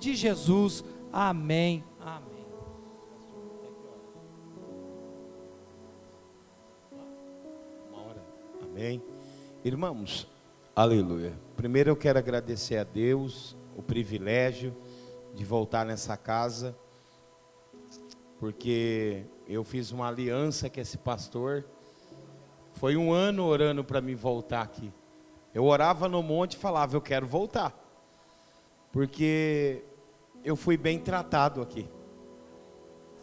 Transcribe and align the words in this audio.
de 0.00 0.16
Jesus. 0.16 0.82
Amém. 1.12 1.84
Amém. 2.00 2.46
Amém. 8.62 9.02
Irmãos, 9.62 10.26
aleluia. 10.74 11.38
Primeiro 11.54 11.90
eu 11.90 11.96
quero 11.96 12.18
agradecer 12.18 12.78
a 12.78 12.84
Deus 12.84 13.54
o 13.76 13.82
privilégio 13.82 14.74
de 15.34 15.44
voltar 15.44 15.84
nessa 15.84 16.16
casa, 16.16 16.74
porque 18.38 19.26
eu 19.46 19.62
fiz 19.62 19.92
uma 19.92 20.08
aliança 20.08 20.70
com 20.70 20.80
esse 20.80 20.96
pastor. 20.96 21.66
Foi 22.72 22.96
um 22.96 23.12
ano 23.12 23.44
orando 23.44 23.84
para 23.84 24.00
me 24.00 24.14
voltar 24.14 24.62
aqui. 24.62 24.90
Eu 25.52 25.64
orava 25.64 26.08
no 26.08 26.22
monte 26.22 26.54
e 26.54 26.56
falava, 26.56 26.96
eu 26.96 27.02
quero 27.02 27.26
voltar. 27.26 27.76
Porque 28.92 29.84
eu 30.44 30.56
fui 30.56 30.76
bem 30.76 30.98
tratado 30.98 31.60
aqui. 31.60 31.88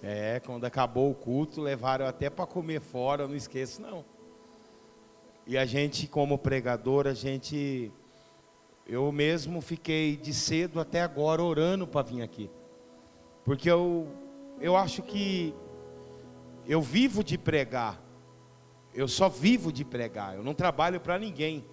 É, 0.02 0.40
quando 0.40 0.66
acabou 0.66 1.10
o 1.10 1.16
culto, 1.16 1.62
levaram 1.62 2.06
até 2.06 2.30
para 2.30 2.46
comer 2.46 2.80
fora, 2.80 3.24
eu 3.24 3.28
não 3.28 3.36
esqueço 3.36 3.82
não. 3.82 4.06
E 5.46 5.58
a 5.58 5.66
gente, 5.66 6.08
como 6.08 6.38
pregador, 6.38 7.08
a 7.08 7.14
gente. 7.14 7.92
Eu 8.86 9.12
mesmo 9.12 9.60
fiquei 9.60 10.16
de 10.16 10.34
cedo 10.34 10.80
até 10.80 11.02
agora 11.02 11.42
orando 11.42 11.88
para 11.88 12.04
vir 12.04 12.22
aqui. 12.22 12.50
Porque 13.44 13.70
eu, 13.70 14.08
eu 14.62 14.78
acho 14.78 15.02
que 15.02 15.54
eu 16.66 16.82
vivo 16.82 17.24
de 17.24 17.38
pregar. 17.38 18.02
Eu 18.94 19.08
só 19.08 19.30
vivo 19.30 19.72
de 19.72 19.84
pregar. 19.84 20.36
Eu 20.36 20.44
não 20.44 20.54
trabalho 20.54 21.00
para 21.00 21.18
ninguém. 21.18 21.66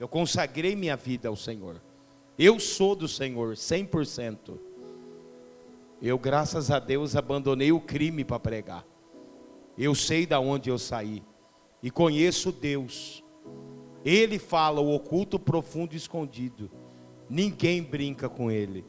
Eu 0.00 0.08
consagrei 0.08 0.74
minha 0.74 0.96
vida 0.96 1.28
ao 1.28 1.36
Senhor. 1.36 1.80
Eu 2.38 2.58
sou 2.58 2.96
do 2.96 3.06
Senhor, 3.06 3.54
100%. 3.54 4.71
Eu, 6.02 6.18
graças 6.18 6.68
a 6.68 6.80
Deus, 6.80 7.14
abandonei 7.14 7.70
o 7.70 7.80
crime 7.80 8.24
para 8.24 8.40
pregar. 8.40 8.84
Eu 9.78 9.94
sei 9.94 10.26
da 10.26 10.40
onde 10.40 10.68
eu 10.68 10.76
saí 10.76 11.22
e 11.80 11.92
conheço 11.92 12.50
Deus. 12.50 13.22
Ele 14.04 14.36
fala 14.36 14.80
o 14.80 14.92
oculto, 14.92 15.38
profundo 15.38 15.94
e 15.94 15.96
escondido. 15.96 16.68
Ninguém 17.30 17.80
brinca 17.80 18.28
com 18.28 18.50
ele. 18.50 18.84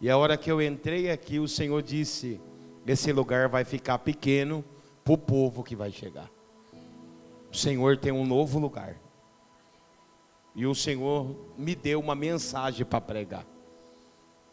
E 0.00 0.10
a 0.10 0.18
hora 0.18 0.36
que 0.36 0.50
eu 0.50 0.60
entrei 0.60 1.08
aqui, 1.08 1.38
o 1.38 1.46
Senhor 1.46 1.80
disse: 1.82 2.40
esse 2.84 3.12
lugar 3.12 3.48
vai 3.48 3.64
ficar 3.64 3.98
pequeno 3.98 4.64
para 5.04 5.14
o 5.14 5.18
povo 5.18 5.62
que 5.62 5.76
vai 5.76 5.92
chegar. 5.92 6.28
O 7.52 7.56
Senhor 7.56 7.96
tem 7.96 8.10
um 8.10 8.26
novo 8.26 8.58
lugar. 8.58 9.00
E 10.54 10.66
o 10.66 10.74
Senhor 10.74 11.36
me 11.56 11.76
deu 11.76 12.00
uma 12.00 12.16
mensagem 12.16 12.84
para 12.84 13.00
pregar. 13.00 13.46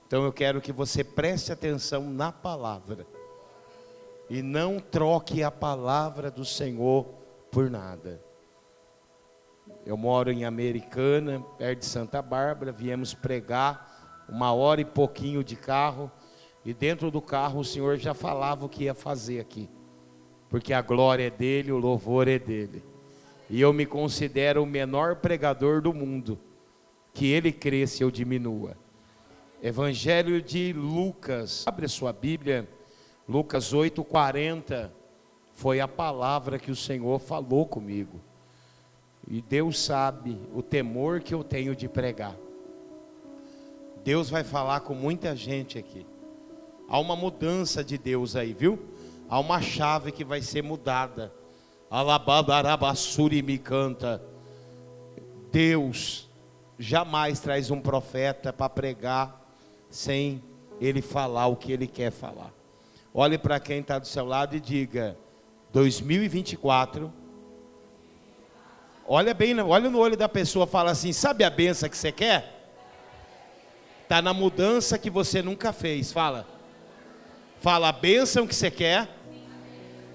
Então 0.08 0.24
eu 0.24 0.32
quero 0.32 0.62
que 0.62 0.72
você 0.72 1.04
preste 1.04 1.52
atenção 1.52 2.10
na 2.10 2.32
palavra. 2.32 3.08
E 4.30 4.42
não 4.42 4.80
troque 4.80 5.44
a 5.44 5.52
palavra 5.52 6.30
do 6.30 6.46
Senhor 6.46 7.06
por 7.52 7.70
nada. 7.70 8.22
Eu 9.86 9.98
moro 9.98 10.32
em 10.32 10.46
Americana, 10.46 11.44
perto 11.58 11.80
de 11.80 11.86
Santa 11.86 12.22
Bárbara, 12.22 12.72
viemos 12.72 13.14
pregar 13.14 14.26
uma 14.28 14.52
hora 14.52 14.82
e 14.82 14.86
pouquinho 14.86 15.44
de 15.44 15.56
carro, 15.56 16.12
e 16.64 16.74
dentro 16.74 17.12
do 17.12 17.22
carro 17.22 17.60
o 17.60 17.66
Senhor 17.66 17.98
já 17.98 18.14
falava 18.14 18.66
o 18.66 18.70
que 18.70 18.86
ia 18.86 18.94
fazer 18.94 19.40
aqui, 19.40 19.70
porque 20.50 20.74
a 20.74 20.82
glória 20.82 21.28
é 21.28 21.30
dele, 21.30 21.72
o 21.72 21.78
louvor 21.78 22.28
é 22.28 22.40
dele, 22.40 22.84
e 23.50 23.62
eu 23.62 23.72
me 23.72 23.86
considero 23.86 24.64
o 24.64 24.66
menor 24.66 25.18
pregador 25.18 25.82
do 25.82 25.94
mundo, 25.94 26.40
que 27.14 27.28
ele 27.28 27.52
cresça 27.52 28.04
eu 28.04 28.10
diminua. 28.10 28.76
Evangelho 29.66 30.44
de 30.44 30.72
Lucas, 30.74 31.64
abre 31.66 31.88
a 31.88 31.90
sua 31.90 32.14
Bíblia, 32.14 32.70
Lucas 33.28 33.74
8,40, 33.74 34.92
foi 35.56 35.80
a 35.80 35.88
palavra 35.88 36.60
que 36.60 36.70
o 36.70 36.76
Senhor 36.76 37.18
falou 37.18 37.66
comigo. 37.66 38.22
E 39.28 39.42
Deus 39.42 39.80
sabe 39.80 40.40
o 40.54 40.62
temor 40.62 41.20
que 41.20 41.34
eu 41.34 41.44
tenho 41.44 41.76
de 41.76 41.90
pregar. 41.90 42.36
Deus 44.04 44.30
vai 44.30 44.44
falar 44.44 44.82
com 44.82 44.94
muita 44.94 45.36
gente 45.36 45.80
aqui. 45.80 46.06
Há 46.88 47.00
uma 47.00 47.16
mudança 47.16 47.84
de 47.84 47.98
Deus 47.98 48.36
aí, 48.36 48.54
viu? 48.54 48.78
Há 49.28 49.40
uma 49.40 49.60
chave 49.64 50.12
que 50.12 50.24
vai 50.24 50.44
ser 50.44 50.62
mudada. 50.62 51.34
Alababarabassuri 51.90 53.42
me 53.42 53.58
canta. 53.58 54.22
Deus 55.52 56.30
jamais 56.78 57.40
traz 57.40 57.72
um 57.72 57.82
profeta 57.82 58.54
para 58.54 58.70
pregar 58.70 59.45
sem 59.96 60.44
ele 60.80 61.02
falar 61.02 61.48
o 61.48 61.56
que 61.56 61.72
ele 61.72 61.88
quer 61.88 62.12
falar. 62.12 62.52
Olhe 63.14 63.38
para 63.38 63.62
quem 63.62 63.80
está 63.80 63.98
do 63.98 64.06
seu 64.06 64.26
lado 64.26 64.54
e 64.54 64.60
diga: 64.60 65.18
2024. 65.72 67.12
Olha 69.08 69.34
bem, 69.34 69.58
olha 69.62 69.90
no 69.90 70.00
olho 70.00 70.18
da 70.18 70.28
pessoa, 70.28 70.68
fala 70.68 70.92
assim: 70.92 71.14
sabe 71.14 71.46
a 71.46 71.50
benção 71.50 71.88
que 71.88 71.98
você 71.98 72.12
quer? 72.12 72.68
Está 74.04 74.22
na 74.22 74.34
mudança 74.34 74.98
que 75.00 75.10
você 75.10 75.42
nunca 75.42 75.72
fez. 75.72 76.12
Fala. 76.12 76.46
Fala 77.62 77.88
a 77.88 77.94
bênção 77.94 78.46
que 78.46 78.54
você 78.54 78.70
quer. 78.70 79.08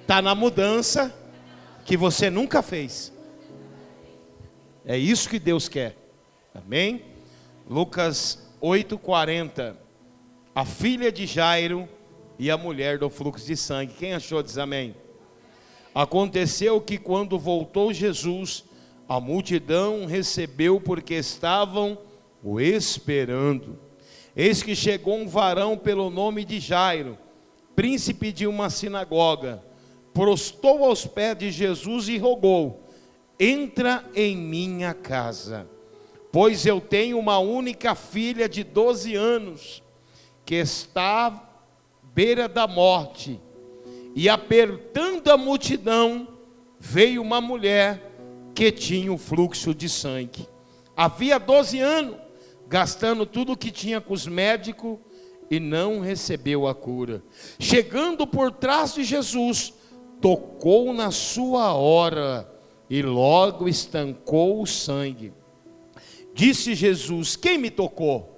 Está 0.02 0.20
na 0.20 0.34
mudança 0.34 1.12
que 1.86 1.96
você 1.96 2.28
nunca 2.28 2.62
fez. 2.62 3.12
É 4.84 4.98
isso 4.98 5.28
que 5.28 5.38
Deus 5.38 5.68
quer. 5.68 5.96
Amém? 6.54 7.02
Lucas 7.68 8.49
8:40. 8.60 9.76
A 10.54 10.64
filha 10.64 11.10
de 11.10 11.26
Jairo 11.26 11.88
e 12.38 12.50
a 12.50 12.58
mulher 12.58 12.98
do 12.98 13.08
fluxo 13.08 13.46
de 13.46 13.56
sangue. 13.56 13.94
Quem 13.94 14.12
achou 14.12 14.42
diz 14.42 14.58
amém? 14.58 14.94
Aconteceu 15.94 16.80
que 16.80 16.98
quando 16.98 17.38
voltou 17.38 17.92
Jesus, 17.92 18.64
a 19.08 19.18
multidão 19.18 20.04
recebeu 20.06 20.80
porque 20.80 21.14
estavam 21.14 21.98
o 22.42 22.60
esperando. 22.60 23.78
Eis 24.36 24.62
que 24.62 24.76
chegou 24.76 25.16
um 25.16 25.26
varão 25.26 25.76
pelo 25.76 26.10
nome 26.10 26.44
de 26.44 26.60
Jairo, 26.60 27.18
príncipe 27.74 28.30
de 28.30 28.46
uma 28.46 28.70
sinagoga, 28.70 29.62
prostou 30.12 30.84
aos 30.84 31.06
pés 31.06 31.36
de 31.38 31.50
Jesus 31.50 32.08
e 32.08 32.18
rogou: 32.18 32.84
Entra 33.38 34.04
em 34.14 34.36
minha 34.36 34.94
casa 34.94 35.66
Pois 36.32 36.64
eu 36.64 36.80
tenho 36.80 37.18
uma 37.18 37.38
única 37.38 37.94
filha 37.94 38.48
de 38.48 38.62
12 38.62 39.14
anos, 39.14 39.82
que 40.44 40.54
está 40.54 41.26
à 41.26 41.42
beira 42.14 42.48
da 42.48 42.66
morte, 42.66 43.40
e 44.14 44.28
apertando 44.28 45.28
a 45.28 45.36
multidão, 45.36 46.28
veio 46.78 47.20
uma 47.22 47.40
mulher 47.40 48.10
que 48.54 48.70
tinha 48.70 49.12
o 49.12 49.18
fluxo 49.18 49.74
de 49.74 49.88
sangue. 49.88 50.48
Havia 50.96 51.38
12 51.38 51.78
anos, 51.80 52.16
gastando 52.68 53.26
tudo 53.26 53.52
o 53.52 53.56
que 53.56 53.70
tinha 53.70 54.00
com 54.00 54.14
os 54.14 54.26
médicos 54.26 54.98
e 55.50 55.58
não 55.58 56.00
recebeu 56.00 56.68
a 56.68 56.74
cura. 56.74 57.22
Chegando 57.58 58.26
por 58.26 58.52
trás 58.52 58.94
de 58.94 59.02
Jesus, 59.02 59.74
tocou 60.20 60.92
na 60.92 61.10
sua 61.10 61.74
hora 61.74 62.48
e 62.88 63.02
logo 63.02 63.68
estancou 63.68 64.62
o 64.62 64.66
sangue. 64.66 65.32
Disse 66.34 66.74
Jesus: 66.74 67.36
Quem 67.36 67.58
me 67.58 67.70
tocou? 67.70 68.30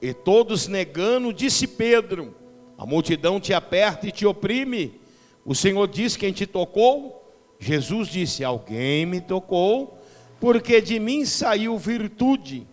E 0.00 0.12
todos 0.12 0.68
negando, 0.68 1.32
disse 1.32 1.66
Pedro: 1.66 2.34
A 2.76 2.86
multidão 2.86 3.40
te 3.40 3.52
aperta 3.52 4.06
e 4.06 4.12
te 4.12 4.26
oprime. 4.26 5.00
O 5.44 5.54
Senhor 5.54 5.86
diz: 5.88 6.16
Quem 6.16 6.32
te 6.32 6.46
tocou? 6.46 7.32
Jesus 7.58 8.08
disse: 8.08 8.44
Alguém 8.44 9.06
me 9.06 9.20
tocou, 9.20 9.98
porque 10.40 10.80
de 10.80 10.98
mim 11.00 11.24
saiu 11.24 11.78
virtude. 11.78 12.66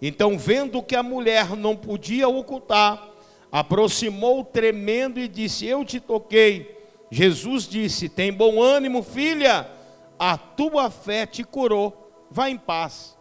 Então, 0.00 0.38
vendo 0.38 0.82
que 0.82 0.94
a 0.94 1.02
mulher 1.02 1.56
não 1.56 1.74
podia 1.74 2.28
ocultar, 2.28 3.08
aproximou 3.50 4.44
tremendo 4.44 5.18
e 5.18 5.26
disse: 5.26 5.66
Eu 5.66 5.84
te 5.84 5.98
toquei. 5.98 6.76
Jesus 7.10 7.66
disse: 7.66 8.08
Tem 8.08 8.32
bom 8.32 8.60
ânimo, 8.60 9.02
filha, 9.02 9.70
a 10.18 10.36
tua 10.36 10.90
fé 10.90 11.26
te 11.26 11.42
curou. 11.42 12.26
Vá 12.30 12.50
em 12.50 12.58
paz. 12.58 13.15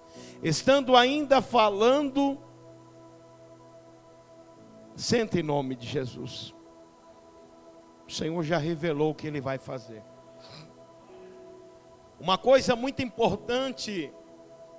Estando 0.45 0.95
ainda 0.95 1.41
falando, 1.41 2.37
senta 4.95 5.39
em 5.39 5.41
nome 5.41 5.75
de 5.75 5.87
Jesus. 5.87 6.53
O 8.07 8.11
Senhor 8.11 8.43
já 8.43 8.59
revelou 8.59 9.09
o 9.09 9.15
que 9.15 9.25
Ele 9.25 9.41
vai 9.41 9.57
fazer. 9.57 10.03
Uma 12.19 12.37
coisa 12.37 12.75
muito 12.75 13.01
importante 13.01 14.13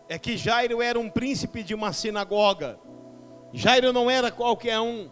é 0.08 0.16
que 0.20 0.36
Jairo 0.36 0.80
era 0.80 1.00
um 1.00 1.10
príncipe 1.10 1.64
de 1.64 1.74
uma 1.74 1.92
sinagoga. 1.92 2.78
Jairo 3.52 3.92
não 3.92 4.08
era 4.08 4.30
qualquer 4.30 4.78
um. 4.78 5.10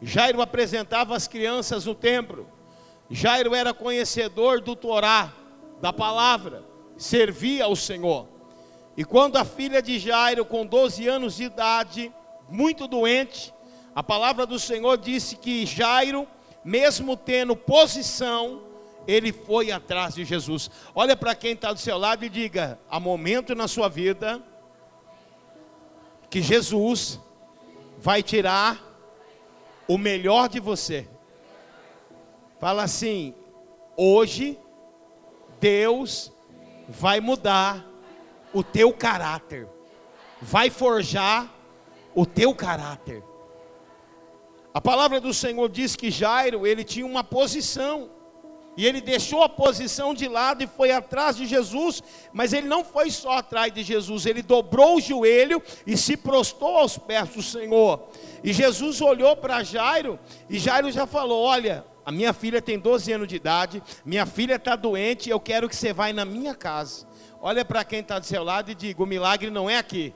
Jairo 0.00 0.40
apresentava 0.40 1.16
as 1.16 1.26
crianças 1.26 1.86
no 1.86 1.94
templo. 1.96 2.46
Jairo 3.10 3.52
era 3.52 3.74
conhecedor 3.74 4.60
do 4.60 4.76
Torá, 4.76 5.32
da 5.80 5.92
palavra, 5.92 6.64
servia 6.96 7.64
ao 7.64 7.74
Senhor. 7.74 8.37
E 8.98 9.04
quando 9.04 9.36
a 9.36 9.44
filha 9.44 9.80
de 9.80 9.96
Jairo, 9.96 10.44
com 10.44 10.66
12 10.66 11.06
anos 11.06 11.36
de 11.36 11.44
idade, 11.44 12.12
muito 12.48 12.88
doente. 12.88 13.54
A 13.94 14.02
palavra 14.02 14.44
do 14.44 14.58
Senhor 14.58 14.98
disse 14.98 15.36
que 15.36 15.64
Jairo, 15.64 16.26
mesmo 16.64 17.16
tendo 17.16 17.54
posição, 17.54 18.60
ele 19.06 19.32
foi 19.32 19.70
atrás 19.70 20.16
de 20.16 20.24
Jesus. 20.24 20.68
Olha 20.92 21.16
para 21.16 21.36
quem 21.36 21.52
está 21.52 21.72
do 21.72 21.78
seu 21.78 21.96
lado 21.96 22.24
e 22.24 22.28
diga: 22.28 22.76
há 22.90 22.98
momento 22.98 23.54
na 23.54 23.68
sua 23.68 23.88
vida 23.88 24.42
que 26.28 26.42
Jesus 26.42 27.20
vai 27.98 28.20
tirar 28.20 28.82
o 29.86 29.96
melhor 29.96 30.48
de 30.48 30.58
você. 30.58 31.06
Fala 32.58 32.82
assim: 32.82 33.32
hoje 33.96 34.58
Deus 35.60 36.32
vai 36.88 37.20
mudar 37.20 37.87
o 38.52 38.62
teu 38.62 38.92
caráter, 38.92 39.68
vai 40.40 40.70
forjar 40.70 41.52
o 42.14 42.24
teu 42.24 42.54
caráter. 42.54 43.22
A 44.72 44.80
palavra 44.80 45.20
do 45.20 45.32
Senhor 45.34 45.68
diz 45.68 45.96
que 45.96 46.10
Jairo, 46.10 46.66
ele 46.66 46.84
tinha 46.84 47.06
uma 47.06 47.24
posição, 47.24 48.10
e 48.78 48.86
ele 48.86 49.00
deixou 49.00 49.42
a 49.42 49.48
posição 49.48 50.14
de 50.14 50.28
lado 50.28 50.62
e 50.62 50.66
foi 50.68 50.92
atrás 50.92 51.36
de 51.36 51.46
Jesus, 51.46 52.00
mas 52.32 52.52
ele 52.52 52.68
não 52.68 52.84
foi 52.84 53.10
só 53.10 53.32
atrás 53.32 53.74
de 53.74 53.82
Jesus, 53.82 54.24
ele 54.24 54.40
dobrou 54.40 54.98
o 54.98 55.00
joelho 55.00 55.60
e 55.84 55.96
se 55.96 56.16
prostou 56.16 56.76
aos 56.76 56.96
pés 56.96 57.28
do 57.30 57.42
Senhor. 57.42 58.08
E 58.44 58.52
Jesus 58.52 59.00
olhou 59.00 59.34
para 59.36 59.64
Jairo, 59.64 60.16
e 60.48 60.60
Jairo 60.60 60.92
já 60.92 61.08
falou: 61.08 61.42
Olha, 61.42 61.84
a 62.08 62.10
minha 62.10 62.32
filha 62.32 62.62
tem 62.62 62.78
12 62.78 63.12
anos 63.12 63.28
de 63.28 63.36
idade, 63.36 63.82
minha 64.02 64.24
filha 64.24 64.54
está 64.54 64.74
doente, 64.74 65.28
eu 65.28 65.38
quero 65.38 65.68
que 65.68 65.76
você 65.76 65.92
vá 65.92 66.10
na 66.10 66.24
minha 66.24 66.54
casa. 66.54 67.06
Olha 67.38 67.66
para 67.66 67.84
quem 67.84 68.00
está 68.00 68.18
do 68.18 68.24
seu 68.24 68.42
lado 68.42 68.70
e 68.70 68.74
diga: 68.74 69.02
o 69.02 69.06
milagre 69.06 69.50
não 69.50 69.68
é 69.68 69.76
aqui. 69.76 70.14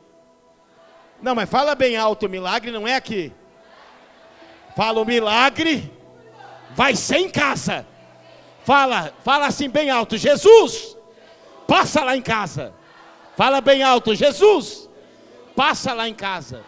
Não, 1.20 1.34
mas 1.34 1.50
fala 1.50 1.74
bem 1.74 1.94
alto: 1.94 2.24
o 2.24 2.30
milagre 2.30 2.70
não 2.70 2.88
é 2.88 2.94
aqui. 2.94 3.30
Fala, 4.74 5.02
o 5.02 5.04
milagre 5.04 5.92
vai 6.70 6.96
ser 6.96 7.18
em 7.18 7.28
casa. 7.28 7.86
Fala, 8.64 9.12
fala 9.22 9.46
assim 9.46 9.68
bem 9.68 9.90
alto: 9.90 10.16
Jesus, 10.16 10.96
passa 11.68 12.02
lá 12.02 12.16
em 12.16 12.22
casa. 12.22 12.72
Fala 13.36 13.60
bem 13.60 13.82
alto: 13.82 14.14
Jesus, 14.14 14.88
passa 15.54 15.92
lá 15.92 16.08
em 16.08 16.14
casa. 16.14 16.64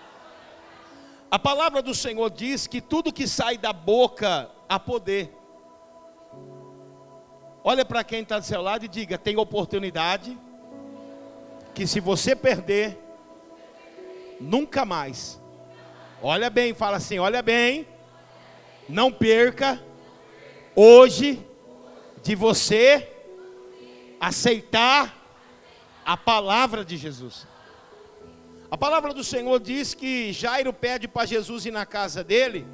A 1.31 1.39
palavra 1.39 1.81
do 1.81 1.95
Senhor 1.95 2.29
diz 2.29 2.67
que 2.67 2.83
tudo 2.83 3.11
que 3.11 3.27
sai 3.27 3.57
da 3.57 3.73
boca 3.73 4.51
há 4.69 4.79
poder. 4.79 5.33
Olha 7.63 7.85
para 7.85 8.05
quem 8.05 8.21
está 8.21 8.39
do 8.39 8.45
seu 8.45 8.61
lado 8.61 8.85
e 8.85 8.89
diga: 8.89 9.17
tem 9.17 9.37
oportunidade 9.37 10.39
que 11.75 11.87
se 11.87 12.01
você 12.01 12.37
perder, 12.37 12.99
nunca 14.41 14.85
mais. 14.85 15.41
Olha 16.23 16.51
bem, 16.51 16.75
fala 16.75 16.99
assim: 16.99 17.19
olha 17.19 17.43
bem, 17.43 17.87
não 18.89 19.11
perca 19.11 19.83
hoje 20.75 21.45
de 22.23 22.35
você 22.35 23.11
aceitar 24.21 25.15
a 26.05 26.17
palavra 26.17 26.85
de 26.85 26.97
Jesus. 26.97 27.47
A 28.71 28.77
palavra 28.77 29.15
do 29.15 29.23
Senhor 29.23 29.61
diz 29.61 29.95
que 29.95 30.33
Jairo 30.33 30.73
pede 30.73 31.07
para 31.07 31.27
Jesus 31.27 31.65
ir 31.67 31.71
na 31.71 31.87
casa 31.87 32.25
dele, 32.25 32.67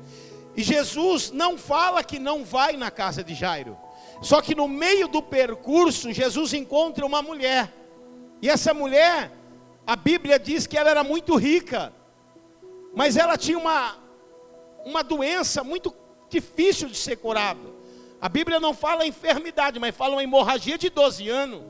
e 0.57 0.63
Jesus 0.63 1.31
não 1.31 1.57
fala 1.57 2.03
que 2.03 2.19
não 2.19 2.45
vai 2.45 2.77
na 2.77 2.91
casa 2.91 3.23
de 3.23 3.35
Jairo. 3.35 3.77
Só 4.21 4.43
que 4.43 4.55
no 4.55 4.69
meio 4.69 5.09
do 5.09 5.23
percurso, 5.23 6.13
Jesus 6.13 6.53
encontra 6.53 7.07
uma 7.07 7.23
mulher. 7.23 7.73
E 8.43 8.49
essa 8.49 8.75
mulher, 8.75 9.33
a 9.87 9.97
Bíblia 9.97 10.39
diz 10.39 10.67
que 10.67 10.77
ela 10.77 10.91
era 10.91 11.05
muito 11.05 11.37
rica, 11.37 11.93
mas 12.95 13.17
ela 13.17 13.37
tinha 13.37 13.59
uma, 13.59 13.97
uma 14.85 15.03
doença 15.03 15.65
muito 15.65 15.95
difícil 16.29 16.89
de 16.89 16.97
ser 16.97 17.17
curada. 17.17 17.81
A 18.21 18.29
Bíblia 18.29 18.61
não 18.61 18.75
fala 18.75 19.07
enfermidade, 19.07 19.79
mas 19.79 19.97
fala 19.97 20.17
uma 20.17 20.23
hemorragia 20.23 20.77
de 20.77 20.91
12 20.91 21.29
anos. 21.29 21.63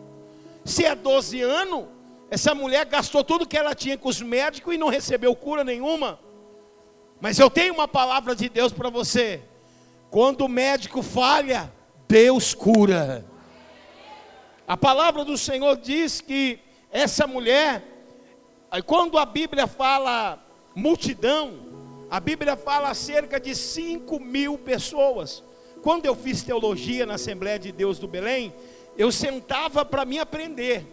Se 0.64 0.84
é 0.84 0.94
12 0.94 1.40
anos, 1.40 1.86
essa 2.28 2.54
mulher 2.54 2.84
gastou 2.86 3.22
tudo 3.22 3.46
que 3.46 3.56
ela 3.56 3.74
tinha 3.74 3.96
com 3.96 4.08
os 4.08 4.20
médicos 4.20 4.74
e 4.74 4.78
não 4.78 4.88
recebeu 4.88 5.34
cura 5.36 5.62
nenhuma. 5.62 6.18
Mas 7.20 7.38
eu 7.38 7.50
tenho 7.50 7.75
uma 7.75 7.87
palavra 7.87 8.34
de 8.34 8.49
Deus 8.49 8.72
para 8.72 8.88
você. 8.88 9.43
Quando 10.11 10.43
o 10.43 10.49
médico 10.49 11.02
falha, 11.02 11.72
Deus 12.08 12.55
cura. 12.55 13.25
A 14.67 14.76
palavra 14.76 15.25
do 15.25 15.37
Senhor 15.37 15.76
diz 15.76 16.20
que 16.20 16.58
essa 16.90 17.26
mulher, 17.26 17.84
quando 18.87 19.19
a 19.19 19.26
Bíblia 19.26 19.67
fala 19.67 20.43
multidão, 20.75 21.69
a 22.11 22.19
Bíblia 22.19 22.56
fala 22.56 22.94
cerca 22.94 23.38
de 23.38 23.55
5 23.55 24.19
mil 24.19 24.56
pessoas. 24.58 25.44
Quando 25.82 26.06
eu 26.06 26.14
fiz 26.14 26.43
teologia 26.43 27.06
na 27.06 27.14
Assembleia 27.14 27.58
de 27.58 27.70
Deus 27.70 27.99
do 27.99 28.08
Belém, 28.08 28.52
eu 28.96 29.12
sentava 29.12 29.84
para 29.84 30.05
me 30.05 30.19
aprender. 30.19 30.87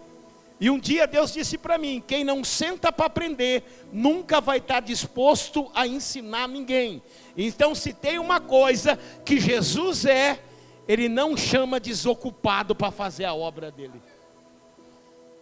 E 0.60 0.70
um 0.70 0.80
dia 0.80 1.06
Deus 1.06 1.34
disse 1.34 1.58
para 1.58 1.78
mim: 1.78 2.04
quem 2.06 2.24
não 2.24 2.44
senta 2.44 2.92
para 2.92 3.06
aprender, 3.06 3.64
nunca 3.92 4.42
vai 4.42 4.58
estar 4.58 4.76
tá 4.76 4.80
disposto 4.80 5.70
a 5.74 5.86
ensinar 5.86 6.48
ninguém. 6.48 7.02
Então, 7.36 7.76
se 7.76 7.94
tem 7.94 8.18
uma 8.18 8.40
coisa 8.40 8.98
que 9.24 9.40
Jesus 9.40 10.06
é, 10.06 10.40
Ele 10.88 11.08
não 11.08 11.38
chama 11.38 11.80
desocupado 11.80 12.76
para 12.76 12.92
fazer 12.92 13.26
a 13.26 13.34
obra 13.34 13.72
dele. 13.72 14.02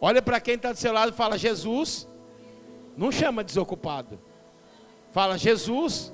Olha 0.02 0.22
para 0.22 0.42
quem 0.42 0.56
está 0.56 0.74
do 0.74 0.78
seu 0.78 0.92
lado 0.92 1.14
e 1.14 1.16
fala: 1.16 1.38
Jesus, 1.38 2.08
não 2.98 3.12
chama 3.12 3.44
desocupado. 3.44 4.20
Fala, 5.12 5.38
Jesus 5.38 6.12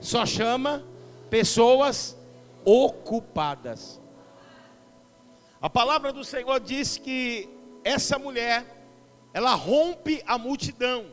só 0.00 0.24
chama 0.24 0.84
pessoas 1.28 2.16
ocupadas. 2.64 4.00
A 5.60 5.68
palavra 5.68 6.12
do 6.12 6.22
Senhor 6.22 6.60
diz 6.60 6.96
que 6.96 7.48
essa 7.84 8.18
mulher, 8.18 8.64
ela 9.32 9.54
rompe 9.54 10.22
a 10.26 10.38
multidão. 10.38 11.06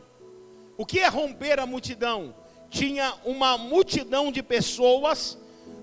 O 0.76 0.86
que 0.86 0.98
é 0.98 1.08
romper 1.08 1.60
a 1.60 1.66
multidão? 1.66 2.34
Tinha 2.70 3.14
uma 3.24 3.58
multidão 3.58 4.32
de 4.32 4.42
pessoas, 4.42 5.38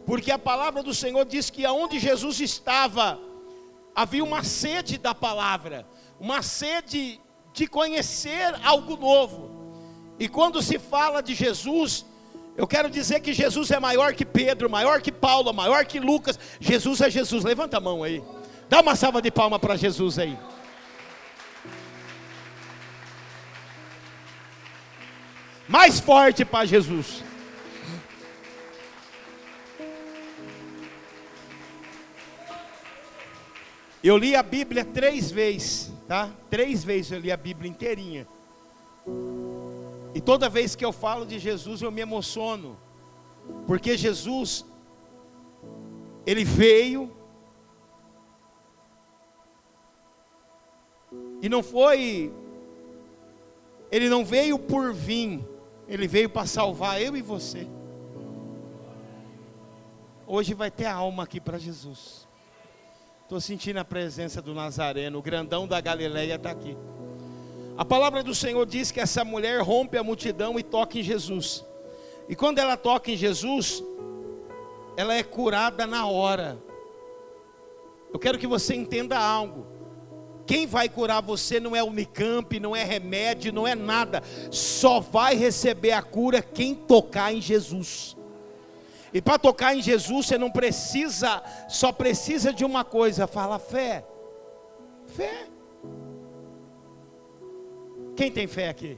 porque 0.06 0.32
a 0.32 0.40
palavra 0.40 0.82
do 0.82 0.94
Senhor 0.94 1.24
diz 1.26 1.50
que 1.50 1.66
aonde 1.66 2.00
Jesus 2.00 2.40
estava, 2.40 3.20
havia 3.96 4.24
uma 4.24 4.44
sede 4.44 4.98
da 4.98 5.14
palavra, 5.14 5.86
uma 6.20 6.42
sede 6.42 7.22
de 7.54 7.68
conhecer 7.68 8.56
algo 8.64 8.98
novo. 8.98 9.52
E 10.18 10.28
quando 10.28 10.62
se 10.62 10.80
fala 10.80 11.22
de 11.22 11.36
Jesus, 11.36 12.06
eu 12.58 12.68
quero 12.68 12.90
dizer 12.90 13.22
que 13.22 13.32
Jesus 13.32 13.72
é 13.72 13.80
maior 13.80 14.14
que 14.14 14.26
Pedro, 14.26 14.70
maior 14.70 15.02
que 15.02 15.12
Paulo, 15.12 15.54
maior 15.54 15.86
que 15.86 16.00
Lucas. 16.00 16.38
Jesus 16.60 17.00
é 17.00 17.10
Jesus. 17.10 17.46
Levanta 17.46 17.78
a 17.78 17.80
mão 17.80 18.04
aí. 18.04 18.22
Dá 18.68 18.82
uma 18.82 18.96
salva 18.96 19.22
de 19.22 19.32
palma 19.32 19.58
para 19.58 19.78
Jesus 19.78 20.20
aí. 20.20 20.38
Mais 25.70 26.00
forte 26.00 26.44
para 26.44 26.66
Jesus. 26.66 27.24
Eu 34.04 34.18
li 34.18 34.36
a 34.36 34.42
Bíblia 34.42 34.84
três 34.84 35.30
vezes, 35.30 35.94
tá? 36.08 36.32
Três 36.50 36.84
vezes 36.84 37.12
eu 37.12 37.20
li 37.20 37.32
a 37.32 37.38
Bíblia 37.38 37.70
inteirinha. 37.70 38.28
E 40.16 40.20
toda 40.20 40.50
vez 40.50 40.76
que 40.76 40.84
eu 40.84 40.92
falo 40.92 41.24
de 41.24 41.38
Jesus 41.38 41.84
eu 41.84 41.92
me 41.92 42.02
emociono, 42.02 42.76
porque 43.68 43.96
Jesus, 43.96 44.66
Ele 46.26 46.44
veio, 46.44 47.12
e 51.44 51.48
não 51.48 51.62
foi, 51.62 52.34
Ele 53.92 54.10
não 54.10 54.26
veio 54.26 54.58
por 54.58 54.94
vir, 54.94 55.46
ele 55.90 56.08
veio 56.08 56.30
para 56.30 56.46
salvar 56.46 57.02
eu 57.02 57.18
e 57.18 57.22
você. 57.22 57.68
Hoje 60.28 60.54
vai 60.54 60.70
ter 60.70 60.86
alma 60.86 61.24
aqui 61.24 61.42
para 61.42 61.58
Jesus. 61.58 62.28
Estou 63.24 63.42
sentindo 63.42 63.78
a 63.78 63.86
presença 63.86 64.42
do 64.42 64.54
Nazareno, 64.54 65.18
o 65.18 65.22
grandão 65.22 65.68
da 65.68 65.82
Galileia 65.82 66.36
está 66.36 66.52
aqui. 66.52 66.78
A 67.76 67.84
palavra 67.84 68.22
do 68.22 68.36
Senhor 68.36 68.66
diz 68.68 68.92
que 68.92 69.00
essa 69.00 69.26
mulher 69.26 69.62
rompe 69.62 69.98
a 69.98 70.04
multidão 70.04 70.60
e 70.60 70.64
toca 70.64 71.00
em 71.00 71.04
Jesus. 71.04 71.66
E 72.28 72.36
quando 72.36 72.60
ela 72.60 72.78
toca 72.78 73.10
em 73.10 73.18
Jesus, 73.18 73.84
ela 74.96 75.16
é 75.16 75.24
curada 75.24 75.88
na 75.88 76.06
hora. 76.06 76.62
Eu 78.14 78.20
quero 78.20 78.38
que 78.38 78.46
você 78.46 78.76
entenda 78.76 79.18
algo. 79.18 79.66
Quem 80.50 80.66
vai 80.66 80.90
curar 80.90 81.22
você 81.22 81.60
não 81.60 81.76
é 81.76 81.84
Unicamp, 81.84 82.60
não 82.60 82.76
é 82.76 82.84
remédio, 82.84 83.54
não 83.54 83.68
é 83.68 83.76
nada. 83.76 84.24
Só 84.50 85.00
vai 85.00 85.36
receber 85.36 85.92
a 85.92 86.02
cura 86.02 86.42
quem 86.42 86.74
tocar 86.74 87.32
em 87.32 87.40
Jesus. 87.40 88.18
E 89.14 89.22
para 89.22 89.38
tocar 89.38 89.76
em 89.76 89.82
Jesus, 89.84 90.26
você 90.26 90.40
não 90.40 90.50
precisa, 90.50 91.44
só 91.68 91.92
precisa 91.92 92.52
de 92.52 92.66
uma 92.66 92.84
coisa: 92.84 93.28
fala 93.28 93.60
fé. 93.60 94.04
Fé. 95.06 95.46
Quem 98.16 98.32
tem 98.32 98.48
fé 98.48 98.70
aqui? 98.70 98.98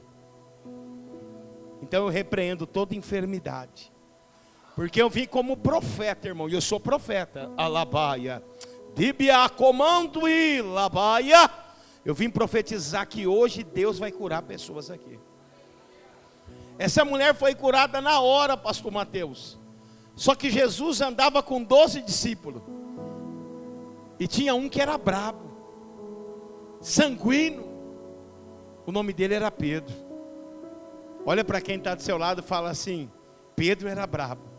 Então 1.82 2.06
eu 2.06 2.10
repreendo 2.10 2.66
toda 2.66 2.96
enfermidade. 2.96 3.92
Porque 4.74 5.02
eu 5.02 5.10
vim 5.10 5.26
como 5.26 5.58
profeta, 5.58 6.30
irmão, 6.30 6.48
e 6.48 6.54
eu 6.54 6.62
sou 6.62 6.80
profeta. 6.80 7.52
Alabaia. 7.58 8.42
Dibia 8.96 9.48
comando 9.50 10.28
e 10.28 10.62
labaia. 10.62 11.50
Eu 12.04 12.14
vim 12.14 12.30
profetizar 12.30 13.08
que 13.08 13.28
hoje 13.28 13.64
Deus 13.64 14.00
vai 14.00 14.12
curar 14.12 14.42
pessoas 14.42 14.90
aqui. 14.90 15.20
Essa 16.78 17.06
mulher 17.06 17.36
foi 17.36 17.54
curada 17.54 18.02
na 18.02 18.20
hora, 18.20 18.58
pastor 18.58 18.92
Mateus. 18.92 19.60
Só 20.16 20.36
que 20.36 20.50
Jesus 20.50 21.00
andava 21.02 21.42
com 21.44 21.64
12 21.64 22.02
discípulos. 22.02 22.62
E 24.20 24.28
tinha 24.28 24.54
um 24.54 24.70
que 24.70 24.82
era 24.82 24.98
brabo, 24.98 25.50
sanguíneo. 26.80 27.70
O 28.86 28.92
nome 28.92 29.14
dele 29.14 29.34
era 29.34 29.50
Pedro. 29.50 29.96
Olha 31.26 31.44
para 31.44 31.62
quem 31.62 31.78
está 31.78 31.96
do 31.96 32.02
seu 32.02 32.18
lado 32.18 32.42
e 32.42 32.44
fala 32.44 32.70
assim: 32.70 33.10
Pedro 33.56 33.88
era 33.88 34.06
brabo. 34.06 34.51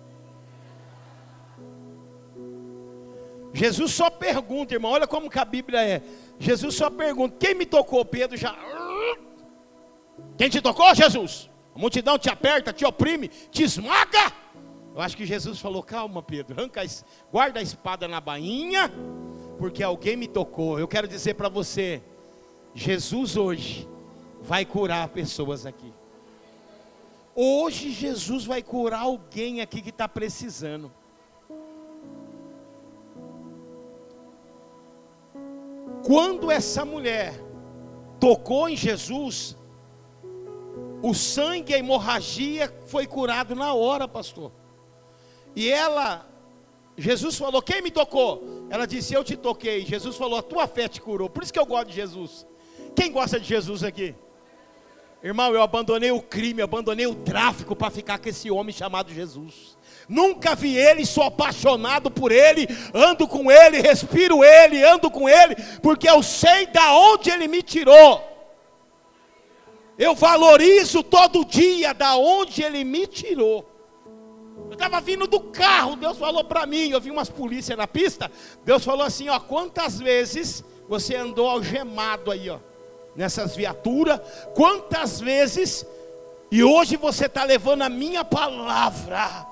Jesus 3.53 3.93
só 3.93 4.09
pergunta, 4.09 4.75
irmão, 4.75 4.93
olha 4.93 5.07
como 5.07 5.29
que 5.29 5.39
a 5.39 5.45
Bíblia 5.45 5.83
é. 5.83 6.03
Jesus 6.39 6.75
só 6.75 6.89
pergunta: 6.89 7.37
quem 7.39 7.55
me 7.55 7.67
tocou? 7.67 8.05
Pedro 8.05 8.37
já. 8.37 8.57
Quem 10.39 10.49
te 10.49 10.61
tocou, 10.61 10.95
Jesus? 10.95 11.51
A 11.75 11.79
multidão 11.79 12.19
te 12.19 12.29
aperta, 12.29 12.73
te 12.73 12.85
oprime, 12.85 13.29
te 13.29 13.63
esmaga. 13.63 14.33
Eu 14.95 15.01
acho 15.01 15.17
que 15.17 15.27
Jesus 15.27 15.59
falou: 15.59 15.83
calma, 15.83 16.23
Pedro, 16.23 16.59
arranca, 16.59 16.83
guarda 17.31 17.61
a 17.61 17.63
espada 17.63 18.09
na 18.09 18.21
bainha, 18.21 18.91
porque 19.59 19.83
alguém 19.83 20.17
me 20.17 20.27
tocou. 20.27 20.79
Eu 20.79 20.89
quero 20.89 21.07
dizer 21.07 21.35
para 21.35 21.49
você: 21.49 22.03
Jesus 22.75 23.37
hoje 23.37 23.89
vai 24.41 24.65
curar 24.65 25.09
pessoas 25.09 25.67
aqui. 25.67 25.93
Hoje 27.35 27.91
Jesus 27.91 28.45
vai 28.45 28.63
curar 28.63 29.01
alguém 29.01 29.61
aqui 29.61 29.81
que 29.81 29.91
está 29.91 30.07
precisando. 30.07 30.93
Quando 36.05 36.51
essa 36.51 36.85
mulher 36.85 37.35
tocou 38.19 38.69
em 38.69 38.77
Jesus, 38.77 39.57
o 41.03 41.15
sangue, 41.15 41.75
a 41.75 41.79
hemorragia 41.79 42.73
foi 42.87 43.07
curado 43.07 43.55
na 43.55 43.75
hora, 43.75 44.07
pastor. 44.07 44.53
E 45.55 45.69
ela, 45.69 46.27
Jesus 46.97 47.37
falou: 47.37 47.63
Quem 47.63 47.83
me 47.83 47.91
tocou? 47.91 48.67
Ela 48.71 48.87
disse: 48.87 49.15
Eu 49.15 49.25
te 49.25 49.37
toquei. 49.37 49.85
Jesus 49.85 50.17
falou: 50.17 50.39
A 50.39 50.43
tua 50.43 50.67
fé 50.67 50.89
te 50.89 51.01
curou. 51.01 51.29
Por 51.29 51.43
isso 51.43 51.53
que 51.53 51.59
eu 51.59 51.67
gosto 51.67 51.89
de 51.89 51.95
Jesus. 51.95 52.47
Quem 52.95 53.11
gosta 53.11 53.39
de 53.39 53.47
Jesus 53.47 53.83
aqui? 53.83 54.15
Irmão, 55.23 55.55
eu 55.55 55.63
abandonei 55.63 56.11
o 56.11 56.21
crime, 56.21 56.63
abandonei 56.63 57.07
o 57.07 57.15
tráfico 57.15 57.77
para 57.77 57.91
ficar 57.91 58.19
com 58.19 58.29
esse 58.29 58.51
homem 58.51 58.75
chamado 58.75 59.13
Jesus. 59.13 59.79
Nunca 60.09 60.55
vi 60.55 60.77
ele, 60.77 61.07
sou 61.07 61.25
apaixonado 61.25 62.11
por 62.11 62.33
ele, 62.33 62.69
ando 62.93 63.27
com 63.27 63.51
ele, 63.51 63.81
respiro 63.81 64.45
ele, 64.45 64.85
ando 64.85 65.11
com 65.11 65.29
ele, 65.29 65.55
porque 65.81 66.09
eu 66.09 66.23
sei 66.23 66.67
da 66.67 66.93
onde 66.93 67.31
ele 67.31 67.49
me 67.49 67.63
tirou. 67.63 68.23
Eu 69.99 70.15
valorizo 70.15 71.03
todo 71.03 71.45
dia 71.45 71.93
da 71.93 72.17
onde 72.17 72.63
ele 72.63 72.83
me 72.83 73.07
tirou. 73.07 73.69
Eu 74.67 74.73
estava 74.73 75.01
vindo 75.01 75.27
do 75.27 75.41
carro, 75.41 75.97
Deus 75.97 76.19
falou 76.19 76.45
para 76.45 76.67
mim, 76.67 76.91
eu 76.91 77.01
vi 77.01 77.11
umas 77.11 77.29
polícias 77.29 77.77
na 77.77 77.87
pista, 77.87 78.31
Deus 78.65 78.85
falou 78.85 79.05
assim, 79.05 79.29
ó, 79.29 79.39
quantas 79.39 79.99
vezes 79.99 80.65
você 80.89 81.15
andou 81.15 81.49
algemado 81.49 82.31
aí, 82.31 82.49
ó, 82.49 82.59
nessas 83.15 83.55
viaturas, 83.55 84.21
quantas 84.55 85.21
vezes, 85.21 85.87
e 86.51 86.63
hoje 86.63 86.97
você 86.97 87.27
está 87.27 87.45
levando 87.45 87.83
a 87.83 87.89
minha 87.89 88.25
palavra, 88.25 89.47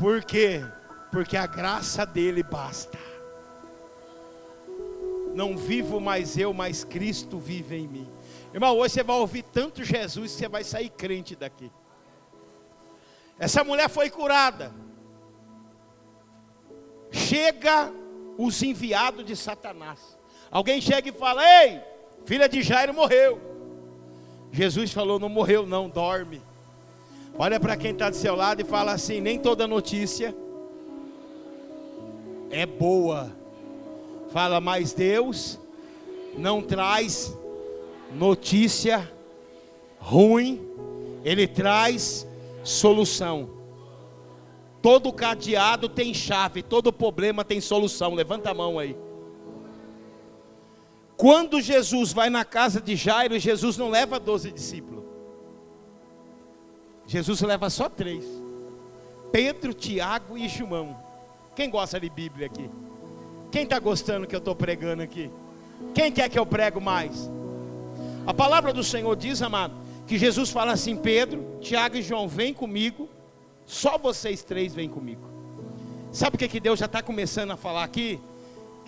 por 0.00 0.24
quê? 0.24 0.64
Porque 1.12 1.36
a 1.36 1.46
graça 1.46 2.06
dele 2.06 2.42
basta. 2.42 2.98
Não 5.34 5.56
vivo 5.56 6.00
mais 6.00 6.38
eu, 6.38 6.52
mas 6.54 6.82
Cristo 6.82 7.38
vive 7.38 7.76
em 7.76 7.86
mim. 7.86 8.10
Irmão, 8.52 8.76
hoje 8.78 8.94
você 8.94 9.02
vai 9.02 9.16
ouvir 9.16 9.42
tanto 9.42 9.84
Jesus 9.84 10.32
que 10.32 10.38
você 10.38 10.48
vai 10.48 10.64
sair 10.64 10.88
crente 10.88 11.36
daqui. 11.36 11.70
Essa 13.38 13.62
mulher 13.62 13.88
foi 13.90 14.08
curada. 14.10 14.72
Chega 17.10 17.92
os 18.38 18.62
enviados 18.62 19.24
de 19.24 19.36
Satanás. 19.36 20.18
Alguém 20.50 20.80
chega 20.80 21.10
e 21.10 21.12
fala: 21.12 21.42
Ei, 21.44 21.80
filha 22.24 22.48
de 22.48 22.62
Jairo 22.62 22.94
morreu. 22.94 23.40
Jesus 24.50 24.92
falou: 24.92 25.18
Não 25.18 25.28
morreu, 25.28 25.66
não, 25.66 25.88
dorme. 25.88 26.42
Olha 27.38 27.58
para 27.58 27.76
quem 27.76 27.92
está 27.92 28.10
do 28.10 28.16
seu 28.16 28.34
lado 28.34 28.60
e 28.60 28.64
fala 28.64 28.92
assim: 28.92 29.20
nem 29.20 29.38
toda 29.38 29.66
notícia 29.66 30.34
é 32.50 32.66
boa. 32.66 33.32
Fala, 34.30 34.60
mas 34.60 34.92
Deus 34.92 35.58
não 36.36 36.62
traz 36.62 37.36
notícia 38.14 39.10
ruim, 39.98 40.60
Ele 41.24 41.46
traz 41.46 42.26
solução. 42.62 43.50
Todo 44.82 45.12
cadeado 45.12 45.88
tem 45.88 46.14
chave, 46.14 46.62
todo 46.62 46.92
problema 46.92 47.44
tem 47.44 47.60
solução. 47.60 48.14
Levanta 48.14 48.50
a 48.50 48.54
mão 48.54 48.78
aí. 48.78 48.96
Quando 51.16 51.60
Jesus 51.60 52.14
vai 52.14 52.30
na 52.30 52.46
casa 52.46 52.80
de 52.80 52.96
Jairo, 52.96 53.38
Jesus 53.38 53.76
não 53.76 53.90
leva 53.90 54.18
12 54.18 54.50
discípulos. 54.52 54.99
Jesus 57.10 57.40
leva 57.40 57.68
só 57.68 57.88
três: 57.88 58.24
Pedro, 59.32 59.74
Tiago 59.74 60.38
e 60.38 60.48
João. 60.48 60.96
Quem 61.56 61.68
gosta 61.68 61.98
de 61.98 62.08
Bíblia 62.08 62.46
aqui? 62.46 62.70
Quem 63.50 63.64
está 63.64 63.80
gostando 63.80 64.28
que 64.28 64.34
eu 64.34 64.38
estou 64.38 64.54
pregando 64.54 65.02
aqui? 65.02 65.28
Quem 65.92 66.12
quer 66.12 66.28
que 66.28 66.38
eu 66.38 66.46
prego 66.46 66.80
mais? 66.80 67.28
A 68.24 68.32
palavra 68.32 68.72
do 68.72 68.84
Senhor 68.84 69.16
diz, 69.16 69.42
amado, 69.42 69.74
que 70.06 70.16
Jesus 70.16 70.50
fala 70.50 70.70
assim: 70.70 70.96
Pedro, 70.96 71.58
Tiago 71.60 71.96
e 71.96 72.02
João, 72.02 72.28
vem 72.28 72.54
comigo. 72.54 73.08
Só 73.66 73.98
vocês 73.98 74.44
três 74.44 74.72
vêm 74.72 74.88
comigo. 74.88 75.22
Sabe 76.12 76.36
o 76.36 76.38
que, 76.38 76.46
que 76.46 76.60
Deus 76.60 76.78
já 76.78 76.86
está 76.86 77.02
começando 77.02 77.50
a 77.50 77.56
falar 77.56 77.82
aqui? 77.82 78.20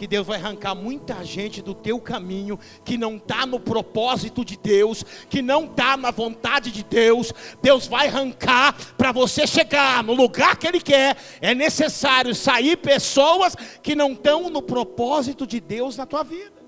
Que 0.02 0.06
Deus 0.08 0.26
vai 0.26 0.36
arrancar 0.36 0.74
muita 0.74 1.24
gente 1.24 1.62
do 1.62 1.72
teu 1.72 2.00
caminho, 2.00 2.58
que 2.84 2.98
não 2.98 3.18
está 3.18 3.46
no 3.46 3.60
propósito 3.60 4.44
de 4.44 4.56
Deus, 4.56 5.04
que 5.30 5.40
não 5.40 5.66
está 5.66 5.96
na 5.96 6.10
vontade 6.10 6.72
de 6.72 6.82
Deus. 6.82 7.32
Deus 7.62 7.86
vai 7.86 8.08
arrancar 8.08 8.74
para 8.96 9.12
você 9.12 9.46
chegar 9.46 10.02
no 10.02 10.12
lugar 10.12 10.56
que 10.56 10.66
Ele 10.66 10.80
quer. 10.80 11.16
É 11.40 11.54
necessário 11.54 12.34
sair 12.34 12.78
pessoas 12.78 13.54
que 13.80 13.94
não 13.94 14.10
estão 14.10 14.50
no 14.50 14.60
propósito 14.60 15.46
de 15.46 15.60
Deus 15.60 15.96
na 15.96 16.04
tua 16.04 16.24
vida. 16.24 16.60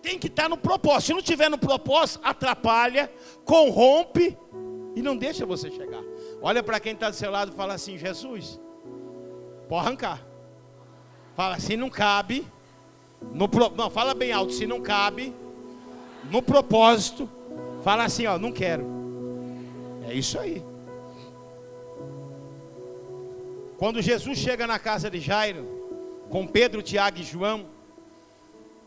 Tem 0.00 0.18
que 0.18 0.28
estar 0.28 0.44
tá 0.44 0.48
no 0.48 0.56
propósito. 0.56 1.08
Se 1.08 1.12
não 1.12 1.20
tiver 1.20 1.50
no 1.50 1.58
propósito, 1.58 2.20
atrapalha, 2.24 3.12
corrompe 3.44 4.34
e 4.96 5.02
não 5.02 5.14
deixa 5.14 5.44
você 5.44 5.70
chegar. 5.70 6.02
Olha 6.40 6.62
para 6.62 6.80
quem 6.80 6.94
está 6.94 7.10
do 7.10 7.16
seu 7.16 7.30
lado 7.30 7.52
e 7.52 7.54
fala 7.54 7.74
assim: 7.74 7.98
Jesus, 7.98 8.58
pode 9.68 9.86
arrancar. 9.86 10.29
Fala, 11.40 11.58
se 11.58 11.74
não 11.74 11.88
cabe, 11.88 12.46
no, 13.32 13.48
não, 13.74 13.88
fala 13.88 14.12
bem 14.12 14.30
alto, 14.30 14.52
se 14.52 14.66
não 14.66 14.78
cabe, 14.82 15.34
no 16.30 16.42
propósito, 16.42 17.26
fala 17.82 18.04
assim, 18.04 18.26
ó, 18.26 18.38
não 18.38 18.52
quero. 18.52 18.84
É 20.06 20.12
isso 20.12 20.38
aí. 20.38 20.62
Quando 23.78 24.02
Jesus 24.02 24.36
chega 24.36 24.66
na 24.66 24.78
casa 24.78 25.08
de 25.08 25.18
Jairo, 25.18 25.66
com 26.28 26.46
Pedro, 26.46 26.82
Tiago 26.82 27.18
e 27.18 27.22
João, 27.22 27.64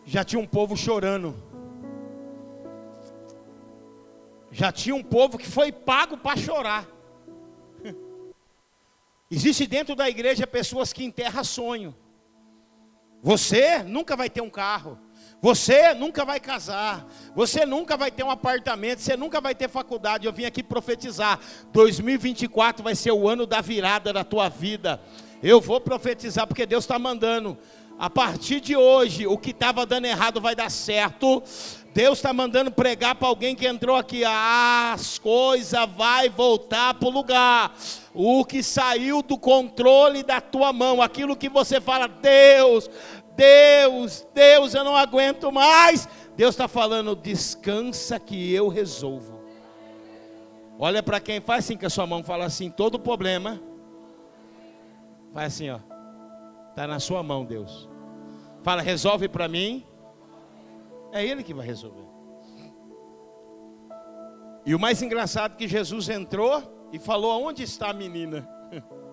já 0.06 0.24
tinha 0.24 0.40
um 0.40 0.46
povo 0.46 0.78
chorando. 0.78 1.34
Já 4.52 4.72
tinha 4.72 4.94
um 4.94 5.02
povo 5.02 5.40
que 5.40 5.48
foi 5.48 5.72
pago 5.72 6.18
para 6.18 6.38
chorar. 6.38 6.88
Existe 9.32 9.66
dentro 9.66 9.96
da 9.96 10.08
igreja 10.08 10.46
pessoas 10.46 10.94
que 10.94 11.04
enterram 11.04 11.44
sonho. 11.44 11.96
Você 13.24 13.82
nunca 13.84 14.18
vai 14.18 14.30
ter 14.30 14.42
um 14.42 14.50
carro. 14.50 15.00
Você 15.42 15.94
nunca 15.94 16.26
vai 16.26 16.42
casar. 16.42 17.08
Você 17.34 17.66
nunca 17.66 17.96
vai 17.96 18.12
ter 18.12 18.22
um 18.22 18.30
apartamento. 18.30 19.00
Você 19.00 19.16
nunca 19.16 19.40
vai 19.40 19.56
ter 19.56 19.70
faculdade. 19.70 20.26
Eu 20.26 20.34
vim 20.34 20.44
aqui 20.44 20.62
profetizar. 20.62 21.40
2024 21.72 22.84
vai 22.84 22.96
ser 22.96 23.14
o 23.14 23.30
ano 23.30 23.46
da 23.46 23.62
virada 23.62 24.12
da 24.12 24.26
tua 24.26 24.50
vida. 24.50 25.00
Eu 25.42 25.62
vou 25.62 25.80
profetizar 25.80 26.46
porque 26.46 26.66
Deus 26.66 26.84
está 26.84 27.00
mandando. 27.00 27.58
A 27.98 28.10
partir 28.10 28.60
de 28.60 28.76
hoje, 28.76 29.26
o 29.26 29.38
que 29.38 29.52
estava 29.52 29.86
dando 29.86 30.06
errado 30.06 30.42
vai 30.42 30.54
dar 30.54 30.70
certo. 30.70 31.42
Deus 31.94 32.18
está 32.18 32.34
mandando 32.34 32.72
pregar 32.72 33.14
para 33.14 33.28
alguém 33.28 33.56
que 33.56 33.68
entrou 33.68 33.96
aqui. 33.96 34.24
Ah, 34.26 34.94
as 34.94 35.20
coisas 35.20 35.90
vai 35.96 36.28
voltar 36.28 36.96
para 36.96 37.08
o 37.08 37.12
lugar. 37.12 37.76
O 38.14 38.44
que 38.44 38.64
saiu 38.64 39.22
do 39.22 39.38
controle 39.38 40.24
da 40.24 40.42
tua 40.42 40.74
mão, 40.74 41.02
aquilo 41.02 41.36
que 41.36 41.48
você 41.48 41.80
fala, 41.80 42.08
Deus, 42.08 42.90
Deus, 43.36 44.26
Deus, 44.34 44.74
eu 44.74 44.84
não 44.84 44.96
aguento 44.96 45.52
mais. 45.52 46.10
Deus 46.36 46.56
está 46.56 46.68
falando, 46.68 47.16
descansa 47.16 48.20
que 48.20 48.52
eu 48.52 48.70
resolvo. 48.70 49.40
Olha 50.80 51.04
para 51.04 51.20
quem 51.20 51.40
faz 51.40 51.66
assim 51.66 51.78
com 51.78 51.86
a 51.86 51.90
sua 51.92 52.08
mão, 52.08 52.24
fala 52.24 52.46
assim: 52.46 52.72
todo 52.72 52.98
problema. 52.98 53.62
Faz 55.32 55.54
assim, 55.54 55.70
ó. 55.70 55.80
Está 56.70 56.88
na 56.88 57.00
sua 57.00 57.22
mão, 57.22 57.46
Deus. 57.46 57.88
Fala, 58.64 58.82
resolve 58.82 59.28
para 59.28 59.48
mim. 59.48 59.86
É 61.14 61.24
Ele 61.24 61.44
que 61.44 61.54
vai 61.54 61.66
resolver. 61.66 62.06
E 64.66 64.74
o 64.74 64.80
mais 64.80 65.02
engraçado 65.02 65.54
é 65.54 65.58
que 65.58 65.68
Jesus 65.68 66.10
entrou 66.10 66.90
e 66.92 67.00
falou: 67.00 67.44
Onde 67.46 67.64
está 67.64 67.92
a 67.92 67.94
menina? 67.94 68.50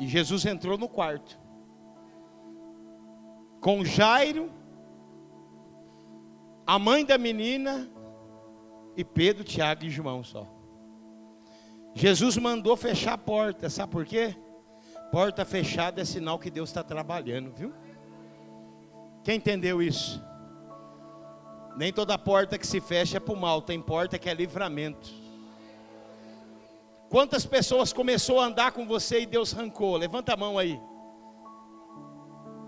E 0.00 0.06
Jesus 0.06 0.46
entrou 0.46 0.78
no 0.78 0.88
quarto. 0.88 1.36
Com 3.60 3.84
Jairo, 3.84 4.48
a 6.64 6.78
mãe 6.78 7.04
da 7.04 7.18
menina 7.18 7.90
e 8.96 9.04
Pedro, 9.04 9.42
Tiago 9.42 9.84
e 9.84 9.90
João 9.90 10.22
só. 10.22 10.46
Jesus 11.94 12.36
mandou 12.36 12.76
fechar 12.76 13.14
a 13.14 13.18
porta, 13.18 13.68
sabe 13.68 13.90
por 13.90 14.06
quê? 14.06 14.36
Porta 15.10 15.44
fechada 15.44 16.00
é 16.00 16.04
sinal 16.04 16.38
que 16.38 16.48
Deus 16.48 16.68
está 16.68 16.84
trabalhando, 16.84 17.50
viu? 17.50 17.74
Quem 19.22 19.36
entendeu 19.36 19.82
isso? 19.82 20.22
Nem 21.76 21.92
toda 21.92 22.18
porta 22.18 22.58
que 22.58 22.66
se 22.66 22.80
fecha 22.80 23.18
é 23.18 23.20
para 23.20 23.34
o 23.34 23.36
mal, 23.36 23.62
tem 23.62 23.80
porta 23.80 24.18
que 24.18 24.28
é 24.28 24.34
livramento. 24.34 25.08
Quantas 27.08 27.46
pessoas 27.46 27.92
começou 27.92 28.40
a 28.40 28.46
andar 28.46 28.72
com 28.72 28.86
você 28.86 29.20
e 29.20 29.26
Deus 29.26 29.54
arrancou? 29.54 29.96
Levanta 29.96 30.34
a 30.34 30.36
mão 30.36 30.58
aí. 30.58 30.78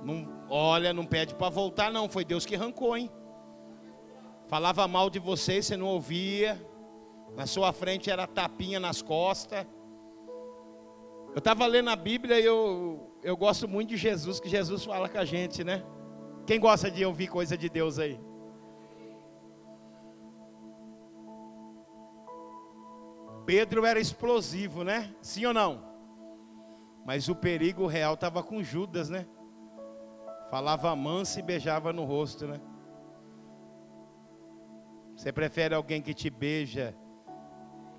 Não, 0.03 0.47
olha, 0.49 0.95
não 0.95 1.05
pede 1.05 1.35
para 1.35 1.51
voltar, 1.51 1.93
não. 1.93 2.09
Foi 2.09 2.25
Deus 2.25 2.47
que 2.47 2.55
arrancou, 2.55 2.97
hein? 2.97 3.11
Falava 4.49 4.89
mal 4.89 5.11
de 5.11 5.19
você, 5.19 5.63
você 5.63 5.77
não 5.77 5.87
ouvia. 5.87 6.61
Na 7.37 7.47
sua 7.47 7.73
frente 7.73 8.11
era 8.11 8.27
tapinha 8.27 8.81
nas 8.81 9.03
costas. 9.03 9.67
Eu 11.33 11.39
estava 11.39 11.67
lendo 11.67 11.91
a 11.91 11.97
Bíblia 11.97 12.41
e 12.41 12.45
eu, 12.45 13.13
eu 13.23 13.37
gosto 13.37 13.69
muito 13.69 13.91
de 13.91 13.97
Jesus, 13.97 14.41
que 14.41 14.49
Jesus 14.49 14.85
fala 14.85 15.09
com 15.09 15.19
a 15.19 15.25
gente, 15.25 15.63
né? 15.63 15.85
Quem 16.51 16.59
gosta 16.59 16.91
de 16.91 17.05
ouvir 17.05 17.29
coisa 17.29 17.57
de 17.57 17.69
Deus 17.69 17.97
aí? 17.97 18.21
Pedro 23.47 23.87
era 23.87 24.01
explosivo, 24.01 24.83
né? 24.83 25.15
Sim 25.23 25.47
ou 25.47 25.55
não? 25.55 25.81
Mas 27.07 27.29
o 27.29 27.37
perigo 27.37 27.87
real 27.87 28.15
estava 28.15 28.43
com 28.43 28.65
Judas, 28.65 29.09
né? 29.09 29.29
Falava 30.51 30.97
manso 30.97 31.39
e 31.39 31.43
beijava 31.43 31.93
no 31.93 32.05
rosto, 32.05 32.49
né? 32.49 32.61
Você 35.15 35.33
prefere 35.33 35.73
alguém 35.73 36.03
que 36.03 36.13
te 36.13 36.29
beija 36.29 36.97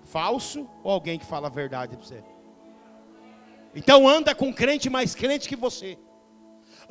falso 0.04 0.70
ou 0.84 0.92
alguém 0.92 1.18
que 1.18 1.26
fala 1.26 1.48
a 1.48 1.50
verdade 1.50 1.96
para 1.96 2.06
você? 2.06 2.22
Então 3.74 4.10
anda 4.10 4.36
com 4.36 4.54
crente 4.54 4.90
mais 4.90 5.16
crente 5.16 5.48
que 5.48 5.56
você. 5.56 5.98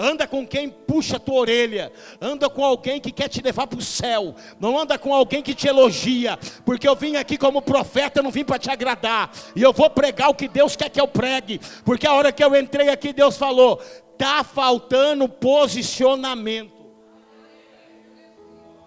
Anda 0.02 0.26
com 0.26 0.46
quem 0.46 0.70
puxa 0.70 1.16
a 1.16 1.20
tua 1.20 1.40
orelha. 1.40 1.92
Anda 2.18 2.48
com 2.48 2.64
alguém 2.64 2.98
que 2.98 3.12
quer 3.12 3.28
te 3.28 3.42
levar 3.42 3.66
para 3.66 3.78
o 3.78 3.82
céu. 3.82 4.34
Não 4.58 4.78
anda 4.78 4.98
com 4.98 5.12
alguém 5.12 5.42
que 5.42 5.54
te 5.54 5.68
elogia. 5.68 6.38
Porque 6.64 6.88
eu 6.88 6.96
vim 6.96 7.16
aqui 7.16 7.36
como 7.36 7.60
profeta, 7.60 8.20
eu 8.20 8.22
não 8.22 8.30
vim 8.30 8.42
para 8.42 8.58
te 8.58 8.70
agradar. 8.70 9.30
E 9.54 9.60
eu 9.60 9.74
vou 9.74 9.90
pregar 9.90 10.30
o 10.30 10.34
que 10.34 10.48
Deus 10.48 10.74
quer 10.74 10.88
que 10.88 10.98
eu 10.98 11.06
pregue. 11.06 11.60
Porque 11.84 12.06
a 12.06 12.14
hora 12.14 12.32
que 12.32 12.42
eu 12.42 12.56
entrei 12.56 12.88
aqui, 12.88 13.12
Deus 13.12 13.36
falou: 13.36 13.78
está 14.12 14.42
faltando 14.42 15.28
posicionamento. 15.28 16.72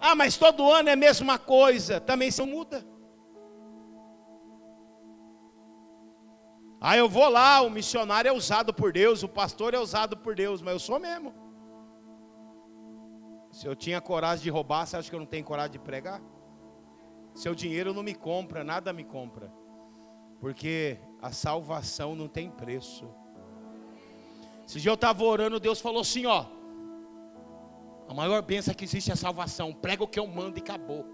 Ah, 0.02 0.16
mas 0.16 0.36
todo 0.36 0.72
ano 0.72 0.90
é 0.90 0.94
a 0.94 0.96
mesma 0.96 1.38
coisa. 1.38 2.02
Também 2.02 2.32
se 2.32 2.42
muda. 2.42 2.84
Ah, 6.86 6.98
eu 6.98 7.08
vou 7.08 7.30
lá, 7.30 7.62
o 7.62 7.70
missionário 7.70 8.28
é 8.28 8.34
usado 8.34 8.74
por 8.74 8.92
Deus, 8.92 9.24
o 9.24 9.30
pastor 9.30 9.74
é 9.74 9.80
usado 9.80 10.18
por 10.18 10.36
Deus, 10.36 10.62
mas 10.62 10.74
eu 10.74 10.80
sou 10.80 11.00
mesmo. 11.00 11.34
Se 13.50 13.66
eu 13.66 13.74
tinha 13.74 14.02
coragem 14.02 14.44
de 14.44 14.50
roubar, 14.50 14.86
você 14.86 14.98
acha 14.98 15.10
que 15.10 15.16
eu 15.16 15.20
não 15.22 15.26
tenho 15.26 15.46
coragem 15.46 15.72
de 15.72 15.80
pregar? 15.80 16.22
Seu 17.34 17.56
dinheiro 17.56 17.94
não 17.94 18.04
me 18.04 18.14
compra, 18.14 18.66
nada 18.66 18.92
me 18.92 19.06
compra. 19.06 19.50
Porque 20.42 21.00
a 21.22 21.32
salvação 21.32 22.18
não 22.18 22.28
tem 22.28 22.52
preço. 22.52 23.08
Esse 24.68 24.82
dia 24.82 24.92
eu 24.92 24.96
estava 24.96 25.24
orando, 25.24 25.62
Deus 25.62 25.80
falou 25.80 26.02
assim: 26.02 26.26
ó. 26.26 26.48
A 28.10 28.14
maior 28.14 28.42
bênção 28.42 28.74
que 28.74 28.84
existe 28.84 29.10
é 29.10 29.14
a 29.14 29.16
salvação. 29.16 29.72
Prega 29.72 30.04
o 30.04 30.08
que 30.08 30.20
eu 30.20 30.28
mando 30.28 30.60
e 30.60 30.62
acabou. 30.62 31.06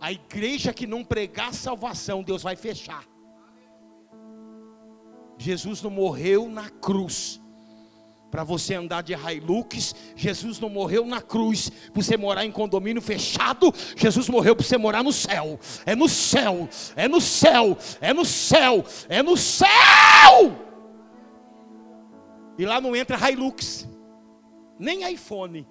A 0.00 0.10
igreja 0.10 0.72
que 0.72 0.86
não 0.86 1.04
pregar 1.04 1.52
salvação, 1.52 2.22
Deus 2.22 2.42
vai 2.42 2.56
fechar. 2.56 3.09
Jesus 5.40 5.80
não 5.80 5.90
morreu 5.90 6.50
na 6.50 6.68
cruz 6.68 7.40
para 8.30 8.44
você 8.44 8.74
andar 8.74 9.02
de 9.02 9.14
Hilux, 9.14 9.94
Jesus 10.14 10.60
não 10.60 10.68
morreu 10.68 11.06
na 11.06 11.22
cruz 11.22 11.70
para 11.70 12.02
você 12.02 12.14
morar 12.14 12.44
em 12.44 12.52
condomínio 12.52 13.00
fechado, 13.00 13.72
Jesus 13.96 14.28
morreu 14.28 14.54
para 14.54 14.64
você 14.64 14.76
morar 14.76 15.02
no 15.02 15.12
céu. 15.12 15.58
É 15.86 15.96
no 15.96 16.10
céu, 16.10 16.68
é 16.94 17.08
no 17.08 17.22
céu, 17.22 17.76
é 18.02 18.12
no 18.12 18.24
céu, 18.24 18.84
é 19.08 19.22
no 19.22 19.34
céu. 19.34 19.68
E 22.58 22.66
lá 22.66 22.78
não 22.78 22.94
entra 22.94 23.30
Hilux, 23.30 23.88
nem 24.78 25.10
iPhone. 25.10 25.66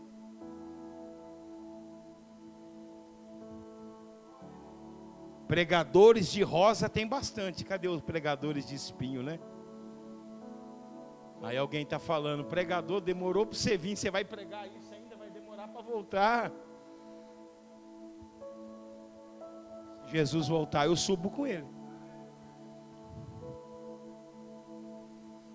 Pregadores 5.48 6.32
de 6.32 6.42
rosa 6.42 6.90
tem 6.90 7.08
bastante. 7.08 7.64
Cadê 7.64 7.88
os 7.88 8.02
pregadores 8.02 8.68
de 8.68 8.74
espinho, 8.74 9.22
né? 9.22 9.40
Aí 11.42 11.58
alguém 11.58 11.84
está 11.84 11.98
falando, 12.00 12.44
pregador, 12.44 13.00
demorou 13.00 13.46
para 13.46 13.58
você 13.58 13.78
vir, 13.78 13.96
você 13.96 14.12
vai 14.12 14.26
pregar 14.26 14.68
isso 14.68 14.94
ainda, 14.94 15.16
vai 15.16 15.30
demorar 15.30 15.68
para 15.68 15.82
voltar. 15.82 16.52
Jesus 20.06 20.48
voltar, 20.48 20.88
eu 20.88 20.96
subo 20.96 21.30
com 21.30 21.48
ele. 21.48 21.68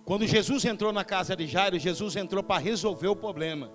Quando 0.05 0.27
Jesus 0.27 0.65
entrou 0.65 0.93
na 0.93 1.05
casa 1.05 1.35
de 1.35 1.47
Jairo, 1.47 1.79
Jesus 1.79 2.15
entrou 2.17 2.43
para 2.43 2.61
resolver 2.61 3.09
o 3.09 3.17
problema. 3.17 3.71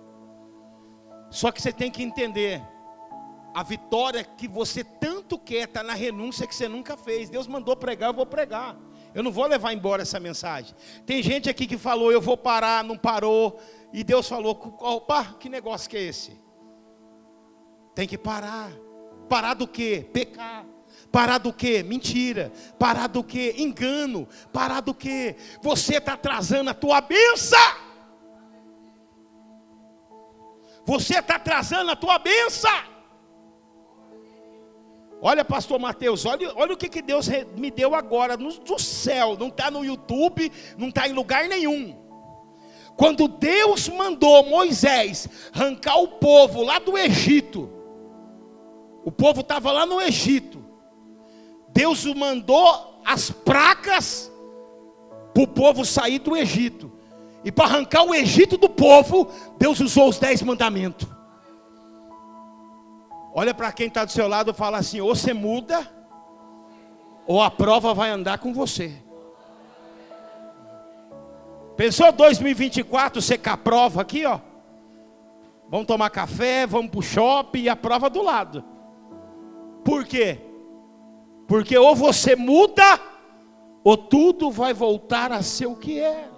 Só 1.30 1.52
que 1.52 1.62
você 1.62 1.72
tem 1.72 1.92
que 1.92 2.04
entender, 2.04 2.62
a 3.54 3.64
vitória 3.64 4.24
que 4.24 4.48
você 4.48 4.84
tanto 4.84 5.38
quer 5.38 5.64
está 5.64 5.84
na 5.84 5.94
renúncia 5.94 6.48
que 6.48 6.56
você 6.56 6.68
nunca 6.68 6.96
fez. 6.96 7.30
Deus 7.30 7.48
mandou 7.48 7.76
pregar, 7.76 8.10
eu 8.10 8.14
vou 8.14 8.26
pregar. 8.26 8.78
Eu 9.14 9.24
não 9.24 9.32
vou 9.32 9.46
levar 9.48 9.74
embora 9.74 10.04
essa 10.04 10.20
mensagem. 10.20 10.76
Tem 11.06 11.22
gente 11.24 11.50
aqui 11.50 11.66
que 11.66 11.78
falou, 11.78 12.12
eu 12.12 12.22
vou 12.22 12.38
parar, 12.38 12.84
não 12.84 12.98
parou. 12.98 13.60
E 13.92 14.04
Deus 14.04 14.28
falou, 14.28 14.78
opa, 14.80 15.36
que 15.40 15.50
negócio 15.50 15.90
que 15.90 15.98
é 15.98 16.02
esse? 16.04 16.40
Tem 17.96 18.08
que 18.08 18.18
parar. 18.18 18.72
Parar 19.28 19.56
do 19.56 19.68
que? 19.68 20.02
Pecar. 20.14 20.66
Parar 21.12 21.40
do 21.40 21.52
que? 21.52 21.82
Mentira. 21.84 22.52
Parar 22.78 23.08
do 23.08 23.24
que? 23.24 23.56
Engano. 23.58 24.28
Parar 24.54 24.82
do 24.82 24.94
que? 24.94 25.36
Você 25.62 25.98
está 25.98 26.14
atrasando 26.14 26.70
a 26.70 26.74
tua 26.74 27.02
benção. 27.02 27.58
Você 30.86 31.20
está 31.20 31.36
atrasando 31.36 31.92
a 31.92 31.96
tua 31.96 32.20
benção. 32.20 32.99
Olha, 35.22 35.44
pastor 35.44 35.78
Mateus, 35.80 36.26
olha, 36.26 36.52
olha 36.56 36.74
o 36.74 36.78
que, 36.78 36.88
que 36.88 37.02
Deus 37.02 37.28
me 37.58 37.70
deu 37.70 37.94
agora 37.94 38.38
no, 38.38 38.54
do 38.54 38.80
céu, 38.80 39.36
não 39.38 39.50
está 39.50 39.70
no 39.70 39.84
YouTube, 39.84 40.50
não 40.78 40.88
está 40.88 41.08
em 41.08 41.14
lugar 41.14 41.48
nenhum. 41.50 41.96
Quando 42.96 43.28
Deus 43.28 43.90
mandou 43.90 44.44
Moisés 44.44 45.28
arrancar 45.54 45.98
o 45.98 46.08
povo 46.08 46.64
lá 46.64 46.80
do 46.80 46.98
Egito, 46.98 47.70
o 49.04 49.12
povo 49.12 49.42
estava 49.42 49.72
lá 49.72 49.86
no 49.86 50.02
Egito, 50.02 50.64
Deus 51.70 52.06
mandou 52.06 53.02
as 53.06 53.30
pragas 53.30 54.32
para 55.34 55.44
o 55.44 55.48
povo 55.48 55.86
sair 55.86 56.20
do 56.20 56.36
Egito, 56.36 56.92
e 57.44 57.52
para 57.52 57.66
arrancar 57.66 58.04
o 58.04 58.16
Egito 58.16 58.58
do 58.58 58.70
povo, 58.70 59.30
Deus 59.58 59.80
usou 59.82 60.08
os 60.08 60.18
dez 60.18 60.42
mandamentos. 60.42 61.19
Olha 63.34 63.54
para 63.54 63.72
quem 63.72 63.88
está 63.88 64.06
do 64.06 64.12
seu 64.12 64.28
lado 64.28 64.52
e 64.52 64.54
fala 64.54 64.80
assim: 64.80 65.00
ou 65.02 65.16
você 65.16 65.34
muda, 65.34 65.88
ou 67.28 67.42
a 67.42 67.52
prova 67.52 67.94
vai 67.94 68.10
andar 68.10 68.40
com 68.40 68.54
você. 68.54 68.92
Pensou 71.78 72.12
2024 72.12 73.22
secar 73.22 73.54
a 73.54 73.58
prova 73.58 74.02
aqui, 74.02 74.26
ó? 74.26 74.40
Vamos 75.70 75.86
tomar 75.86 76.10
café, 76.10 76.66
vamos 76.66 76.90
para 76.90 77.00
o 77.00 77.04
shopping 77.04 77.62
e 77.62 77.70
a 77.70 77.76
prova 77.76 78.10
do 78.10 78.22
lado. 78.22 78.66
Por 79.86 80.04
quê? 80.06 80.40
Porque 81.48 81.78
ou 81.78 81.96
você 81.96 82.36
muda, 82.36 83.00
ou 83.84 83.96
tudo 83.96 84.52
vai 84.52 84.74
voltar 84.74 85.32
a 85.32 85.44
ser 85.44 85.68
o 85.68 85.76
que 85.76 86.00
era. 86.00 86.30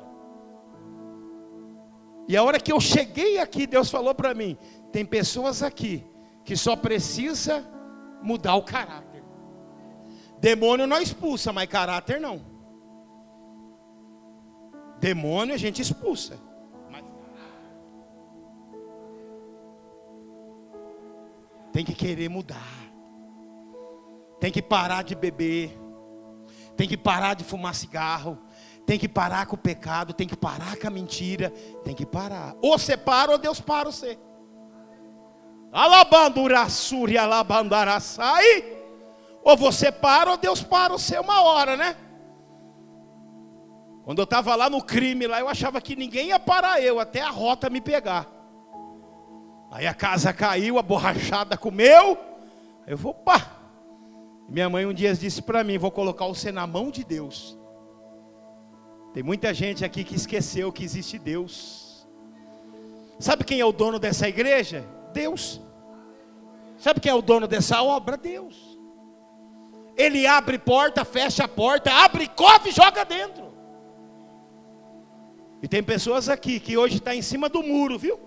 E 2.28 2.36
a 2.38 2.44
hora 2.44 2.60
que 2.60 2.72
eu 2.72 2.80
cheguei 2.80 3.40
aqui, 3.40 3.66
Deus 3.66 3.90
falou 3.90 4.14
para 4.14 4.34
mim: 4.34 4.58
tem 4.92 5.06
pessoas 5.06 5.64
aqui 5.64 6.11
que 6.44 6.56
só 6.56 6.76
precisa 6.76 7.66
mudar 8.22 8.56
o 8.56 8.64
caráter. 8.64 9.24
Demônio 10.40 10.88
não 10.88 11.00
expulsa, 11.00 11.54
mas 11.54 11.70
caráter 11.70 12.20
não. 12.20 12.42
Demônio 15.00 15.54
a 15.54 15.58
gente 15.58 15.82
expulsa. 15.82 16.40
Mas 16.90 17.04
tem 21.72 21.86
que 21.86 21.94
querer 21.94 22.30
mudar. 22.30 22.82
Tem 24.40 24.52
que 24.52 24.62
parar 24.62 25.04
de 25.04 25.14
beber. 25.14 25.80
Tem 26.76 26.88
que 26.88 26.98
parar 26.98 27.36
de 27.36 27.44
fumar 27.44 27.76
cigarro. 27.76 28.40
Tem 28.86 28.98
que 28.98 29.08
parar 29.08 29.46
com 29.46 29.56
o 29.56 29.60
pecado. 29.60 30.14
Tem 30.14 30.28
que 30.28 30.36
parar 30.36 30.76
com 30.78 30.88
a 30.88 30.92
mentira. 30.92 31.52
Tem 31.84 31.94
que 31.94 32.06
parar. 32.06 32.56
Ou 32.62 32.78
você 32.78 32.98
para 32.98 33.32
ou 33.32 33.38
Deus 33.38 33.60
para 33.62 33.92
você. 33.92 34.18
Alabandurassuri, 35.72 37.18
alabandaraçai. 37.18 38.78
Ou 39.44 39.56
você 39.58 39.92
para 39.92 40.32
ou 40.32 40.38
Deus 40.38 40.62
para 40.62 40.94
você 40.94 41.18
uma 41.18 41.42
hora, 41.42 41.78
né? 41.78 41.96
Quando 44.04 44.20
eu 44.20 44.24
estava 44.24 44.56
lá 44.56 44.70
no 44.70 44.84
crime, 44.84 45.28
lá 45.28 45.40
eu 45.40 45.48
achava 45.48 45.80
que 45.80 45.96
ninguém 45.96 46.28
ia 46.28 46.40
parar 46.40 46.82
eu, 46.82 47.00
até 47.00 47.22
a 47.22 47.30
rota 47.30 47.70
me 47.70 47.80
pegar. 47.80 48.28
Aí 49.72 49.88
a 49.88 49.94
casa 49.94 50.34
caiu, 50.34 50.78
a 50.78 50.82
borrachada 50.82 51.58
comeu. 51.58 52.18
Aí 52.86 52.94
eu 52.94 52.98
vou, 52.98 53.14
pá. 53.14 53.52
Minha 54.50 54.70
mãe 54.70 54.86
um 54.86 54.94
dia 54.94 55.14
disse 55.14 55.42
para 55.42 55.64
mim: 55.64 55.78
vou 55.78 55.92
colocar 55.92 56.28
você 56.28 56.52
na 56.52 56.68
mão 56.68 56.92
de 56.92 57.04
Deus. 57.04 57.58
Tem 59.14 59.24
muita 59.24 59.54
gente 59.54 59.86
aqui 59.86 60.04
que 60.04 60.16
esqueceu 60.16 60.72
que 60.72 60.84
existe 60.84 61.18
Deus. 61.18 62.06
Sabe 63.20 63.44
quem 63.44 63.60
é 63.60 63.66
o 63.66 63.72
dono 63.72 64.00
dessa 64.00 64.28
igreja? 64.28 64.84
Deus. 65.12 65.62
Sabe 66.78 67.00
quem 67.00 67.12
é 67.12 67.16
o 67.16 67.22
dono 67.22 67.48
dessa 67.48 67.82
obra? 67.84 68.18
Deus. 68.18 68.78
Ele 69.96 70.26
abre 70.26 70.58
porta, 70.58 71.06
fecha 71.06 71.44
a 71.44 71.48
porta, 71.48 71.92
abre 71.92 72.28
cofre 72.28 72.70
e 72.70 72.74
joga 72.74 73.06
dentro. 73.06 73.52
E 75.62 75.68
tem 75.68 75.84
pessoas 75.84 76.28
aqui 76.28 76.60
que 76.60 76.76
hoje 76.76 76.98
está 76.98 77.14
em 77.14 77.22
cima 77.22 77.48
do 77.48 77.62
muro, 77.62 78.00
viu? 78.00 78.20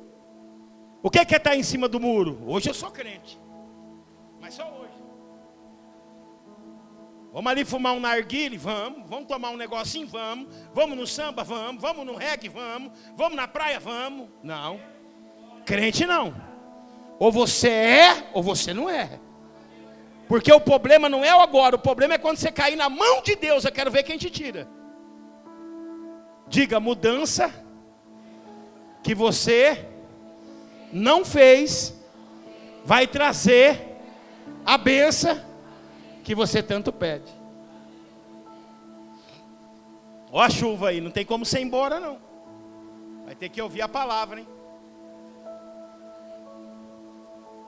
O 1.02 1.10
que 1.10 1.18
é 1.18 1.22
estar 1.22 1.40
tá 1.40 1.56
em 1.56 1.62
cima 1.62 1.88
do 1.88 1.98
muro? 1.98 2.40
Hoje 2.46 2.70
eu 2.70 2.74
sou 2.74 2.90
crente, 2.90 3.40
mas 4.40 4.54
só 4.54 4.62
hoje. 4.62 4.94
Vamos 7.32 7.50
ali 7.50 7.64
fumar 7.64 7.94
um 7.94 8.00
narguile? 8.00 8.56
Vamos. 8.56 9.08
Vamos 9.10 9.26
tomar 9.26 9.50
um 9.50 9.56
negocinho? 9.56 10.06
Vamos. 10.06 10.46
Vamos 10.72 10.96
no 10.96 11.04
samba? 11.04 11.42
Vamos. 11.42 11.82
Vamos 11.82 12.06
no 12.06 12.14
reggae? 12.14 12.48
Vamos. 12.48 12.92
Vamos 13.16 13.34
na 13.34 13.48
praia? 13.48 13.80
Vamos. 13.80 14.28
Não. 14.40 14.80
Crente 15.66 16.06
não. 16.06 16.32
Ou 17.18 17.30
você 17.30 17.68
é, 17.68 18.30
ou 18.32 18.42
você 18.42 18.74
não 18.74 18.88
é. 18.90 19.20
Porque 20.28 20.52
o 20.52 20.60
problema 20.60 21.08
não 21.08 21.24
é 21.24 21.34
o 21.34 21.40
agora, 21.40 21.76
o 21.76 21.78
problema 21.78 22.14
é 22.14 22.18
quando 22.18 22.38
você 22.38 22.50
cair 22.50 22.76
na 22.76 22.88
mão 22.88 23.22
de 23.22 23.36
Deus. 23.36 23.64
Eu 23.64 23.72
quero 23.72 23.90
ver 23.90 24.02
quem 24.02 24.16
te 24.16 24.30
tira. 24.30 24.66
Diga 26.48 26.80
mudança 26.80 27.52
que 29.02 29.14
você 29.14 29.86
não 30.92 31.24
fez, 31.24 31.94
vai 32.84 33.06
trazer 33.06 33.98
a 34.64 34.78
benção 34.78 35.40
que 36.22 36.34
você 36.34 36.62
tanto 36.62 36.92
pede. 36.92 37.30
Ó 40.32 40.40
a 40.40 40.50
chuva 40.50 40.88
aí, 40.88 41.00
não 41.00 41.10
tem 41.10 41.24
como 41.24 41.44
você 41.44 41.60
ir 41.60 41.62
embora 41.62 42.00
não. 42.00 42.18
Vai 43.24 43.34
ter 43.34 43.48
que 43.48 43.60
ouvir 43.60 43.82
a 43.82 43.88
palavra, 43.88 44.40
hein? 44.40 44.48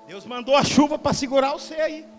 Deus 0.07 0.25
mandou 0.25 0.55
a 0.55 0.62
chuva 0.62 0.99
para 0.99 1.12
segurar 1.12 1.53
você 1.53 1.75
aí. 1.75 2.15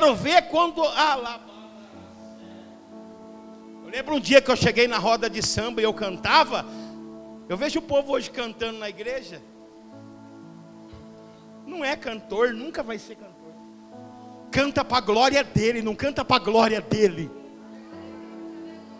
Quero 0.00 0.14
ver 0.14 0.42
quando. 0.48 0.82
Ah, 0.82 1.14
lá. 1.14 1.40
Eu 3.84 3.90
lembro 3.90 4.14
um 4.14 4.20
dia 4.20 4.40
que 4.40 4.50
eu 4.50 4.56
cheguei 4.56 4.88
na 4.88 4.96
roda 4.96 5.28
de 5.28 5.42
samba 5.42 5.80
e 5.80 5.84
eu 5.84 5.92
cantava. 5.92 6.64
Eu 7.48 7.56
vejo 7.56 7.80
o 7.80 7.82
povo 7.82 8.12
hoje 8.12 8.30
cantando 8.30 8.78
na 8.78 8.88
igreja. 8.88 9.42
Não 11.66 11.84
é 11.84 11.96
cantor, 11.96 12.54
nunca 12.54 12.82
vai 12.82 12.98
ser 12.98 13.16
cantor. 13.16 13.52
Canta 14.50 14.84
para 14.84 14.98
a 14.98 15.00
glória 15.00 15.44
dele, 15.44 15.82
não 15.82 15.94
canta 15.94 16.24
para 16.24 16.36
a 16.36 16.44
glória 16.44 16.80
dele. 16.80 17.30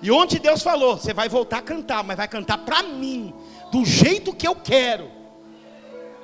E 0.02 0.10
onde 0.10 0.38
Deus 0.38 0.62
falou, 0.62 0.96
você 0.96 1.12
vai 1.12 1.28
voltar 1.28 1.58
a 1.58 1.62
cantar, 1.62 2.04
mas 2.04 2.16
vai 2.16 2.28
cantar 2.28 2.58
para 2.58 2.82
mim, 2.82 3.34
do 3.72 3.84
jeito 3.84 4.34
que 4.34 4.46
eu 4.46 4.54
quero. 4.54 5.10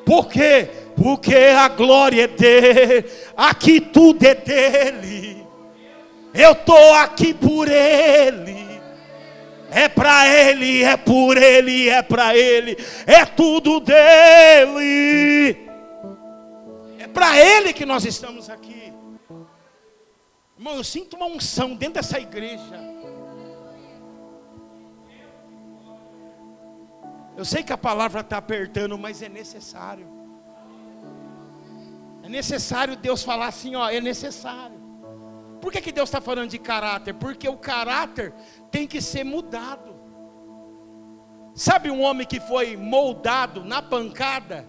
Por 0.07 0.29
quê? 0.29 0.71
Porque 0.95 1.35
a 1.35 1.67
glória 1.67 2.23
é 2.23 2.29
dele, 2.29 3.11
aqui 3.37 3.81
tudo 3.81 4.25
é 4.25 4.37
dele. 4.37 5.45
Eu 6.33 6.53
estou 6.53 6.95
aqui 6.95 7.35
por 7.35 7.69
ele. 7.69 8.55
É 9.69 9.89
para 9.89 10.29
ele, 10.29 10.85
é 10.85 10.97
por 10.97 11.37
ele, 11.37 11.89
é 11.89 12.01
para 12.03 12.37
ele, 12.37 12.79
é 13.05 13.25
tudo 13.25 13.81
dele. 13.81 15.57
É 17.01 17.09
para 17.09 17.39
ele 17.39 17.73
que 17.73 17.85
nós 17.85 18.05
estamos 18.05 18.49
aqui. 18.49 18.93
Irmão, 20.57 20.77
eu 20.77 20.85
sinto 20.85 21.17
uma 21.17 21.27
unção 21.27 21.75
dentro 21.75 21.95
dessa 21.95 22.21
igreja. 22.21 22.96
Eu 27.37 27.45
sei 27.45 27.63
que 27.63 27.73
a 27.73 27.79
palavra 27.79 28.23
está 28.23 28.39
apertando, 28.39 28.97
mas 28.97 29.21
é 29.21 29.29
necessário. 29.29 30.09
É 32.23 32.29
necessário 32.29 32.97
Deus 32.97 33.23
falar 33.23 33.49
assim, 33.49 33.77
ó, 33.77 33.89
é 33.89 34.01
necessário. 34.01 34.77
Por 35.61 35.71
que, 35.71 35.81
que 35.81 35.93
Deus 35.93 36.09
está 36.09 36.21
falando 36.21 36.51
de 36.51 36.59
caráter? 36.59 37.15
Porque 37.15 37.49
o 37.49 37.57
caráter 37.57 38.33
tem 38.71 38.87
que 38.87 39.01
ser 39.01 39.25
mudado. 39.25 39.95
Sabe 41.55 41.91
um 41.91 42.03
homem 42.03 42.27
que 42.27 42.41
foi 42.41 42.77
moldado 42.77 43.65
na 43.65 43.81
pancada? 43.81 44.69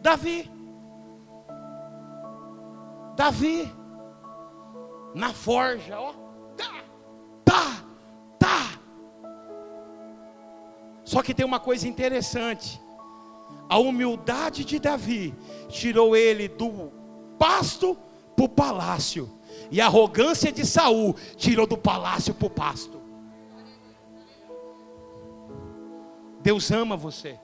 Davi. 0.00 0.50
Davi. 3.16 3.72
Na 5.14 5.32
forja, 5.32 6.00
ó. 6.00 6.12
Tá, 6.56 6.84
tá, 7.44 7.84
tá. 8.38 8.71
Só 11.12 11.22
que 11.22 11.34
tem 11.34 11.44
uma 11.44 11.60
coisa 11.60 11.86
interessante. 11.86 12.80
A 13.68 13.76
humildade 13.76 14.64
de 14.64 14.78
Davi 14.78 15.34
tirou 15.68 16.16
ele 16.16 16.48
do 16.48 16.90
pasto 17.38 17.98
para 18.34 18.46
o 18.46 18.48
palácio. 18.48 19.30
E 19.70 19.78
a 19.78 19.88
arrogância 19.88 20.50
de 20.50 20.64
Saul 20.64 21.14
tirou 21.36 21.66
do 21.66 21.76
palácio 21.76 22.32
para 22.32 22.46
o 22.46 22.50
pasto. 22.50 22.98
Deus 26.40 26.70
ama 26.70 26.96
você. 26.96 27.38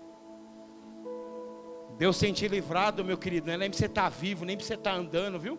Deus 1.99 2.19
tem 2.19 2.33
te 2.33 2.49
livrado, 2.49 3.05
meu 3.05 3.19
querido. 3.19 3.49
Não 3.49 3.53
é 3.53 3.59
nem 3.59 3.71
você 3.71 3.85
estar 3.85 4.05
tá 4.05 4.09
vivo, 4.09 4.47
nem 4.47 4.59
você 4.59 4.77
estar 4.77 4.93
tá 4.93 4.97
andando, 4.97 5.39
viu? 5.39 5.59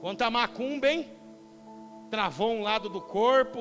Quanto 0.00 0.22
a 0.22 0.30
macumba, 0.32 0.90
hein? 0.90 1.08
Travou 2.10 2.52
um 2.52 2.62
lado 2.62 2.88
do 2.88 3.00
corpo, 3.00 3.60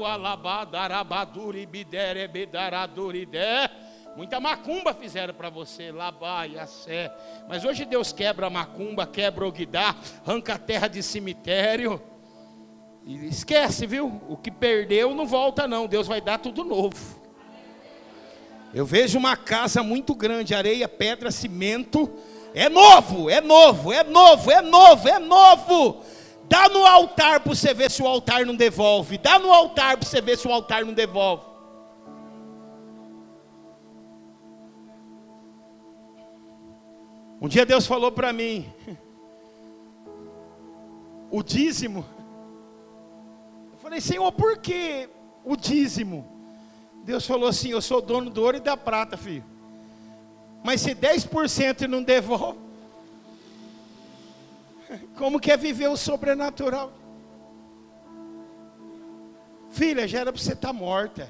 Muita 4.18 4.40
macumba 4.40 4.94
fizeram 4.94 5.34
para 5.34 5.50
você, 5.50 5.92
labá 5.92 6.46
sé. 6.66 7.14
Mas 7.48 7.64
hoje 7.64 7.86
Deus 7.86 8.12
quebra 8.12 8.48
a 8.48 8.50
macumba, 8.50 9.06
quebra 9.06 9.48
o 9.48 9.52
guidá, 9.52 9.96
arranca 10.26 10.56
a 10.56 10.58
terra 10.58 10.88
de 10.88 11.02
cemitério. 11.04 12.02
E 13.06 13.28
esquece, 13.28 13.86
viu? 13.86 14.20
O 14.28 14.36
que 14.36 14.52
perdeu 14.52 15.14
não 15.14 15.26
volta, 15.26 15.68
não. 15.68 15.88
Deus 15.88 16.08
vai 16.08 16.20
dar 16.20 16.40
tudo 16.40 16.66
novo. 16.66 17.20
Eu 18.74 18.86
vejo 18.86 19.18
uma 19.18 19.38
casa 19.38 19.82
muito 19.82 20.14
grande, 20.14 20.54
areia, 20.54 20.88
pedra, 20.88 21.32
cimento. 21.32 22.12
É 22.54 22.68
novo, 22.68 23.30
é 23.30 23.40
novo, 23.40 23.94
é 23.94 24.04
novo, 24.04 24.52
é 24.52 24.62
novo, 24.62 25.08
é 25.08 25.20
novo. 25.20 26.04
Dá 26.50 26.68
no 26.68 26.84
altar 26.84 27.40
para 27.42 27.54
você 27.54 27.74
ver 27.76 27.92
se 27.92 28.02
o 28.02 28.08
altar 28.08 28.44
não 28.44 28.56
devolve. 28.56 29.20
Dá 29.20 29.38
no 29.38 29.52
altar 29.54 29.98
para 29.98 30.10
você 30.10 30.20
ver 30.20 30.36
se 30.36 30.48
o 30.48 30.52
altar 30.52 30.84
não 30.84 30.94
devolve. 30.94 31.46
Um 37.40 37.48
dia 37.48 37.66
Deus 37.66 37.86
falou 37.86 38.12
para 38.12 38.34
mim, 38.34 38.68
o 41.30 41.42
dízimo. 41.44 42.04
Eu 43.72 43.78
falei, 43.78 44.02
Senhor, 44.02 44.30
por 44.32 44.58
que 44.58 45.08
o 45.46 45.56
dízimo? 45.56 46.28
Deus 47.04 47.26
falou 47.26 47.48
assim: 47.48 47.70
Eu 47.70 47.82
sou 47.82 48.02
dono 48.02 48.30
do 48.30 48.42
ouro 48.42 48.58
e 48.58 48.60
da 48.60 48.76
prata, 48.76 49.16
filho. 49.16 49.46
Mas 50.64 50.82
se 50.82 50.94
10% 50.94 51.88
não 51.88 52.04
devolve, 52.04 52.60
como 55.18 55.40
que 55.40 55.52
é 55.52 55.58
viver 55.58 55.88
o 55.88 55.98
sobrenatural? 55.98 56.94
Filha, 59.70 60.08
já 60.08 60.20
era 60.20 60.34
para 60.34 60.42
você 60.42 60.54
estar 60.54 60.70
tá 60.70 60.74
morta. 60.74 61.30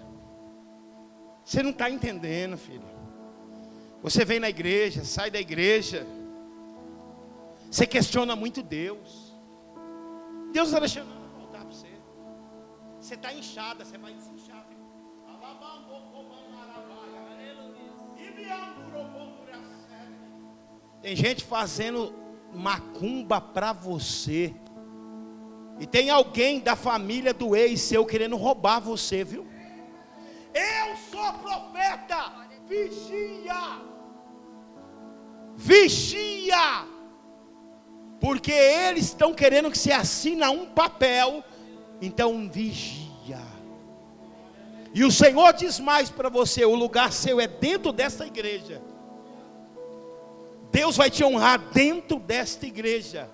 Você 1.43 1.62
não 1.62 1.72
está 1.72 1.89
entendendo, 1.89 2.58
filha. 2.58 2.88
Você 4.02 4.24
vem 4.24 4.39
na 4.39 4.50
igreja, 4.50 5.04
sai 5.04 5.30
da 5.30 5.39
igreja. 5.39 6.06
Você 7.69 7.86
questiona 7.86 8.36
muito 8.36 8.62
Deus. 8.63 9.34
Deus 10.54 10.69
está 10.69 10.80
deixando 10.80 11.10
voltar 11.38 11.60
para 11.60 11.67
você. 11.67 11.88
Você 13.00 13.15
está 13.15 13.34
inchada, 13.34 13.84
você 13.84 13.98
vai 13.98 14.13
desinchar. 14.13 14.60
Tem 21.02 21.15
gente 21.15 21.43
fazendo 21.43 22.13
macumba 22.54 23.40
para 23.40 23.74
você. 23.74 24.54
E 25.80 25.86
tem 25.86 26.10
alguém 26.10 26.60
da 26.60 26.76
família 26.76 27.34
do 27.34 27.56
ex 27.56 27.82
seu 27.82 28.06
querendo 28.06 28.36
roubar 28.36 28.80
você, 28.80 29.24
viu? 29.24 29.48
Eu 30.54 30.96
sou 31.10 31.34
profeta. 31.34 32.34
Vigia. 32.68 33.80
Vigia. 35.56 36.86
Porque 38.20 38.52
eles 38.52 39.06
estão 39.06 39.34
querendo 39.34 39.72
que 39.72 39.78
você 39.78 39.92
assina 39.92 40.52
um 40.52 40.66
papel. 40.66 41.44
Então 42.02 42.50
vigia. 42.50 43.40
E 44.94 45.04
o 45.04 45.12
Senhor 45.12 45.54
diz 45.54 45.80
mais 45.80 46.10
para 46.10 46.30
você: 46.30 46.66
o 46.66 46.76
lugar 46.76 47.14
seu 47.14 47.40
é 47.40 47.48
dentro 47.48 47.92
dessa 47.92 48.26
igreja. 48.26 48.82
Deus 50.72 50.96
vai 50.96 51.10
te 51.10 51.24
honrar 51.24 51.60
dentro 51.60 52.20
desta 52.20 52.66
igreja. 52.66 53.30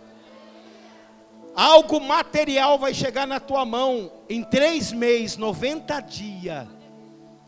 Algo 1.56 2.00
material 2.02 2.78
vai 2.78 2.94
chegar 2.94 3.26
na 3.26 3.40
tua 3.40 3.66
mão 3.66 4.12
em 4.30 4.44
três 4.44 4.92
meses, 4.92 5.38
90 5.38 6.00
dias. 6.02 6.68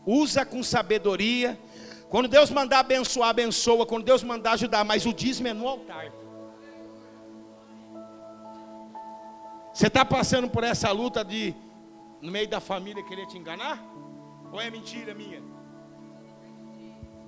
Usa 0.06 0.44
com 0.46 0.62
sabedoria. 0.62 1.58
Quando 2.08 2.28
Deus 2.28 2.50
mandar 2.50 2.80
abençoar, 2.80 3.28
abençoa. 3.28 3.84
Quando 3.84 4.04
Deus 4.04 4.22
mandar 4.22 4.52
ajudar, 4.52 4.82
mas 4.84 5.04
o 5.04 5.12
dízimo 5.12 5.48
é 5.48 5.52
no 5.52 5.68
altar. 5.68 6.10
Você 9.74 9.86
está 9.86 10.04
passando 10.04 10.48
por 10.48 10.64
essa 10.64 10.90
luta 10.90 11.24
de, 11.24 11.54
no 12.20 12.32
meio 12.32 12.48
da 12.48 12.60
família, 12.60 13.04
querer 13.04 13.26
te 13.26 13.36
enganar? 13.36 13.78
Ou 14.50 14.60
é 14.60 14.70
mentira 14.70 15.14
minha? 15.14 15.42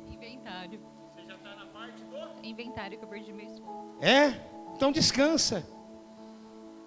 Inventário. 0.08 0.89
Inventário 2.42 2.98
que 2.98 3.04
eu 3.04 3.08
perdi 3.08 3.32
meu 3.32 3.46
esposo. 3.46 3.96
É? 4.00 4.34
Então 4.74 4.90
descansa. 4.90 5.66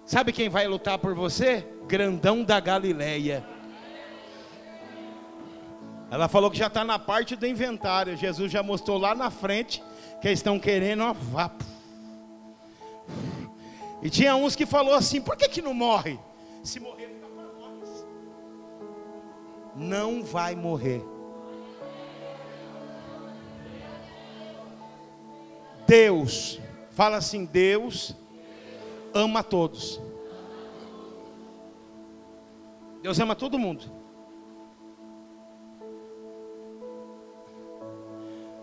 Sabe 0.04 0.32
quem 0.32 0.48
vai 0.48 0.66
lutar 0.66 0.98
por 0.98 1.14
você? 1.14 1.66
Grandão 1.86 2.44
da 2.44 2.60
Galileia. 2.60 3.44
Ela 6.10 6.28
falou 6.28 6.50
que 6.50 6.58
já 6.58 6.66
está 6.66 6.84
na 6.84 6.98
parte 6.98 7.34
do 7.34 7.46
inventário. 7.46 8.16
Jesus 8.16 8.52
já 8.52 8.62
mostrou 8.62 8.98
lá 8.98 9.14
na 9.14 9.30
frente 9.30 9.82
que 10.20 10.28
eles 10.28 10.38
estão 10.38 10.58
querendo 10.60 11.12
vapo. 11.14 11.64
E 14.02 14.10
tinha 14.10 14.36
uns 14.36 14.54
que 14.54 14.66
falou 14.66 14.94
assim: 14.94 15.20
por 15.20 15.36
que, 15.36 15.48
que 15.48 15.62
não 15.62 15.72
morre? 15.72 16.18
Se 16.62 16.78
morrer, 16.78 17.08
fica 17.08 17.26
para 17.26 17.44
nós. 17.44 18.06
Não 19.74 20.22
vai 20.22 20.54
morrer. 20.54 21.13
Deus, 25.94 26.60
fala 26.90 27.18
assim: 27.18 27.44
Deus 27.44 28.16
ama 29.14 29.44
todos. 29.44 30.00
Deus 33.00 33.20
ama 33.20 33.36
todo 33.36 33.60
mundo. 33.60 33.84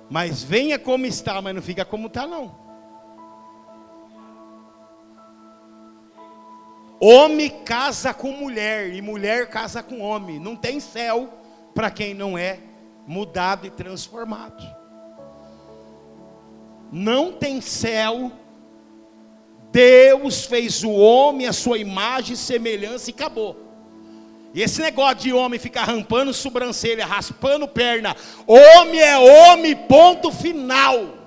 Mas 0.09 0.43
venha 0.43 0.77
como 0.77 1.05
está, 1.05 1.41
mas 1.41 1.55
não 1.55 1.61
fica 1.61 1.85
como 1.85 2.07
está, 2.07 2.27
não. 2.27 2.53
Homem 6.99 7.63
casa 7.63 8.13
com 8.13 8.33
mulher 8.33 8.93
e 8.93 9.01
mulher 9.01 9.49
casa 9.49 9.81
com 9.81 10.01
homem. 10.01 10.37
Não 10.37 10.57
tem 10.57 10.81
céu 10.81 11.33
para 11.73 11.89
quem 11.89 12.13
não 12.13 12.37
é 12.37 12.59
mudado 13.07 13.65
e 13.65 13.69
transformado. 13.69 14.80
Não 16.91 17.31
tem 17.31 17.61
céu 17.61 18.31
Deus 19.71 20.45
fez 20.45 20.83
o 20.83 20.91
homem 20.91 21.47
a 21.47 21.53
sua 21.53 21.77
imagem 21.77 22.33
e 22.33 22.37
semelhança 22.37 23.09
e 23.09 23.13
acabou. 23.13 23.55
E 24.53 24.61
esse 24.61 24.81
negócio 24.81 25.15
de 25.15 25.33
homem 25.33 25.57
ficar 25.57 25.85
rampando 25.85 26.33
sobrancelha, 26.33 27.05
raspando 27.05 27.65
perna, 27.67 28.15
homem 28.45 28.99
é 28.99 29.17
homem, 29.17 29.73
ponto 29.73 30.29
final. 30.29 31.17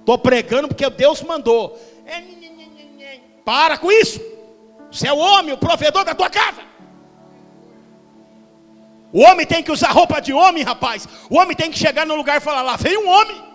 Estou 0.00 0.18
pregando 0.18 0.68
porque 0.68 0.88
Deus 0.90 1.22
mandou. 1.22 1.78
É, 2.04 2.22
Para 3.44 3.78
com 3.78 3.90
isso. 3.90 4.20
Você 4.90 5.08
é 5.08 5.12
o 5.12 5.16
homem, 5.16 5.54
o 5.54 5.58
provedor 5.58 6.04
da 6.04 6.14
tua 6.14 6.28
casa. 6.28 6.60
O 9.10 9.22
homem 9.22 9.46
tem 9.46 9.62
que 9.62 9.72
usar 9.72 9.90
roupa 9.90 10.20
de 10.20 10.34
homem, 10.34 10.62
rapaz. 10.62 11.08
O 11.30 11.38
homem 11.38 11.56
tem 11.56 11.70
que 11.70 11.78
chegar 11.78 12.06
no 12.06 12.14
lugar 12.14 12.36
e 12.36 12.40
falar: 12.40 12.60
lá 12.60 12.76
vem 12.76 12.98
um 12.98 13.08
homem. 13.08 13.51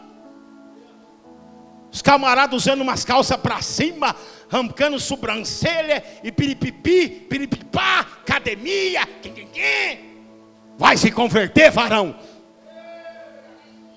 Os 1.97 2.01
camaradas 2.03 2.61
usando 2.61 2.81
umas 2.81 3.03
calças 3.03 3.35
para 3.37 3.59
cima, 3.59 4.15
arrancando 4.51 4.99
sobrancelha 4.99 6.03
e 6.23 6.31
piripipi, 6.31 7.09
piripipá, 7.27 8.01
academia. 8.01 9.01
Vai 10.77 10.95
se 10.95 11.09
converter, 11.09 11.71
varão. 11.71 12.15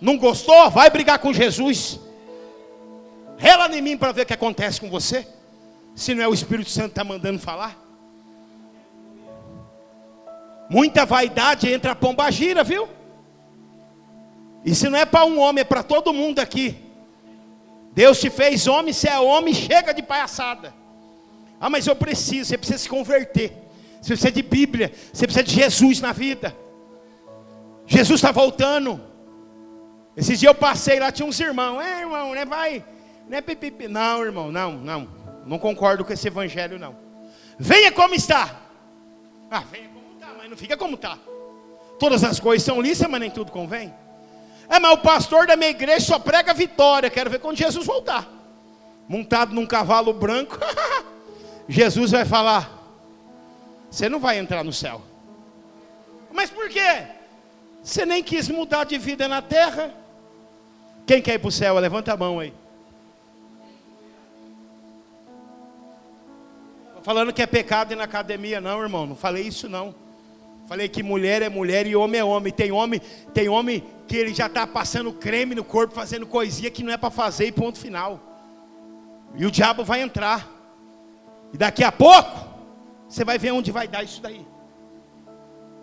Não 0.00 0.16
gostou? 0.16 0.70
Vai 0.70 0.88
brigar 0.88 1.18
com 1.18 1.30
Jesus. 1.30 2.00
Rela 3.36 3.68
em 3.76 3.82
mim 3.82 3.98
para 3.98 4.12
ver 4.12 4.22
o 4.22 4.26
que 4.26 4.32
acontece 4.32 4.80
com 4.80 4.88
você. 4.88 5.28
Se 5.94 6.14
não 6.14 6.24
é 6.24 6.28
o 6.28 6.32
Espírito 6.32 6.70
Santo 6.70 6.86
que 6.86 6.92
está 6.92 7.04
mandando 7.04 7.38
falar. 7.38 7.78
Muita 10.70 11.04
vaidade 11.04 11.70
entra 11.70 11.92
a 11.92 11.94
pomba 11.94 12.30
gira, 12.30 12.64
viu? 12.64 12.88
E 14.64 14.74
se 14.74 14.88
não 14.88 14.98
é 14.98 15.04
para 15.04 15.26
um 15.26 15.38
homem, 15.38 15.60
é 15.60 15.64
para 15.64 15.82
todo 15.82 16.14
mundo 16.14 16.38
aqui. 16.38 16.88
Deus 17.92 18.20
te 18.20 18.30
fez 18.30 18.66
homem, 18.66 18.92
se 18.92 19.08
é 19.08 19.18
homem, 19.18 19.52
chega 19.52 19.92
de 19.92 20.02
palhaçada. 20.02 20.72
Ah, 21.60 21.68
mas 21.68 21.86
eu 21.86 21.96
preciso, 21.96 22.48
você 22.48 22.56
precisa 22.56 22.78
se 22.78 22.88
converter. 22.88 23.52
Você 24.00 24.08
precisa 24.14 24.32
de 24.32 24.42
Bíblia, 24.42 24.92
você 25.12 25.26
precisa 25.26 25.44
de 25.44 25.54
Jesus 25.54 26.00
na 26.00 26.12
vida. 26.12 26.56
Jesus 27.86 28.18
está 28.18 28.32
voltando. 28.32 29.00
Esses 30.16 30.38
dias 30.38 30.50
eu 30.50 30.54
passei 30.54 30.98
lá, 30.98 31.12
tinha 31.12 31.26
uns 31.26 31.38
irmãos. 31.38 31.80
É, 31.80 32.00
irmão, 32.00 32.32
né? 32.32 32.44
Vai. 32.44 32.84
Né, 33.28 33.40
pipipi. 33.40 33.88
Não, 33.88 34.22
irmão, 34.22 34.50
não, 34.50 34.72
não. 34.72 35.08
Não 35.44 35.58
concordo 35.58 36.04
com 36.04 36.12
esse 36.12 36.28
evangelho, 36.28 36.78
não. 36.78 36.96
Venha 37.58 37.92
como 37.92 38.14
está. 38.14 38.60
Ah, 39.50 39.64
venha 39.70 39.88
como 39.88 40.14
está, 40.14 40.28
mas 40.38 40.48
não 40.48 40.56
fica 40.56 40.76
como 40.76 40.94
está. 40.94 41.18
Todas 41.98 42.24
as 42.24 42.40
coisas 42.40 42.64
são 42.64 42.80
lícitas, 42.80 43.10
mas 43.10 43.20
nem 43.20 43.30
tudo 43.30 43.52
convém. 43.52 43.92
É, 44.70 44.78
mas 44.78 44.92
o 44.92 44.98
pastor 44.98 45.48
da 45.48 45.56
minha 45.56 45.70
igreja 45.70 46.06
só 46.06 46.18
prega 46.20 46.54
vitória. 46.54 47.10
Quero 47.10 47.28
ver 47.28 47.40
quando 47.40 47.56
Jesus 47.56 47.84
voltar. 47.84 48.28
Montado 49.08 49.52
num 49.52 49.66
cavalo 49.66 50.12
branco. 50.12 50.56
Jesus 51.68 52.12
vai 52.12 52.24
falar: 52.24 52.70
Você 53.90 54.08
não 54.08 54.20
vai 54.20 54.38
entrar 54.38 54.62
no 54.62 54.72
céu. 54.72 55.02
Mas 56.32 56.50
por 56.50 56.68
quê? 56.68 57.02
Você 57.82 58.06
nem 58.06 58.22
quis 58.22 58.48
mudar 58.48 58.84
de 58.84 58.96
vida 58.96 59.26
na 59.26 59.42
terra. 59.42 59.92
Quem 61.04 61.20
quer 61.20 61.34
ir 61.34 61.38
para 61.40 61.48
o 61.48 61.52
céu? 61.52 61.74
Levanta 61.80 62.12
a 62.12 62.16
mão 62.16 62.38
aí. 62.38 62.54
Falando 67.02 67.32
que 67.32 67.42
é 67.42 67.46
pecado 67.46 67.92
ir 67.92 67.96
na 67.96 68.04
academia, 68.04 68.60
não, 68.60 68.80
irmão. 68.80 69.04
Não 69.04 69.16
falei 69.16 69.42
isso, 69.42 69.68
não. 69.68 69.92
Falei 70.70 70.88
que 70.88 71.02
mulher 71.02 71.42
é 71.42 71.48
mulher 71.48 71.84
e 71.84 71.96
homem 71.96 72.20
é 72.20 72.22
homem. 72.24 72.52
Tem 72.52 72.70
homem, 72.70 73.00
tem 73.34 73.48
homem 73.48 73.82
que 74.06 74.16
ele 74.16 74.32
já 74.32 74.46
está 74.46 74.64
passando 74.68 75.12
creme 75.12 75.52
no 75.52 75.64
corpo, 75.64 75.92
fazendo 75.92 76.24
coisinha 76.28 76.70
que 76.70 76.84
não 76.84 76.92
é 76.92 76.96
para 76.96 77.10
fazer 77.10 77.46
e 77.46 77.50
ponto 77.50 77.76
final. 77.76 78.20
E 79.34 79.44
o 79.44 79.50
diabo 79.50 79.82
vai 79.82 80.00
entrar. 80.00 80.48
E 81.52 81.58
daqui 81.58 81.82
a 81.82 81.90
pouco, 81.90 82.46
você 83.08 83.24
vai 83.24 83.36
ver 83.36 83.50
onde 83.50 83.72
vai 83.72 83.88
dar 83.88 84.04
isso 84.04 84.22
daí. 84.22 84.46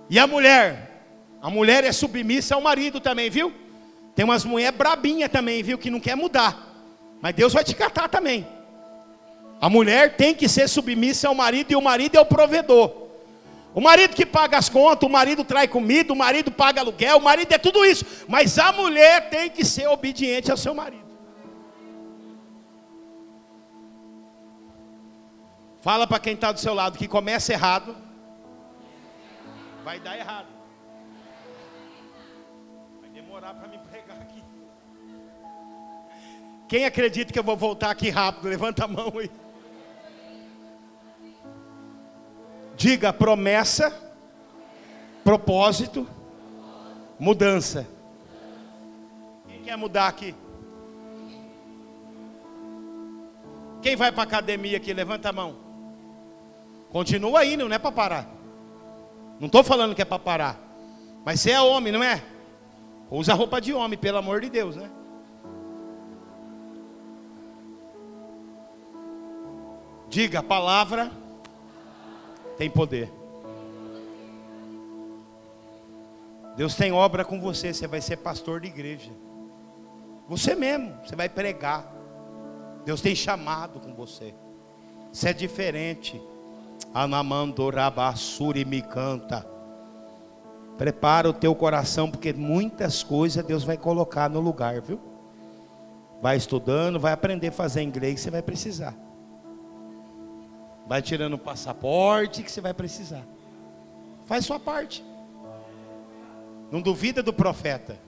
E 0.10 0.18
a 0.18 0.26
mulher? 0.26 1.04
A 1.42 1.50
mulher 1.50 1.84
é 1.84 1.92
submissa 1.92 2.56
ao 2.56 2.62
marido 2.62 3.02
também, 3.02 3.30
viu? 3.30 3.52
Tem 4.16 4.24
umas 4.24 4.46
mulheres 4.46 4.78
brabinhas 4.78 5.30
também, 5.30 5.62
viu? 5.62 5.78
Que 5.78 5.90
não 5.90 6.00
quer 6.00 6.16
mudar. 6.16 6.66
Mas 7.22 7.36
Deus 7.36 7.52
vai 7.52 7.66
te 7.66 7.76
catar 7.76 8.08
também. 8.08 8.48
A 9.60 9.70
mulher 9.70 10.16
tem 10.16 10.34
que 10.34 10.48
ser 10.48 10.70
submissa 10.70 11.28
ao 11.28 11.36
marido 11.36 11.74
e 11.74 11.76
o 11.76 11.82
marido 11.82 12.16
é 12.16 12.22
o 12.22 12.26
provedor. 12.26 13.07
O 13.74 13.82
marido 13.82 14.16
que 14.16 14.26
paga 14.26 14.58
as 14.58 14.70
contas, 14.70 15.08
o 15.08 15.12
marido 15.12 15.44
traz 15.44 15.70
comida, 15.70 16.12
o 16.12 16.16
marido 16.16 16.52
paga 16.52 16.82
aluguel, 16.82 17.18
o 17.18 17.22
marido 17.22 17.52
é 17.52 17.58
tudo 17.58 17.86
isso. 17.86 18.06
Mas 18.28 18.58
a 18.58 18.72
mulher 18.72 19.30
tem 19.30 19.50
que 19.50 19.64
ser 19.64 19.88
obediente 19.88 20.50
ao 20.50 20.58
seu 20.58 20.74
marido. 20.74 21.06
Fala 25.82 26.08
para 26.08 26.20
quem 26.20 26.34
está 26.34 26.52
do 26.52 26.60
seu 26.60 26.74
lado 26.74 26.98
que 26.98 27.08
começa 27.08 27.54
errado, 27.54 27.96
vai 29.84 30.00
dar 30.00 30.18
errado. 30.18 30.48
Vai 33.00 33.10
demorar 33.10 33.54
para 33.54 33.68
me 33.68 33.78
pregar 33.78 34.20
aqui. 34.22 34.44
Quem 36.68 36.84
acredita 36.84 37.32
que 37.32 37.40
eu 37.40 37.44
vou 37.44 37.56
voltar 37.56 37.92
aqui 37.92 38.10
rápido? 38.10 38.50
Levanta 38.50 38.84
a 38.84 38.88
mão 38.88 39.14
aí. 39.18 39.32
Diga 42.78 43.12
promessa, 43.12 43.92
propósito, 45.24 46.08
mudança. 47.18 47.88
Quem 49.48 49.64
quer 49.64 49.76
mudar 49.76 50.08
aqui? 50.08 50.36
Quem 53.82 53.96
vai 53.96 54.12
para 54.12 54.22
a 54.22 54.26
academia 54.26 54.78
aqui? 54.78 54.94
Levanta 54.94 55.30
a 55.30 55.34
mão. 55.34 55.56
Continua 56.92 57.40
aí, 57.40 57.58
não 57.58 57.74
é 57.74 57.80
para 57.80 57.92
parar. 57.92 58.30
Não 59.40 59.48
estou 59.48 59.64
falando 59.64 59.96
que 59.96 60.04
é 60.04 60.06
para 60.06 60.20
parar. 60.20 60.60
Mas 61.26 61.42
você 61.42 61.50
é 61.50 61.60
homem, 61.60 61.92
não 61.92 62.04
é? 62.04 62.24
Usa 63.10 63.34
roupa 63.34 63.60
de 63.60 63.74
homem, 63.74 63.98
pelo 63.98 64.20
amor 64.20 64.40
de 64.40 64.52
Deus, 64.52 64.76
né? 64.76 64.88
Diga, 70.10 70.44
palavra 70.44 71.12
tem 72.58 72.70
poder. 72.70 73.12
Deus 76.56 76.76
tem 76.76 76.92
obra 76.92 77.24
com 77.24 77.40
você, 77.40 77.72
você 77.72 77.88
vai 77.88 78.02
ser 78.02 78.18
pastor 78.18 78.62
de 78.62 78.68
igreja. 78.68 79.12
Você 80.28 80.56
mesmo, 80.56 80.94
você 81.04 81.16
vai 81.16 81.30
pregar. 81.30 81.94
Deus 82.84 83.00
tem 83.00 83.16
chamado 83.16 83.80
com 83.80 83.94
você. 83.94 84.34
Você 85.14 85.30
é 85.30 85.34
diferente. 85.34 86.22
Anamandorabasuri 86.94 88.66
me 88.66 88.82
canta. 88.82 89.48
Prepara 90.78 91.30
o 91.30 91.34
teu 91.34 91.54
coração, 91.54 92.10
porque 92.10 92.34
muitas 92.34 93.04
coisas 93.04 93.46
Deus 93.46 93.64
vai 93.64 93.78
colocar 93.78 94.30
no 94.30 94.40
lugar, 94.40 94.82
viu? 94.82 95.00
Vai 96.22 96.38
estudando, 96.38 97.00
vai 97.00 97.14
aprender 97.14 97.50
a 97.50 97.52
fazer 97.52 97.84
inglês, 97.84 98.20
você 98.20 98.32
vai 98.32 98.42
precisar. 98.42 98.96
Vai 100.88 101.02
tirando 101.02 101.34
o 101.34 101.38
passaporte 101.38 102.42
que 102.42 102.52
você 102.52 102.62
vai 102.62 102.74
precisar. 102.74 103.24
Faz 104.26 104.46
sua 104.46 104.60
parte. 104.60 105.04
Não 106.72 106.82
duvida 106.82 107.22
do 107.22 107.34
profeta. 107.34 108.00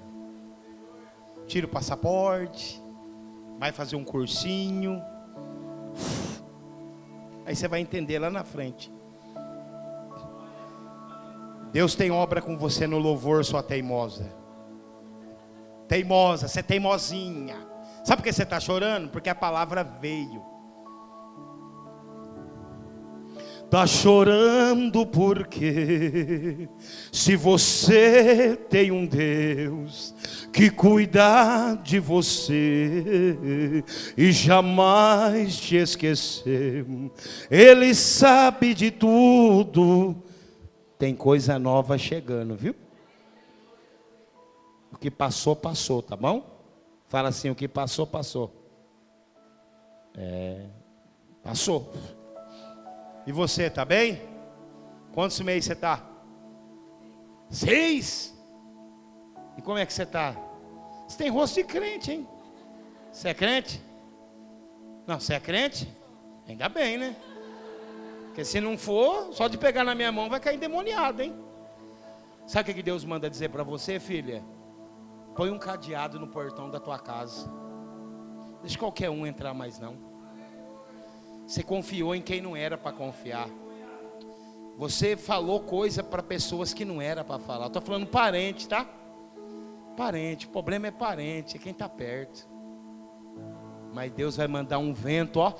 Tira 1.45 1.65
o 1.65 1.69
passaporte. 1.69 2.81
Vai 3.57 3.71
fazer 3.71 3.95
um 3.95 4.03
cursinho. 4.03 5.01
Aí 7.45 7.55
você 7.55 7.67
vai 7.67 7.81
entender 7.81 8.19
lá 8.19 8.29
na 8.29 8.43
frente. 8.43 8.91
Deus 11.71 11.95
tem 11.95 12.11
obra 12.11 12.41
com 12.41 12.57
você 12.57 12.87
no 12.87 12.97
louvor, 12.97 13.43
sua 13.43 13.61
teimosa. 13.61 14.31
Teimosa, 15.87 16.47
você 16.47 16.61
é 16.61 16.63
teimosinha. 16.63 17.55
Sabe 18.03 18.21
por 18.21 18.23
que 18.23 18.33
você 18.33 18.43
está 18.43 18.59
chorando? 18.59 19.09
Porque 19.09 19.29
a 19.29 19.35
palavra 19.35 19.83
veio. 19.83 20.58
Tá 23.69 23.85
chorando 23.85 25.05
porque 25.05 26.67
se 27.11 27.35
você 27.35 28.55
tem 28.67 28.91
um 28.91 29.05
Deus 29.05 30.15
que 30.51 30.71
cuida 30.71 31.75
de 31.83 31.99
você 31.99 33.83
e 34.17 34.31
jamais 34.31 35.55
te 35.57 35.75
esqueceu, 35.75 37.11
Ele 37.51 37.93
sabe 37.93 38.73
de 38.73 38.89
tudo. 38.89 40.15
Tem 40.97 41.15
coisa 41.15 41.59
nova 41.59 41.95
chegando, 41.95 42.55
viu? 42.55 42.75
O 44.91 44.97
que 44.97 45.11
passou, 45.11 45.55
passou, 45.55 46.01
tá 46.01 46.15
bom? 46.15 46.59
Fala 47.07 47.29
assim: 47.29 47.51
o 47.51 47.55
que 47.55 47.67
passou, 47.67 48.07
passou. 48.07 48.51
É, 50.17 50.65
passou. 51.43 51.93
E 53.29 53.31
você, 53.31 53.65
está 53.65 53.85
bem? 53.85 54.19
Quantos 55.13 55.39
meses 55.41 55.65
você 55.65 55.73
está? 55.73 56.03
Seis? 57.47 58.35
E 59.55 59.61
como 59.61 59.77
é 59.77 59.85
que 59.85 59.93
você 59.93 60.01
está? 60.01 60.35
Você 61.07 61.15
tem 61.15 61.29
rosto 61.29 61.53
de 61.57 61.63
crente, 61.63 62.11
hein? 62.11 62.27
Você 63.11 63.29
é 63.29 63.33
crente? 63.35 63.79
Não, 65.05 65.19
você 65.19 65.35
é 65.35 65.39
crente? 65.39 65.95
Ainda 66.47 66.67
bem, 66.69 66.97
né? 66.97 67.15
Porque 68.25 68.43
se 68.43 68.59
não 68.59 68.75
for, 68.75 69.31
só 69.31 69.47
de 69.47 69.59
pegar 69.59 69.83
na 69.83 69.93
minha 69.93 70.11
mão 70.11 70.27
vai 70.27 70.39
cair 70.39 70.55
endemoniado, 70.55 71.21
hein? 71.21 71.35
Sabe 72.47 72.71
o 72.71 72.73
que 72.73 72.81
Deus 72.81 73.05
manda 73.05 73.29
dizer 73.29 73.49
para 73.49 73.61
você, 73.61 73.99
filha? 73.99 74.43
Põe 75.35 75.51
um 75.51 75.59
cadeado 75.59 76.19
no 76.19 76.29
portão 76.29 76.67
da 76.67 76.79
tua 76.79 76.97
casa. 76.97 77.47
Deixa 78.63 78.79
qualquer 78.79 79.11
um 79.11 79.23
entrar 79.27 79.53
mais 79.53 79.77
não. 79.77 80.08
Você 81.49 81.63
confiou 81.63 82.13
em 82.13 82.21
quem 82.21 82.39
não 82.41 82.55
era 82.55 82.77
para 82.77 82.91
confiar. 82.91 83.49
Você 84.77 85.17
falou 85.17 85.59
coisa 85.61 86.03
para 86.03 86.21
pessoas 86.21 86.75
que 86.75 86.85
não 86.85 87.01
era 87.01 87.23
para 87.23 87.39
falar. 87.39 87.65
Estou 87.65 87.81
falando 87.81 88.05
parente, 88.05 88.67
tá? 88.67 88.87
Parente. 89.97 90.45
O 90.45 90.51
problema 90.51 90.85
é 90.85 90.91
parente, 90.91 91.57
é 91.57 91.59
quem 91.59 91.71
está 91.71 91.89
perto. 91.89 92.47
Mas 93.91 94.11
Deus 94.11 94.37
vai 94.37 94.47
mandar 94.47 94.77
um 94.77 94.93
vento, 94.93 95.39
ó, 95.39 95.51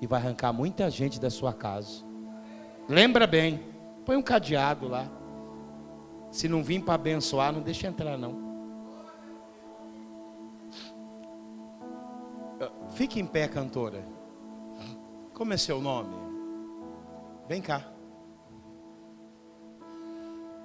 e 0.00 0.06
vai 0.06 0.20
arrancar 0.20 0.52
muita 0.52 0.88
gente 0.88 1.18
da 1.18 1.28
sua 1.28 1.52
casa. 1.52 2.04
Lembra 2.88 3.26
bem, 3.26 3.60
põe 4.06 4.14
um 4.14 4.22
cadeado 4.22 4.86
lá. 4.86 5.10
Se 6.30 6.46
não 6.46 6.62
vir 6.62 6.80
para 6.84 6.94
abençoar, 6.94 7.52
não 7.52 7.62
deixa 7.62 7.88
entrar 7.88 8.16
não. 8.16 8.44
Fique 12.90 13.18
em 13.18 13.26
pé, 13.26 13.48
cantora. 13.48 14.23
Como 15.34 15.52
é 15.52 15.56
seu 15.56 15.80
nome? 15.80 16.14
Vem 17.48 17.60
cá. 17.60 17.84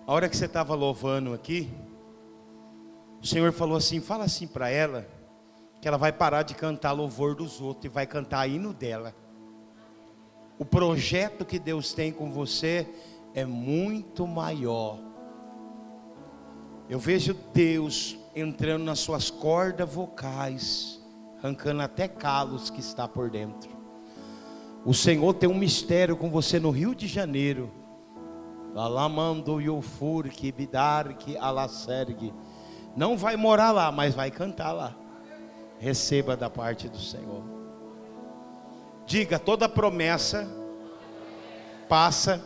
A 0.05 0.13
hora 0.13 0.29
que 0.29 0.37
você 0.37 0.45
estava 0.45 0.75
louvando 0.75 1.33
aqui, 1.33 1.73
o 3.19 3.25
Senhor 3.25 3.51
falou 3.51 3.77
assim: 3.77 3.99
fala 3.99 4.25
assim 4.25 4.47
para 4.47 4.69
ela, 4.69 5.07
que 5.81 5.87
ela 5.87 5.97
vai 5.97 6.13
parar 6.13 6.43
de 6.43 6.53
cantar 6.53 6.91
louvor 6.91 7.33
dos 7.33 7.59
outros 7.59 7.85
e 7.85 7.89
vai 7.89 8.05
cantar 8.05 8.47
hino 8.47 8.71
dela. 8.71 9.15
O 10.59 10.65
projeto 10.65 11.43
que 11.43 11.57
Deus 11.57 11.91
tem 11.91 12.11
com 12.11 12.31
você 12.31 12.87
é 13.33 13.45
muito 13.45 14.27
maior. 14.27 14.99
Eu 16.87 16.99
vejo 16.99 17.33
Deus 17.53 18.19
entrando 18.35 18.83
nas 18.83 18.99
suas 18.99 19.31
cordas 19.31 19.91
vocais, 19.91 21.01
arrancando 21.39 21.81
até 21.81 22.07
calos 22.07 22.69
que 22.69 22.81
está 22.81 23.07
por 23.07 23.31
dentro. 23.31 23.78
O 24.85 24.93
Senhor 24.93 25.33
tem 25.33 25.49
um 25.49 25.57
mistério 25.57 26.15
com 26.15 26.29
você 26.29 26.59
no 26.59 26.71
Rio 26.71 26.95
de 26.95 27.07
Janeiro. 27.07 27.71
Alamando. 28.75 29.57
Não 32.95 33.17
vai 33.17 33.35
morar 33.35 33.71
lá, 33.71 33.91
mas 33.91 34.15
vai 34.15 34.31
cantar 34.31 34.71
lá. 34.71 34.95
Receba 35.79 36.35
da 36.35 36.49
parte 36.49 36.87
do 36.87 36.97
Senhor. 36.97 37.43
Diga, 39.05 39.39
toda 39.39 39.67
promessa 39.67 40.47
passa 41.87 42.41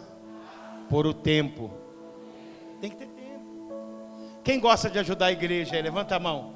por 0.89 1.05
o 1.05 1.13
tempo. 1.13 1.71
Tem 2.79 2.89
que 2.89 2.95
ter 2.95 3.07
tempo. 3.07 3.73
Quem 4.43 4.59
gosta 4.59 4.89
de 4.89 4.97
ajudar 4.99 5.27
a 5.27 5.31
igreja 5.31 5.75
aí? 5.75 5.81
Levanta 5.81 6.15
a 6.15 6.19
mão. 6.19 6.53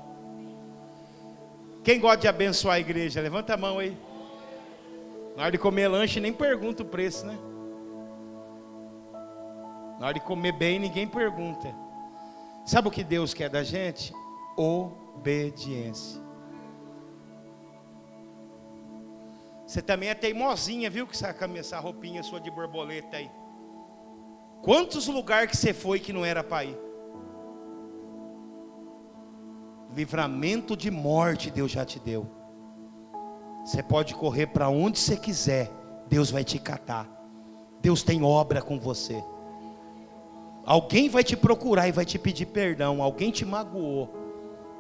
Quem 1.83 1.99
gosta 1.99 2.17
de 2.17 2.27
abençoar 2.27 2.75
a 2.75 2.79
igreja? 2.79 3.21
Levanta 3.21 3.53
a 3.53 3.57
mão 3.57 3.79
aí. 3.79 3.97
Na 5.37 5.43
hora 5.43 5.51
de 5.51 5.59
comer 5.59 5.87
lanche, 5.87 6.19
nem 6.19 6.33
pergunta 6.33 6.81
o 6.81 6.85
preço, 6.85 7.23
né? 7.23 7.37
Na 9.99 10.07
hora 10.07 10.15
de 10.15 10.19
comer 10.19 10.51
bem, 10.51 10.79
ninguém 10.79 11.07
pergunta. 11.07 11.75
Sabe 12.65 12.87
o 12.87 12.91
que 12.91 13.03
Deus 13.03 13.35
quer 13.35 13.47
da 13.47 13.63
gente? 13.63 14.11
Obediência. 14.57 16.19
Você 19.67 19.79
também 19.79 20.09
é 20.09 20.15
teimosinha, 20.15 20.89
viu? 20.89 21.05
Com 21.05 21.11
essa, 21.11 21.27
essa 21.55 21.79
roupinha 21.79 22.23
sua 22.23 22.41
de 22.41 22.49
borboleta 22.49 23.17
aí. 23.17 23.29
Quantos 24.63 25.05
lugares 25.05 25.51
que 25.51 25.57
você 25.57 25.71
foi 25.71 25.99
que 25.99 26.11
não 26.11 26.25
era 26.25 26.43
para 26.43 26.65
ir? 26.65 26.79
Livramento 29.93 30.75
de 30.75 30.89
morte 30.89 31.51
Deus 31.51 31.71
já 31.71 31.85
te 31.85 31.99
deu. 31.99 32.36
Você 33.67 33.83
pode 33.83 34.15
correr 34.15 34.47
para 34.47 34.69
onde 34.69 34.97
você 34.97 35.17
quiser, 35.17 35.69
Deus 36.07 36.31
vai 36.31 36.41
te 36.41 36.57
catar. 36.57 37.05
Deus 37.81 38.01
tem 38.01 38.23
obra 38.23 38.61
com 38.61 38.79
você. 38.79 39.21
Alguém 40.65 41.09
vai 41.09 41.21
te 41.21 41.35
procurar 41.35 41.85
e 41.85 41.91
vai 41.91 42.05
te 42.05 42.17
pedir 42.17 42.45
perdão, 42.45 43.03
alguém 43.03 43.29
te 43.29 43.43
magoou. 43.43 44.09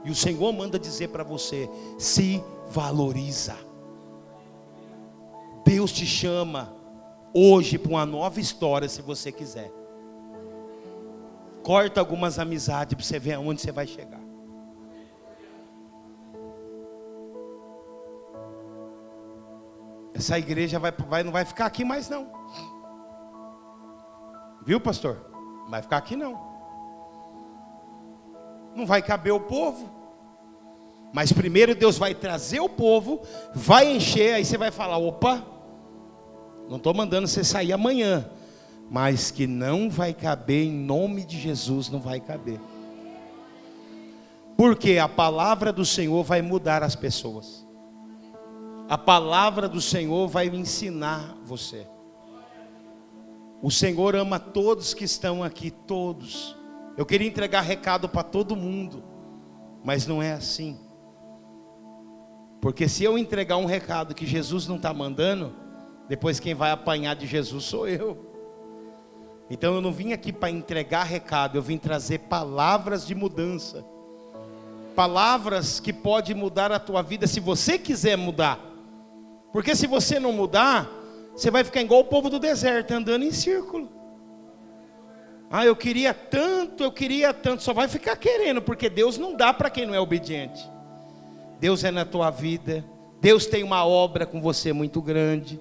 E 0.05 0.09
o 0.09 0.15
Senhor 0.15 0.53
manda 0.53 0.79
dizer 0.79 1.09
para 1.09 1.21
você: 1.21 1.69
se 1.99 2.41
valoriza. 2.69 3.57
Deus 5.65 5.91
te 5.91 6.05
chama 6.05 6.73
hoje 7.33 7.77
para 7.77 7.89
uma 7.89 8.05
nova 8.05 8.39
história, 8.39 8.87
se 8.87 9.01
você 9.01 9.33
quiser. 9.33 9.69
Corta 11.61 11.99
algumas 11.99 12.39
amizades 12.39 12.95
para 12.95 13.03
você 13.03 13.19
ver 13.19 13.33
aonde 13.33 13.59
você 13.59 13.71
vai 13.73 13.85
chegar. 13.85 14.26
Essa 20.17 20.39
igreja 20.39 20.79
vai, 20.79 20.91
vai, 20.91 21.21
não 21.21 21.31
vai 21.31 21.45
ficar 21.45 21.67
aqui 21.67 21.85
mais 21.85 22.09
não. 22.09 22.27
Viu, 24.65 24.79
pastor? 24.79 25.29
Não 25.63 25.69
vai 25.69 25.81
ficar 25.83 25.97
aqui 25.97 26.15
não. 26.15 26.41
Não 28.75 28.87
vai 28.87 29.03
caber 29.03 29.31
o 29.31 29.39
povo. 29.39 29.91
Mas 31.13 31.31
primeiro 31.31 31.75
Deus 31.75 31.99
vai 31.99 32.15
trazer 32.15 32.59
o 32.59 32.67
povo, 32.67 33.21
vai 33.53 33.95
encher, 33.95 34.33
aí 34.33 34.43
você 34.43 34.57
vai 34.57 34.71
falar: 34.71 34.97
opa, 34.97 35.45
não 36.67 36.77
estou 36.77 36.95
mandando 36.95 37.27
você 37.27 37.43
sair 37.43 37.71
amanhã, 37.71 38.27
mas 38.89 39.29
que 39.29 39.45
não 39.45 39.87
vai 39.87 40.15
caber 40.15 40.65
em 40.65 40.71
nome 40.71 41.23
de 41.23 41.39
Jesus, 41.39 41.89
não 41.89 41.99
vai 41.99 42.19
caber. 42.19 42.59
Porque 44.57 44.97
a 44.97 45.07
palavra 45.07 45.71
do 45.71 45.85
Senhor 45.85 46.23
vai 46.23 46.41
mudar 46.41 46.81
as 46.81 46.95
pessoas. 46.95 47.66
A 48.89 48.97
palavra 48.97 49.67
do 49.67 49.81
Senhor 49.81 50.27
vai 50.29 50.47
ensinar 50.47 51.35
você. 51.43 51.85
O 53.61 53.69
Senhor 53.69 54.15
ama 54.15 54.39
todos 54.39 54.93
que 54.93 55.03
estão 55.03 55.43
aqui, 55.43 55.71
todos. 55.71 56.55
Eu 56.95 57.05
queria 57.05 57.27
entregar 57.27 57.61
recado 57.61 58.07
para 58.07 58.23
todo 58.23 58.55
mundo, 58.55 59.03
mas 59.83 60.07
não 60.07 60.23
é 60.23 60.31
assim. 60.31 60.79
Porque 62.61 62.87
se 62.87 63.03
eu 63.03 63.17
entregar 63.17 63.57
um 63.57 63.65
recado 63.65 64.15
que 64.15 64.25
Jesus 64.25 64.67
não 64.67 64.77
está 64.77 64.93
mandando, 64.93 65.53
depois 66.07 66.39
quem 66.39 66.55
vai 66.55 66.71
apanhar 66.71 67.15
de 67.15 67.27
Jesus 67.27 67.65
sou 67.65 67.87
eu. 67.87 68.25
Então 69.49 69.75
eu 69.75 69.81
não 69.81 69.91
vim 69.91 70.13
aqui 70.13 70.31
para 70.31 70.49
entregar 70.49 71.03
recado, 71.03 71.57
eu 71.57 71.61
vim 71.61 71.77
trazer 71.77 72.19
palavras 72.19 73.05
de 73.05 73.13
mudança. 73.13 73.85
Palavras 74.95 75.79
que 75.79 75.91
podem 75.93 76.35
mudar 76.35 76.71
a 76.71 76.79
tua 76.79 77.01
vida 77.01 77.27
se 77.27 77.39
você 77.39 77.77
quiser 77.77 78.17
mudar. 78.17 78.66
Porque 79.51 79.75
se 79.75 79.87
você 79.87 80.19
não 80.19 80.31
mudar, 80.31 80.89
você 81.33 81.49
vai 81.51 81.63
ficar 81.63 81.81
igual 81.81 82.01
o 82.01 82.05
povo 82.05 82.29
do 82.29 82.39
deserto, 82.39 82.91
andando 82.91 83.23
em 83.23 83.31
círculo. 83.31 83.89
Ah, 85.49 85.65
eu 85.65 85.75
queria 85.75 86.13
tanto, 86.13 86.83
eu 86.83 86.91
queria 86.91 87.33
tanto, 87.33 87.63
só 87.63 87.73
vai 87.73 87.87
ficar 87.87 88.15
querendo, 88.17 88.61
porque 88.61 88.89
Deus 88.89 89.17
não 89.17 89.33
dá 89.33 89.53
para 89.53 89.69
quem 89.69 89.85
não 89.85 89.95
é 89.95 89.99
obediente. 89.99 90.69
Deus 91.59 91.83
é 91.83 91.91
na 91.91 92.03
tua 92.03 92.29
vida, 92.29 92.83
Deus 93.21 93.45
tem 93.45 93.63
uma 93.63 93.85
obra 93.85 94.25
com 94.25 94.41
você 94.41 94.73
muito 94.73 95.01
grande. 95.01 95.59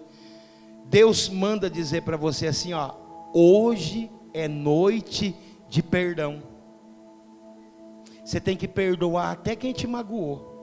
Deus 0.87 1.29
manda 1.29 1.71
dizer 1.71 2.03
para 2.03 2.17
você 2.17 2.47
assim, 2.49 2.73
ó, 2.73 2.93
hoje 3.33 4.11
é 4.35 4.49
noite 4.49 5.35
de 5.69 5.83
perdão. 5.83 6.43
Você 8.25 8.41
tem 8.41 8.57
que 8.57 8.67
perdoar 8.67 9.31
até 9.33 9.55
quem 9.55 9.73
te 9.73 9.87
magoou. 9.87 10.55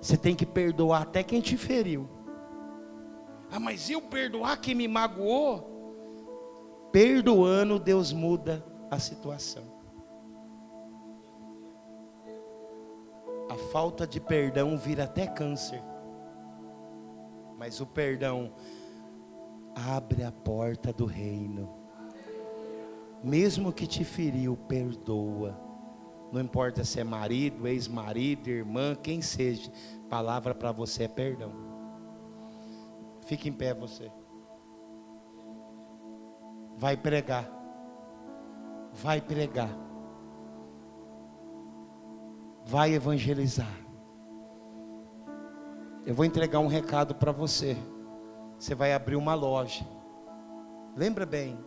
Você 0.00 0.16
tem 0.16 0.34
que 0.34 0.46
perdoar 0.46 1.02
até 1.02 1.22
quem 1.22 1.40
te 1.40 1.56
feriu. 1.56 2.08
Ah, 3.50 3.58
mas 3.58 3.90
eu 3.90 4.00
perdoar 4.00 4.60
quem 4.60 4.74
me 4.74 4.86
magoou? 4.86 5.70
Perdoando, 6.92 7.78
Deus 7.78 8.12
muda 8.12 8.64
a 8.90 8.98
situação. 8.98 9.64
A 13.48 13.56
falta 13.72 14.06
de 14.06 14.20
perdão 14.20 14.78
vira 14.78 15.04
até 15.04 15.26
câncer. 15.26 15.82
Mas 17.58 17.80
o 17.80 17.86
perdão 17.86 18.52
abre 19.74 20.22
a 20.22 20.30
porta 20.30 20.92
do 20.92 21.04
reino. 21.04 21.68
Mesmo 23.22 23.72
que 23.72 23.86
te 23.86 24.04
feriu, 24.04 24.56
perdoa. 24.56 25.58
Não 26.32 26.40
importa 26.40 26.84
se 26.84 27.00
é 27.00 27.04
marido, 27.04 27.66
ex-marido, 27.66 28.48
irmã, 28.48 28.94
quem 28.94 29.20
seja, 29.20 29.70
palavra 30.08 30.54
para 30.54 30.70
você 30.70 31.04
é 31.04 31.08
perdão. 31.08 31.69
Fique 33.30 33.48
em 33.48 33.52
pé 33.52 33.72
você. 33.72 34.10
Vai 36.76 36.96
pregar. 36.96 37.48
Vai 38.92 39.20
pregar 39.20 39.70
vai 42.70 42.94
evangelizar. 42.94 43.74
Eu 46.06 46.14
vou 46.14 46.24
entregar 46.24 46.60
um 46.60 46.68
recado 46.68 47.16
para 47.16 47.32
você. 47.32 47.76
Você 48.56 48.76
vai 48.76 48.92
abrir 48.92 49.16
uma 49.16 49.34
loja. 49.34 49.84
Lembra 50.96 51.26
bem, 51.26 51.58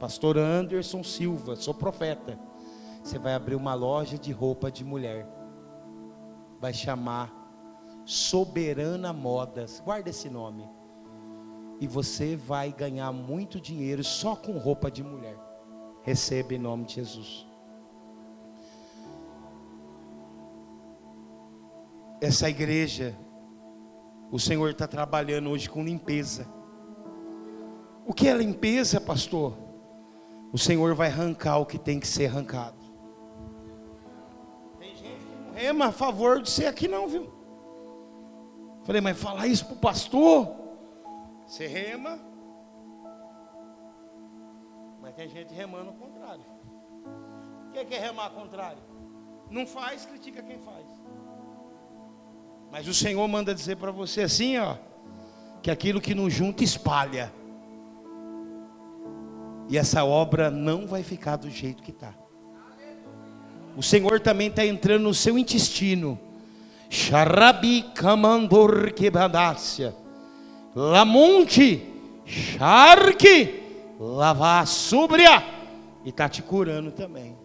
Pastor 0.00 0.38
Anderson 0.38 1.02
Silva, 1.02 1.54
sou 1.54 1.74
profeta. 1.74 2.38
Você 3.02 3.18
vai 3.18 3.34
abrir 3.34 3.56
uma 3.56 3.74
loja 3.74 4.16
de 4.16 4.32
roupa 4.32 4.70
de 4.70 4.84
mulher. 4.84 5.28
Vai 6.58 6.72
chamar 6.72 7.30
Soberana 8.06 9.12
Modas. 9.12 9.80
Guarda 9.84 10.08
esse 10.08 10.30
nome. 10.30 10.66
E 11.80 11.86
você 11.86 12.36
vai 12.36 12.72
ganhar 12.72 13.12
muito 13.12 13.60
dinheiro 13.60 14.02
só 14.02 14.34
com 14.34 14.58
roupa 14.58 14.90
de 14.90 15.02
mulher. 15.02 15.36
Receba 16.02 16.54
em 16.54 16.58
nome 16.58 16.84
de 16.84 16.94
Jesus. 16.94 17.48
essa 22.20 22.48
igreja, 22.48 23.16
o 24.30 24.38
Senhor 24.38 24.70
está 24.70 24.86
trabalhando 24.86 25.50
hoje 25.50 25.68
com 25.68 25.84
limpeza. 25.84 26.46
O 28.06 28.12
que 28.12 28.28
é 28.28 28.34
limpeza, 28.34 29.00
pastor? 29.00 29.56
O 30.52 30.58
Senhor 30.58 30.94
vai 30.94 31.08
arrancar 31.08 31.58
o 31.58 31.66
que 31.66 31.78
tem 31.78 32.00
que 32.00 32.06
ser 32.06 32.26
arrancado. 32.26 32.76
Tem 34.78 34.94
gente 34.96 35.24
que 35.26 35.46
não 35.46 35.52
rema 35.52 35.86
a 35.86 35.92
favor 35.92 36.42
de 36.42 36.50
ser 36.50 36.66
aqui, 36.66 36.88
não, 36.88 37.06
viu? 37.06 37.30
Falei, 38.84 39.00
mas 39.00 39.20
falar 39.20 39.46
isso 39.46 39.66
para 39.66 39.74
o 39.74 39.78
pastor? 39.78 40.56
Você 41.48 41.66
rema, 41.66 42.18
mas 45.00 45.14
tem 45.14 45.26
gente 45.30 45.54
remando 45.54 45.88
ao 45.88 45.94
contrário. 45.94 46.44
O 47.66 47.70
que 47.72 47.94
é 47.94 47.98
remar 47.98 48.24
ao 48.24 48.30
contrário? 48.32 48.82
Não 49.50 49.66
faz, 49.66 50.04
critica 50.04 50.42
quem 50.42 50.58
faz. 50.58 50.84
Mas 52.70 52.86
o 52.86 52.92
Senhor 52.92 53.26
manda 53.26 53.54
dizer 53.54 53.76
para 53.76 53.90
você 53.90 54.20
assim, 54.20 54.58
ó, 54.58 54.76
que 55.62 55.70
aquilo 55.70 56.02
que 56.02 56.14
não 56.14 56.28
junta 56.28 56.62
espalha. 56.62 57.32
E 59.70 59.78
essa 59.78 60.04
obra 60.04 60.50
não 60.50 60.86
vai 60.86 61.02
ficar 61.02 61.36
do 61.36 61.48
jeito 61.48 61.82
que 61.82 61.92
está. 61.92 62.12
O 63.74 63.82
Senhor 63.82 64.20
também 64.20 64.48
está 64.48 64.66
entrando 64.66 65.04
no 65.04 65.14
seu 65.14 65.38
intestino. 65.38 66.20
Sharabi 66.90 67.84
kamandor 67.94 68.92
kebadácia. 68.92 69.96
Lamonte, 70.74 71.86
charque, 72.24 73.62
lavar 73.98 74.66
súbria. 74.66 75.42
E 76.04 76.10
está 76.10 76.28
te 76.28 76.42
curando 76.42 76.92
também. 76.92 77.36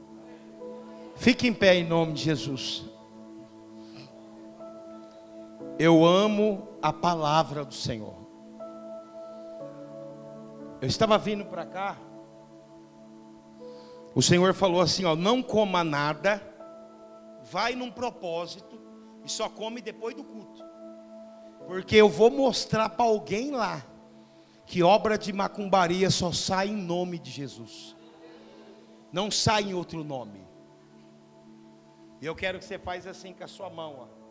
Fique 1.16 1.48
em 1.48 1.54
pé 1.54 1.76
em 1.76 1.88
nome 1.88 2.14
de 2.14 2.24
Jesus. 2.24 2.86
Eu 5.80 6.06
amo 6.06 6.68
a 6.82 6.94
palavra 6.94 7.66
do 7.66 7.74
Senhor. 7.74 8.16
Eu 10.82 10.88
estava 10.88 11.18
vindo 11.18 11.46
para 11.46 11.66
cá. 11.66 11.98
O 14.14 14.22
Senhor 14.22 14.54
falou 14.54 14.82
assim: 14.82 15.06
ó, 15.06 15.16
não 15.16 15.42
coma 15.42 15.84
nada, 15.84 16.42
vai 17.50 17.74
num 17.74 17.90
propósito 17.90 18.80
e 19.24 19.32
só 19.32 19.50
come 19.50 19.82
depois 19.82 20.14
do 20.14 20.24
culto. 20.24 20.53
Porque 21.68 21.96
eu 21.96 22.10
vou 22.10 22.30
mostrar 22.30 22.90
para 22.90 23.06
alguém 23.06 23.52
lá 23.52 23.86
que 24.66 24.84
obra 24.84 25.18
de 25.18 25.32
macumbaria 25.34 26.10
só 26.10 26.32
sai 26.32 26.70
em 26.70 26.76
nome 26.76 27.20
de 27.20 27.32
Jesus. 27.32 27.96
Não 29.12 29.30
sai 29.30 29.64
em 29.64 29.74
outro 29.74 30.04
nome. 30.04 30.42
E 32.22 32.26
eu 32.26 32.36
quero 32.36 32.60
que 32.60 32.66
você 32.66 32.80
faça 32.80 33.10
assim 33.10 33.34
com 33.34 33.44
a 33.44 33.48
sua 33.48 33.70
mão, 33.70 33.96
ó 34.00 34.24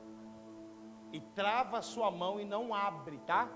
e 1.12 1.20
trava 1.20 1.78
a 1.78 1.82
sua 1.82 2.10
mão 2.10 2.40
e 2.40 2.44
não 2.44 2.74
abre, 2.74 3.18
tá? 3.26 3.48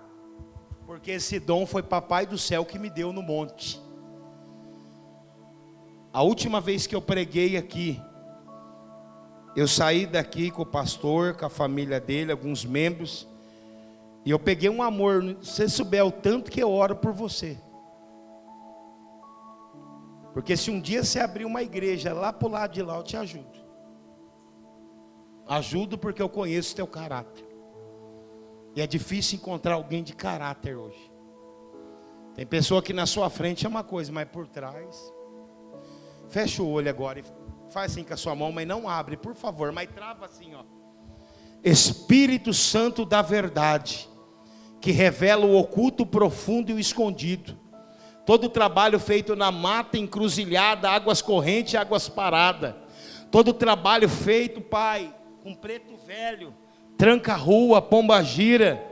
Porque 0.85 1.13
esse 1.13 1.41
dom 1.41 1.67
foi 1.67 1.83
papai 1.83 2.27
do 2.27 2.37
céu 2.37 2.65
que 2.65 2.79
me 2.79 2.91
deu 2.91 3.13
no 3.13 3.23
monte. 3.23 3.81
A 6.13 6.23
última 6.23 6.61
vez 6.61 6.87
que 6.87 6.95
eu 6.95 7.01
preguei 7.01 7.57
aqui, 7.57 8.01
eu 9.57 9.67
saí 9.67 10.07
daqui 10.07 10.51
com 10.51 10.63
o 10.63 10.67
pastor, 10.67 11.35
com 11.35 11.47
a 11.47 11.51
família 11.51 11.99
dele, 11.99 12.31
alguns 12.31 12.65
membros, 12.65 13.27
E 14.27 14.31
eu 14.31 14.41
peguei 14.41 14.69
um 14.69 14.83
amor, 14.83 15.23
se 15.41 15.53
você 15.53 15.69
souber 15.69 16.05
o 16.05 16.11
tanto 16.11 16.51
que 16.51 16.61
eu 16.61 16.69
oro 16.69 16.97
por 16.97 17.13
você. 17.13 17.57
Porque 20.35 20.57
se 20.57 20.69
um 20.69 20.81
dia 20.81 21.05
você 21.05 21.21
abrir 21.21 21.45
uma 21.45 21.63
igreja 21.63 22.13
lá 22.13 22.33
para 22.33 22.49
o 22.49 22.51
lado 22.51 22.73
de 22.73 22.83
lá, 22.83 22.97
eu 22.97 23.05
te 23.05 23.17
ajudo. 23.17 23.57
Ajudo 25.47 25.97
porque 25.97 26.21
eu 26.21 26.29
conheço 26.29 26.75
teu 26.75 26.89
caráter. 26.89 27.47
E 28.75 28.83
é 28.83 28.87
difícil 28.87 29.39
encontrar 29.39 29.75
alguém 29.75 30.03
de 30.03 30.13
caráter 30.13 30.77
hoje. 30.77 31.11
Tem 32.35 32.45
pessoa 32.45 32.83
que 32.83 32.93
na 32.93 33.07
sua 33.07 33.31
frente 33.31 33.65
é 33.65 33.69
uma 33.69 33.85
coisa, 33.85 34.11
mas 34.11 34.29
por 34.29 34.49
trás. 34.49 35.15
Fecha 36.27 36.65
o 36.65 36.69
olho 36.69 36.91
agora 36.91 37.21
e 37.21 37.25
faz 37.71 37.93
assim 37.93 38.03
com 38.03 38.13
a 38.13 38.17
sua 38.17 38.35
mão, 38.35 38.51
mas 38.51 38.67
não 38.67 38.89
abre, 38.89 39.17
por 39.17 39.37
favor, 39.37 39.71
mas 39.71 39.89
trava 39.89 40.27
assim, 40.27 40.53
ó. 40.53 40.65
Espírito 41.63 42.53
Santo 42.53 43.05
da 43.05 43.23
verdade, 43.23 44.11
que 44.81 44.91
revela 44.91 45.45
o 45.47 45.57
oculto, 45.57 46.03
o 46.03 46.07
profundo 46.07 46.71
e 46.71 46.75
o 46.75 46.79
escondido. 46.79 47.59
Todo 48.25 48.45
o 48.45 48.49
trabalho 48.49 48.99
feito 48.99 49.37
na 49.37 49.53
mata, 49.53 49.97
encruzilhada, 49.97 50.91
águas 50.91 51.23
correntes, 51.23 51.77
águas 51.77 52.09
paradas. 52.09 52.75
Todo 53.31 53.49
o 53.49 53.55
trabalho 53.55 54.09
feito, 54.09 54.61
Pai, 54.61 55.15
com 55.43 55.55
preto 55.55 55.97
velho, 56.07 56.53
tranca 56.99 57.35
rua, 57.35 57.81
pomba 57.81 58.23
gira. 58.23 58.85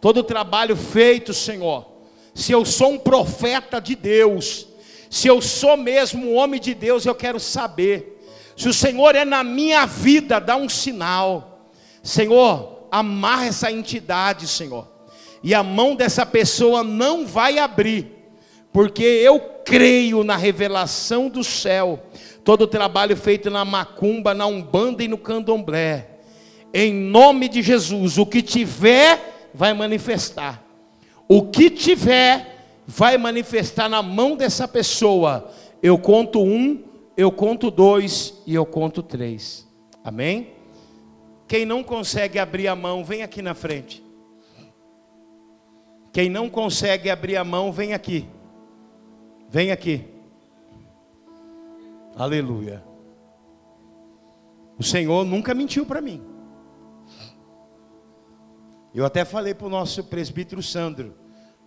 Todo 0.00 0.18
o 0.18 0.24
trabalho 0.24 0.76
feito, 0.76 1.34
Senhor. 1.34 1.86
Se 2.34 2.52
eu 2.52 2.64
sou 2.64 2.92
um 2.92 2.98
profeta 2.98 3.80
de 3.80 3.94
Deus, 3.94 4.66
se 5.10 5.28
eu 5.28 5.42
sou 5.42 5.76
mesmo 5.76 6.26
um 6.26 6.36
homem 6.36 6.60
de 6.60 6.72
Deus, 6.72 7.04
eu 7.04 7.14
quero 7.14 7.38
saber. 7.38 8.18
Se 8.56 8.68
o 8.68 8.74
Senhor 8.74 9.14
é 9.14 9.24
na 9.24 9.44
minha 9.44 9.86
vida, 9.86 10.40
dá 10.40 10.56
um 10.56 10.68
sinal. 10.68 11.70
Senhor, 12.02 12.86
amarra 12.90 13.46
essa 13.46 13.70
entidade, 13.70 14.46
Senhor. 14.46 14.89
E 15.42 15.54
a 15.54 15.62
mão 15.62 15.94
dessa 15.94 16.26
pessoa 16.26 16.84
não 16.84 17.26
vai 17.26 17.58
abrir, 17.58 18.12
porque 18.72 19.02
eu 19.02 19.40
creio 19.64 20.22
na 20.22 20.36
revelação 20.36 21.28
do 21.28 21.42
céu. 21.42 22.02
Todo 22.44 22.62
o 22.62 22.66
trabalho 22.66 23.16
feito 23.16 23.50
na 23.50 23.64
macumba, 23.64 24.34
na 24.34 24.46
umbanda 24.46 25.02
e 25.02 25.08
no 25.08 25.18
candomblé. 25.18 26.08
Em 26.72 26.92
nome 26.92 27.48
de 27.48 27.62
Jesus, 27.62 28.18
o 28.18 28.26
que 28.26 28.42
tiver 28.42 29.48
vai 29.54 29.72
manifestar. 29.72 30.62
O 31.28 31.42
que 31.42 31.70
tiver 31.70 32.58
vai 32.86 33.16
manifestar 33.16 33.88
na 33.88 34.02
mão 34.02 34.36
dessa 34.36 34.66
pessoa. 34.66 35.50
Eu 35.82 35.98
conto 35.98 36.42
um, 36.42 36.82
eu 37.16 37.30
conto 37.30 37.70
dois 37.70 38.34
e 38.46 38.54
eu 38.54 38.66
conto 38.66 39.02
três. 39.02 39.66
Amém? 40.04 40.48
Quem 41.46 41.64
não 41.64 41.82
consegue 41.82 42.38
abrir 42.38 42.68
a 42.68 42.76
mão, 42.76 43.04
vem 43.04 43.22
aqui 43.22 43.42
na 43.42 43.54
frente. 43.54 44.09
Quem 46.12 46.28
não 46.28 46.50
consegue 46.50 47.08
abrir 47.08 47.36
a 47.36 47.44
mão, 47.44 47.72
vem 47.72 47.92
aqui. 47.92 48.28
Vem 49.48 49.70
aqui. 49.70 50.08
Aleluia. 52.16 52.84
O 54.78 54.82
Senhor 54.82 55.24
nunca 55.24 55.54
mentiu 55.54 55.86
para 55.86 56.00
mim. 56.00 56.22
Eu 58.94 59.04
até 59.04 59.24
falei 59.24 59.54
para 59.54 59.66
o 59.66 59.70
nosso 59.70 60.02
presbítero 60.04 60.62
Sandro. 60.62 61.14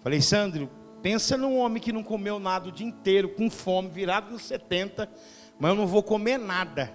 Falei, 0.01 0.19
Sandro, 0.21 0.69
pensa 1.01 1.37
num 1.37 1.57
homem 1.57 1.81
que 1.81 1.93
não 1.93 2.03
comeu 2.03 2.37
nada 2.37 2.67
o 2.67 2.71
dia 2.71 2.85
inteiro, 2.85 3.29
com 3.29 3.49
fome, 3.49 3.89
virado 3.89 4.31
nos 4.31 4.43
70, 4.43 5.09
mas 5.57 5.69
eu 5.69 5.75
não 5.75 5.87
vou 5.87 6.03
comer 6.03 6.37
nada. 6.37 6.93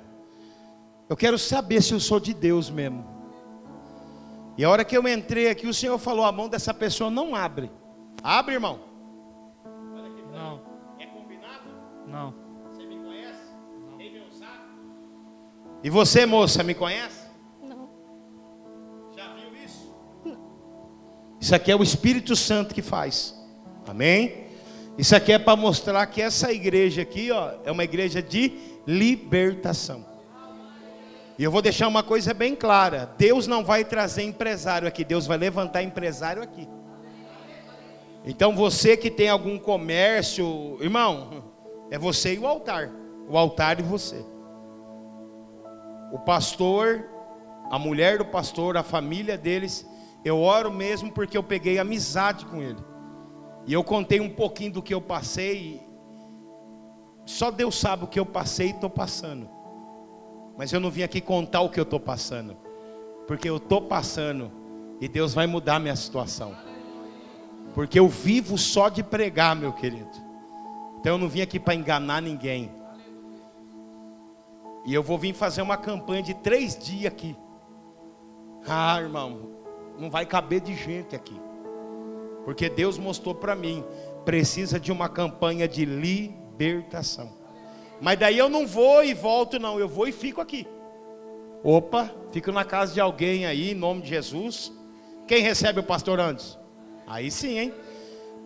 Eu 1.08 1.16
quero 1.16 1.38
saber 1.38 1.82
se 1.82 1.94
eu 1.94 2.00
sou 2.00 2.20
de 2.20 2.34
Deus 2.34 2.68
mesmo. 2.68 3.17
E 4.58 4.64
a 4.64 4.68
hora 4.68 4.84
que 4.84 4.96
eu 4.96 5.06
entrei 5.06 5.48
aqui, 5.48 5.68
o 5.68 5.72
Senhor 5.72 5.96
falou: 5.98 6.24
a 6.24 6.32
mão 6.32 6.48
dessa 6.48 6.74
pessoa 6.74 7.08
não 7.08 7.32
abre. 7.32 7.70
Abre, 8.24 8.54
irmão. 8.54 8.80
Não. 10.32 10.60
É 10.98 11.06
combinado? 11.06 11.68
Não. 12.08 12.34
Você 12.68 12.84
me 12.84 12.98
conhece? 12.98 13.52
Tem 13.96 14.12
meu 14.12 14.28
zap? 14.32 14.58
E 15.84 15.88
você, 15.88 16.26
moça, 16.26 16.64
me 16.64 16.74
conhece? 16.74 17.28
Não. 17.62 17.88
Já 19.16 19.32
viu 19.34 19.54
isso? 19.64 19.94
Isso 21.40 21.54
aqui 21.54 21.70
é 21.70 21.76
o 21.76 21.82
Espírito 21.82 22.34
Santo 22.34 22.74
que 22.74 22.82
faz. 22.82 23.40
Amém? 23.86 24.48
Isso 24.98 25.14
aqui 25.14 25.32
é 25.32 25.38
para 25.38 25.54
mostrar 25.54 26.04
que 26.06 26.20
essa 26.20 26.52
igreja 26.52 27.02
aqui, 27.02 27.30
ó, 27.30 27.52
é 27.64 27.70
uma 27.70 27.84
igreja 27.84 28.20
de 28.20 28.58
libertação. 28.84 30.04
E 31.38 31.44
eu 31.44 31.52
vou 31.52 31.62
deixar 31.62 31.86
uma 31.86 32.02
coisa 32.02 32.34
bem 32.34 32.56
clara: 32.56 33.14
Deus 33.16 33.46
não 33.46 33.64
vai 33.64 33.84
trazer 33.84 34.24
empresário 34.24 34.88
aqui, 34.88 35.04
Deus 35.04 35.26
vai 35.26 35.38
levantar 35.38 35.82
empresário 35.82 36.42
aqui. 36.42 36.68
Então 38.24 38.54
você 38.54 38.96
que 38.96 39.10
tem 39.10 39.28
algum 39.28 39.56
comércio, 39.56 40.76
irmão, 40.80 41.44
é 41.90 41.96
você 41.96 42.34
e 42.34 42.38
o 42.38 42.46
altar. 42.46 42.90
O 43.28 43.38
altar 43.38 43.78
e 43.78 43.82
você. 43.82 44.24
O 46.12 46.18
pastor, 46.18 47.04
a 47.70 47.78
mulher 47.78 48.18
do 48.18 48.24
pastor, 48.24 48.76
a 48.76 48.82
família 48.82 49.38
deles, 49.38 49.86
eu 50.24 50.40
oro 50.40 50.72
mesmo 50.72 51.12
porque 51.12 51.38
eu 51.38 51.42
peguei 51.42 51.78
amizade 51.78 52.44
com 52.46 52.60
ele. 52.60 52.82
E 53.66 53.72
eu 53.72 53.84
contei 53.84 54.18
um 54.18 54.30
pouquinho 54.30 54.72
do 54.72 54.82
que 54.82 54.92
eu 54.92 55.00
passei. 55.00 55.82
Só 57.26 57.50
Deus 57.50 57.78
sabe 57.78 58.04
o 58.04 58.08
que 58.08 58.18
eu 58.18 58.26
passei 58.26 58.68
e 58.68 58.70
estou 58.70 58.90
passando. 58.90 59.57
Mas 60.58 60.72
eu 60.72 60.80
não 60.80 60.90
vim 60.90 61.04
aqui 61.04 61.20
contar 61.20 61.60
o 61.60 61.70
que 61.70 61.78
eu 61.78 61.84
estou 61.84 62.00
passando. 62.00 62.56
Porque 63.28 63.48
eu 63.48 63.58
estou 63.58 63.80
passando. 63.80 64.50
E 65.00 65.06
Deus 65.06 65.32
vai 65.32 65.46
mudar 65.46 65.78
minha 65.78 65.94
situação. 65.94 66.52
Porque 67.74 67.96
eu 67.96 68.08
vivo 68.08 68.58
só 68.58 68.88
de 68.88 69.04
pregar, 69.04 69.54
meu 69.54 69.72
querido. 69.72 70.10
Então 70.98 71.12
eu 71.12 71.18
não 71.18 71.28
vim 71.28 71.42
aqui 71.42 71.60
para 71.60 71.76
enganar 71.76 72.20
ninguém. 72.20 72.72
E 74.84 74.92
eu 74.92 75.00
vou 75.00 75.16
vir 75.16 75.32
fazer 75.32 75.62
uma 75.62 75.76
campanha 75.76 76.24
de 76.24 76.34
três 76.34 76.76
dias 76.76 77.12
aqui. 77.12 77.36
Ah, 78.66 79.00
irmão, 79.00 79.52
não 79.96 80.10
vai 80.10 80.26
caber 80.26 80.60
de 80.60 80.74
gente 80.74 81.14
aqui. 81.14 81.40
Porque 82.44 82.68
Deus 82.68 82.98
mostrou 82.98 83.32
para 83.32 83.54
mim, 83.54 83.84
precisa 84.24 84.80
de 84.80 84.90
uma 84.90 85.08
campanha 85.08 85.68
de 85.68 85.84
libertação. 85.84 87.37
Mas 88.00 88.18
daí 88.18 88.38
eu 88.38 88.48
não 88.48 88.66
vou 88.66 89.04
e 89.04 89.12
volto, 89.12 89.58
não, 89.58 89.78
eu 89.78 89.88
vou 89.88 90.06
e 90.06 90.12
fico 90.12 90.40
aqui. 90.40 90.66
Opa, 91.62 92.10
fico 92.30 92.52
na 92.52 92.64
casa 92.64 92.94
de 92.94 93.00
alguém 93.00 93.44
aí, 93.44 93.72
em 93.72 93.74
nome 93.74 94.02
de 94.02 94.08
Jesus. 94.08 94.72
Quem 95.26 95.42
recebe 95.42 95.80
o 95.80 95.82
pastor 95.82 96.20
antes? 96.20 96.56
Aí 97.06 97.30
sim, 97.30 97.58
hein? 97.58 97.74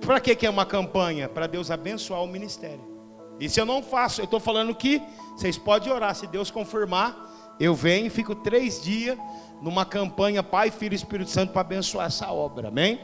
Para 0.00 0.18
que, 0.20 0.46
é 0.46 0.50
uma 0.50 0.64
campanha? 0.64 1.28
Para 1.28 1.46
Deus 1.46 1.70
abençoar 1.70 2.22
o 2.22 2.26
ministério. 2.26 2.92
E 3.38 3.48
se 3.48 3.60
eu 3.60 3.66
não 3.66 3.82
faço, 3.82 4.20
eu 4.20 4.24
estou 4.24 4.40
falando 4.40 4.74
que 4.74 5.00
vocês 5.36 5.58
podem 5.58 5.92
orar, 5.92 6.14
se 6.14 6.26
Deus 6.26 6.50
confirmar, 6.50 7.54
eu 7.60 7.74
venho 7.74 8.06
e 8.06 8.10
fico 8.10 8.34
três 8.34 8.82
dias 8.82 9.16
numa 9.60 9.84
campanha 9.84 10.42
Pai, 10.42 10.70
Filho 10.70 10.94
e 10.94 10.96
Espírito 10.96 11.30
Santo 11.30 11.52
para 11.52 11.60
abençoar 11.60 12.06
essa 12.06 12.32
obra, 12.32 12.68
amém? 12.68 13.00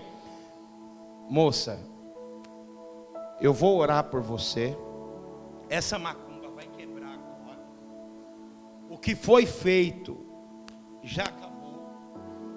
Moça, 1.29 1.79
eu 3.41 3.53
vou 3.53 3.79
orar 3.79 4.05
por 4.05 4.23
você. 4.23 4.77
Essa 5.69 5.99
macumba 5.99 6.28
que 9.09 9.15
foi 9.15 9.47
feito 9.47 10.19
já 11.03 11.23
acabou. 11.23 11.81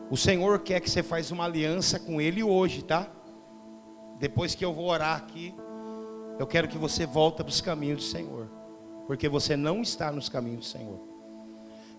O 0.09 0.17
Senhor 0.17 0.59
quer 0.59 0.81
que 0.81 0.89
você 0.89 1.01
faça 1.01 1.33
uma 1.33 1.45
aliança 1.45 1.97
com 1.97 2.19
Ele 2.19 2.43
hoje, 2.43 2.83
tá? 2.83 3.09
Depois 4.19 4.53
que 4.53 4.65
eu 4.65 4.73
vou 4.73 4.89
orar 4.89 5.15
aqui, 5.15 5.55
eu 6.37 6.45
quero 6.45 6.67
que 6.67 6.77
você 6.77 7.05
volte 7.05 7.37
para 7.37 7.47
os 7.47 7.61
caminhos 7.61 7.99
do 7.99 8.03
Senhor, 8.03 8.51
porque 9.07 9.29
você 9.29 9.55
não 9.55 9.81
está 9.81 10.11
nos 10.11 10.27
caminhos 10.27 10.59
do 10.59 10.65
Senhor. 10.65 10.99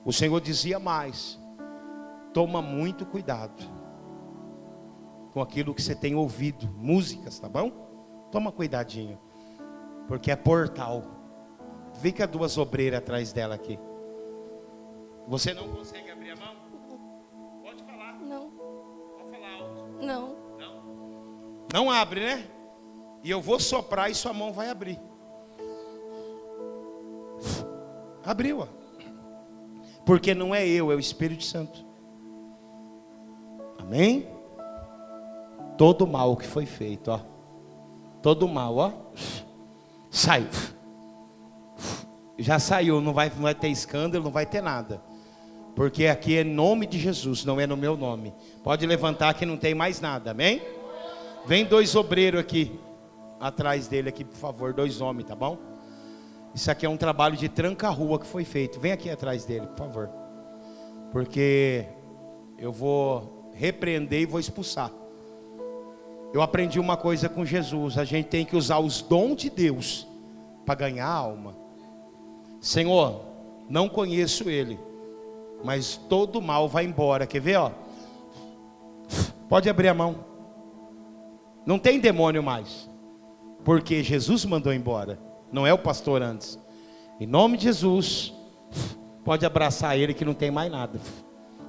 O 0.04 0.12
Senhor 0.12 0.38
dizia 0.38 0.78
mais: 0.78 1.40
toma 2.34 2.60
muito 2.60 3.06
cuidado 3.06 3.64
com 5.32 5.40
aquilo 5.40 5.72
que 5.72 5.80
você 5.80 5.94
tem 5.94 6.14
ouvido, 6.14 6.68
músicas, 6.76 7.38
tá 7.38 7.48
bom? 7.48 7.70
Toma 8.30 8.52
cuidadinho, 8.52 9.18
porque 10.06 10.30
é 10.30 10.36
portal. 10.36 11.04
Fica 12.02 12.26
duas 12.26 12.58
obreiras 12.58 12.98
atrás 12.98 13.32
dela 13.32 13.54
aqui. 13.54 13.78
Você 15.28 15.54
não 15.54 15.68
consegue 15.68 16.10
abrir 16.10 16.30
a 16.32 16.36
mão? 16.36 16.54
Pode 17.62 17.82
falar, 17.84 18.18
Não. 18.20 18.50
pode 19.18 19.30
falar 19.30 19.52
alto. 19.54 19.88
Não. 20.04 20.36
Não. 20.58 20.82
Não 21.72 21.90
abre, 21.90 22.20
né? 22.20 22.44
E 23.22 23.30
eu 23.30 23.40
vou 23.40 23.58
soprar 23.60 24.10
e 24.10 24.14
sua 24.14 24.32
mão 24.32 24.52
vai 24.52 24.68
abrir. 24.68 24.98
Abriu, 28.24 28.60
ó. 28.60 28.66
Porque 30.04 30.34
não 30.34 30.54
é 30.54 30.66
eu, 30.66 30.90
é 30.90 30.94
o 30.94 30.98
Espírito 31.00 31.44
Santo. 31.44 31.84
Amém? 33.78 34.28
Todo 35.78 36.06
mal 36.06 36.36
que 36.36 36.46
foi 36.46 36.66
feito, 36.66 37.10
ó. 37.10 37.20
Todo 38.20 38.48
mal, 38.48 38.76
ó. 38.76 38.92
Saiu. 40.10 40.48
Já 42.38 42.58
saiu, 42.58 43.00
não 43.00 43.12
vai, 43.12 43.30
não 43.30 43.42
vai 43.42 43.54
ter 43.54 43.68
escândalo, 43.68 44.24
não 44.24 44.30
vai 44.32 44.44
ter 44.46 44.60
nada. 44.60 45.00
Porque 45.74 46.06
aqui 46.06 46.36
é 46.36 46.44
nome 46.44 46.86
de 46.86 46.98
Jesus, 46.98 47.44
não 47.44 47.60
é 47.60 47.66
no 47.66 47.76
meu 47.76 47.96
nome. 47.96 48.34
Pode 48.62 48.84
levantar 48.86 49.32
que 49.34 49.46
não 49.46 49.56
tem 49.56 49.74
mais 49.74 50.00
nada, 50.00 50.32
amém? 50.32 50.60
Vem 51.46 51.64
dois 51.64 51.94
obreiros 51.96 52.40
aqui, 52.40 52.78
atrás 53.40 53.88
dele 53.88 54.08
aqui, 54.08 54.24
por 54.24 54.36
favor, 54.36 54.72
dois 54.72 55.00
homens, 55.00 55.26
tá 55.26 55.34
bom? 55.34 55.58
Isso 56.54 56.70
aqui 56.70 56.84
é 56.84 56.88
um 56.88 56.96
trabalho 56.96 57.36
de 57.36 57.48
tranca-rua 57.48 58.18
que 58.18 58.26
foi 58.26 58.44
feito. 58.44 58.78
Vem 58.78 58.92
aqui 58.92 59.08
atrás 59.08 59.44
dele, 59.44 59.66
por 59.66 59.78
favor. 59.78 60.10
Porque 61.10 61.86
eu 62.58 62.70
vou 62.70 63.50
repreender 63.54 64.20
e 64.20 64.26
vou 64.26 64.38
expulsar. 64.38 64.90
Eu 66.32 66.42
aprendi 66.42 66.78
uma 66.78 66.96
coisa 66.96 67.28
com 67.28 67.44
Jesus: 67.44 67.96
a 67.96 68.04
gente 68.04 68.26
tem 68.26 68.44
que 68.44 68.56
usar 68.56 68.78
os 68.78 69.02
dons 69.02 69.36
de 69.36 69.50
Deus 69.50 70.06
para 70.64 70.74
ganhar 70.74 71.06
a 71.06 71.12
alma. 71.12 71.56
Senhor, 72.60 73.24
não 73.68 73.88
conheço 73.88 74.48
ele, 74.48 74.78
mas 75.64 75.96
todo 75.96 76.40
mal 76.40 76.68
vai 76.68 76.84
embora. 76.84 77.26
Quer 77.26 77.40
ver, 77.40 77.56
ó? 77.56 77.70
Pode 79.48 79.68
abrir 79.68 79.88
a 79.88 79.94
mão. 79.94 80.24
Não 81.64 81.78
tem 81.78 82.00
demônio 82.00 82.42
mais. 82.42 82.88
Porque 83.64 84.02
Jesus 84.02 84.44
mandou 84.44 84.72
embora, 84.72 85.18
não 85.52 85.66
é 85.66 85.72
o 85.72 85.78
pastor 85.78 86.20
antes. 86.20 86.58
Em 87.20 87.26
nome 87.26 87.56
de 87.56 87.64
Jesus, 87.64 88.32
pode 89.24 89.46
abraçar 89.46 89.96
ele 89.96 90.14
que 90.14 90.24
não 90.24 90.34
tem 90.34 90.50
mais 90.50 90.70
nada. 90.70 90.98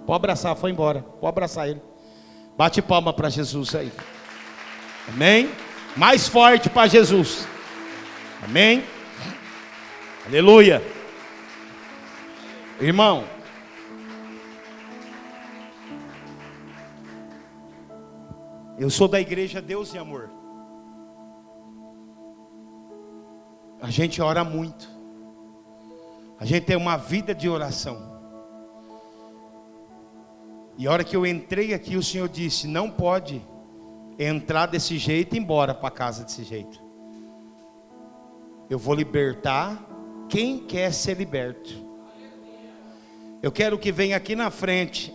Pode 0.06 0.16
abraçar, 0.16 0.56
foi 0.56 0.72
embora. 0.72 1.02
Pode 1.02 1.30
abraçar 1.30 1.70
ele. 1.70 1.82
Bate 2.58 2.82
palma 2.82 3.14
para 3.14 3.30
Jesus 3.30 3.76
aí. 3.76 3.92
Amém? 5.08 5.50
Mais 5.96 6.28
forte 6.28 6.70
para 6.70 6.88
Jesus. 6.88 7.48
Amém? 8.44 8.84
Aleluia. 10.26 10.82
Irmão. 12.80 13.24
Eu 18.78 18.90
sou 18.90 19.08
da 19.08 19.22
igreja 19.22 19.62
Deus 19.62 19.94
e 19.94 19.98
Amor. 19.98 20.30
A 23.82 23.90
gente 23.90 24.22
ora 24.22 24.44
muito. 24.44 24.90
A 26.40 26.46
gente 26.46 26.66
tem 26.66 26.76
uma 26.76 26.98
vida 26.98 27.36
de 27.36 27.48
oração. 27.48 28.12
E 30.78 30.88
a 30.88 30.92
hora 30.92 31.04
que 31.04 31.16
eu 31.16 31.26
entrei 31.26 31.74
aqui, 31.74 31.96
o 31.96 32.04
Senhor 32.04 32.28
disse: 32.28 32.68
Não 32.68 32.90
pode 32.90 33.46
entrar 34.18 34.66
desse 34.66 34.98
jeito 34.98 35.36
e 35.36 35.38
ir 35.38 35.42
embora 35.42 35.74
para 35.74 35.92
casa 35.92 36.24
desse 36.24 36.44
jeito. 36.44 36.82
Eu 38.70 38.80
vou 38.80 38.96
libertar 38.96 39.78
quem 40.30 40.60
quer 40.60 40.92
ser 40.92 41.18
liberto. 41.18 41.72
Eu 43.42 43.52
quero 43.52 43.78
que 43.78 43.92
venha 43.92 44.18
aqui 44.18 44.36
na 44.36 44.50
frente. 44.50 45.14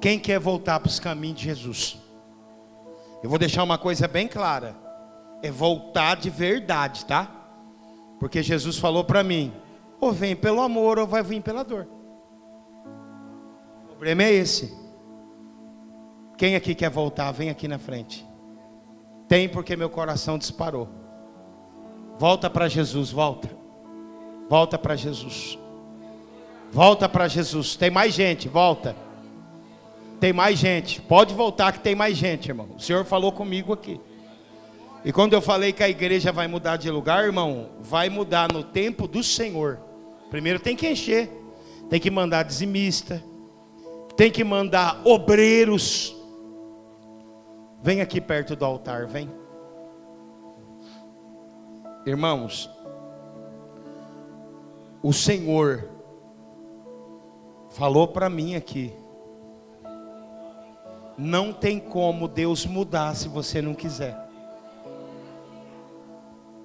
Quem 0.00 0.18
quer 0.18 0.38
voltar 0.38 0.78
para 0.80 0.88
os 0.88 1.00
caminhos 1.00 1.38
de 1.38 1.44
Jesus? 1.44 1.98
Eu 3.22 3.28
vou 3.28 3.38
deixar 3.38 3.62
uma 3.62 3.78
coisa 3.78 4.06
bem 4.06 4.28
clara: 4.28 4.76
é 5.42 5.50
voltar 5.50 6.16
de 6.16 6.30
verdade, 6.30 7.04
tá? 7.04 7.30
Porque 8.18 8.42
Jesus 8.42 8.78
falou 8.78 9.04
para 9.04 9.22
mim: 9.22 9.52
ou 10.00 10.12
vem 10.12 10.36
pelo 10.36 10.60
amor, 10.60 10.98
ou 10.98 11.06
vai 11.06 11.22
vir 11.22 11.42
pela 11.42 11.64
dor. 11.64 11.88
O 13.84 13.86
problema 13.88 14.22
é 14.22 14.32
esse. 14.32 14.76
Quem 16.36 16.54
aqui 16.54 16.74
quer 16.74 16.90
voltar, 16.90 17.32
vem 17.32 17.50
aqui 17.50 17.66
na 17.66 17.78
frente. 17.78 18.24
Tem 19.26 19.48
porque 19.48 19.76
meu 19.76 19.90
coração 19.90 20.38
disparou. 20.38 20.88
Volta 22.16 22.48
para 22.48 22.68
Jesus, 22.68 23.10
volta. 23.10 23.50
Volta 24.48 24.78
para 24.78 24.94
Jesus. 24.94 25.58
Volta 26.70 27.08
para 27.08 27.26
Jesus. 27.26 27.76
Tem 27.76 27.90
mais 27.90 28.14
gente, 28.14 28.48
volta. 28.48 28.94
Tem 30.20 30.32
mais 30.32 30.58
gente. 30.58 31.00
Pode 31.00 31.34
voltar 31.34 31.72
que 31.72 31.80
tem 31.80 31.94
mais 31.94 32.16
gente, 32.16 32.48
irmão. 32.48 32.68
O 32.76 32.80
Senhor 32.80 33.04
falou 33.04 33.32
comigo 33.32 33.72
aqui. 33.72 34.00
E 35.04 35.12
quando 35.12 35.32
eu 35.32 35.40
falei 35.40 35.72
que 35.72 35.82
a 35.82 35.88
igreja 35.88 36.32
vai 36.32 36.48
mudar 36.48 36.76
de 36.76 36.90
lugar, 36.90 37.24
irmão, 37.24 37.70
vai 37.80 38.08
mudar 38.08 38.52
no 38.52 38.64
tempo 38.64 39.06
do 39.06 39.22
Senhor. 39.22 39.78
Primeiro 40.30 40.58
tem 40.58 40.74
que 40.74 40.88
encher. 40.88 41.30
Tem 41.88 42.00
que 42.00 42.10
mandar 42.10 42.42
dizimista. 42.42 43.22
Tem 44.16 44.30
que 44.30 44.42
mandar 44.42 45.00
obreiros 45.04 46.18
Vem 47.80 48.00
aqui 48.00 48.20
perto 48.20 48.56
do 48.56 48.64
altar, 48.64 49.06
vem. 49.06 49.30
Irmãos, 52.04 52.68
o 55.02 55.12
Senhor 55.12 55.88
falou 57.70 58.08
para 58.08 58.28
mim 58.28 58.56
aqui. 58.56 58.92
Não 61.18 61.52
tem 61.52 61.80
como 61.80 62.28
Deus 62.28 62.64
mudar 62.64 63.16
se 63.16 63.28
você 63.28 63.60
não 63.60 63.74
quiser. 63.74 64.16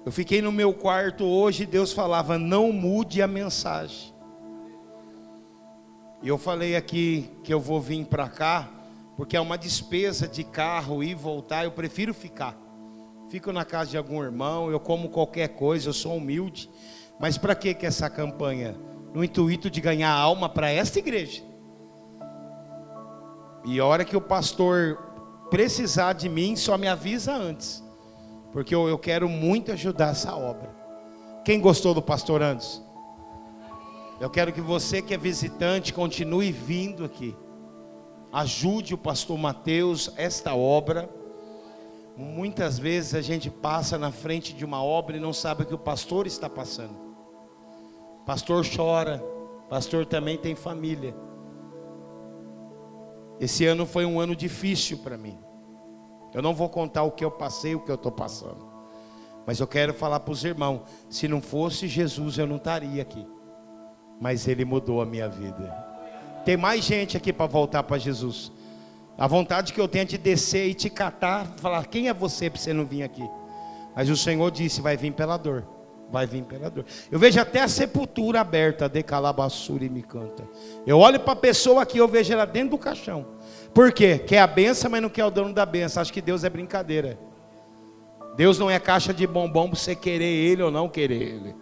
Eu 0.06 0.12
fiquei 0.12 0.40
no 0.40 0.52
meu 0.52 0.72
quarto 0.72 1.24
hoje 1.24 1.64
e 1.64 1.66
Deus 1.66 1.92
falava: 1.92 2.38
não 2.38 2.70
mude 2.70 3.20
a 3.20 3.26
mensagem. 3.26 4.14
E 6.22 6.28
eu 6.28 6.38
falei 6.38 6.76
aqui 6.76 7.30
que 7.42 7.52
eu 7.52 7.60
vou 7.60 7.80
vir 7.80 8.06
para 8.06 8.28
cá 8.28 8.70
porque 9.16 9.36
é 9.36 9.40
uma 9.40 9.56
despesa 9.56 10.26
de 10.26 10.42
carro 10.42 11.02
ir 11.02 11.10
e 11.10 11.14
voltar, 11.14 11.64
eu 11.64 11.70
prefiro 11.70 12.12
ficar. 12.12 12.58
Fico 13.28 13.52
na 13.52 13.64
casa 13.64 13.90
de 13.90 13.96
algum 13.96 14.22
irmão, 14.22 14.70
eu 14.70 14.80
como 14.80 15.08
qualquer 15.08 15.48
coisa, 15.48 15.88
eu 15.88 15.92
sou 15.92 16.16
humilde. 16.16 16.68
Mas 17.18 17.38
para 17.38 17.54
que 17.54 17.74
que 17.74 17.86
essa 17.86 18.10
campanha? 18.10 18.76
No 19.12 19.22
intuito 19.22 19.70
de 19.70 19.80
ganhar 19.80 20.10
alma 20.10 20.48
para 20.48 20.70
esta 20.70 20.98
igreja. 20.98 21.42
E 23.64 23.80
a 23.80 23.84
hora 23.86 24.04
que 24.04 24.16
o 24.16 24.20
pastor 24.20 24.98
precisar 25.50 26.14
de 26.14 26.28
mim, 26.28 26.56
só 26.56 26.76
me 26.76 26.88
avisa 26.88 27.32
antes. 27.32 27.82
Porque 28.52 28.74
eu, 28.74 28.88
eu 28.88 28.98
quero 28.98 29.28
muito 29.28 29.72
ajudar 29.72 30.10
essa 30.10 30.34
obra. 30.34 30.68
Quem 31.44 31.60
gostou 31.60 31.94
do 31.94 32.02
pastor 32.02 32.42
antes? 32.42 32.82
Eu 34.20 34.30
quero 34.30 34.52
que 34.52 34.60
você 34.60 35.02
que 35.02 35.12
é 35.12 35.18
visitante 35.18 35.92
continue 35.92 36.52
vindo 36.52 37.04
aqui. 37.04 37.36
Ajude 38.32 38.94
o 38.94 38.98
pastor 38.98 39.38
Mateus 39.38 40.12
esta 40.16 40.54
obra. 40.54 41.08
Muitas 42.16 42.78
vezes 42.78 43.14
a 43.14 43.20
gente 43.20 43.50
passa 43.50 43.98
na 43.98 44.10
frente 44.10 44.52
de 44.54 44.64
uma 44.64 44.82
obra 44.82 45.16
e 45.16 45.20
não 45.20 45.32
sabe 45.32 45.62
o 45.62 45.66
que 45.66 45.74
o 45.74 45.78
pastor 45.78 46.26
está 46.26 46.48
passando. 46.48 46.96
Pastor 48.24 48.64
chora, 48.64 49.22
pastor 49.68 50.06
também 50.06 50.36
tem 50.36 50.54
família. 50.54 51.14
Esse 53.40 53.66
ano 53.66 53.86
foi 53.86 54.04
um 54.04 54.20
ano 54.20 54.34
difícil 54.34 54.98
para 54.98 55.16
mim. 55.16 55.38
Eu 56.32 56.42
não 56.42 56.54
vou 56.54 56.68
contar 56.68 57.02
o 57.02 57.10
que 57.10 57.24
eu 57.24 57.30
passei, 57.30 57.74
o 57.74 57.80
que 57.80 57.90
eu 57.90 57.94
estou 57.96 58.12
passando. 58.12 58.74
Mas 59.46 59.60
eu 59.60 59.66
quero 59.66 59.92
falar 59.92 60.20
para 60.20 60.32
os 60.32 60.44
irmãos: 60.44 60.82
se 61.08 61.28
não 61.28 61.40
fosse 61.40 61.86
Jesus, 61.86 62.38
eu 62.38 62.46
não 62.46 62.56
estaria 62.56 63.02
aqui. 63.02 63.26
Mas 64.20 64.48
Ele 64.48 64.64
mudou 64.64 65.00
a 65.00 65.06
minha 65.06 65.28
vida. 65.28 65.72
Tem 66.44 66.56
mais 66.56 66.84
gente 66.84 67.16
aqui 67.16 67.32
para 67.32 67.46
voltar 67.46 67.82
para 67.82 67.98
Jesus. 67.98 68.52
A 69.16 69.26
vontade 69.26 69.72
que 69.72 69.80
eu 69.80 69.88
tenho 69.88 70.02
é 70.02 70.06
de 70.06 70.18
descer 70.18 70.68
e 70.68 70.74
te 70.74 70.90
catar, 70.90 71.46
falar: 71.56 71.86
quem 71.86 72.08
é 72.08 72.14
você 72.14 72.50
para 72.50 72.60
você 72.60 72.72
não 72.72 72.84
vir 72.84 73.02
aqui? 73.02 73.28
Mas 73.94 74.08
o 74.08 74.16
Senhor 74.16 74.50
disse: 74.50 74.80
vai 74.80 74.96
vir 74.96 75.12
pela 75.12 75.36
dor. 75.36 75.73
Vai 76.10 76.26
vir 76.26 76.44
pela 76.44 76.70
dor. 76.70 76.84
Eu 77.10 77.18
vejo 77.18 77.40
até 77.40 77.60
a 77.60 77.68
sepultura 77.68 78.40
aberta, 78.40 78.88
de 78.88 79.02
calabassura 79.02 79.84
e 79.84 79.88
me 79.88 80.02
canta. 80.02 80.44
Eu 80.86 80.98
olho 80.98 81.18
para 81.20 81.32
a 81.32 81.36
pessoa 81.36 81.82
aqui, 81.82 81.98
eu 81.98 82.06
vejo 82.06 82.32
ela 82.32 82.44
dentro 82.44 82.70
do 82.70 82.78
caixão. 82.78 83.26
Por 83.72 83.92
quê? 83.92 84.18
Quer 84.18 84.38
a 84.38 84.46
benção, 84.46 84.90
mas 84.90 85.02
não 85.02 85.08
quer 85.08 85.24
o 85.24 85.30
dono 85.30 85.52
da 85.52 85.66
benção. 85.66 86.00
Acho 86.00 86.12
que 86.12 86.22
Deus 86.22 86.44
é 86.44 86.50
brincadeira. 86.50 87.18
Deus 88.36 88.58
não 88.58 88.70
é 88.70 88.78
caixa 88.78 89.12
de 89.12 89.26
bombom 89.26 89.68
para 89.68 89.78
você 89.78 89.94
querer 89.94 90.24
Ele 90.24 90.62
ou 90.62 90.70
não 90.70 90.88
querer 90.88 91.22
Ele. 91.22 91.54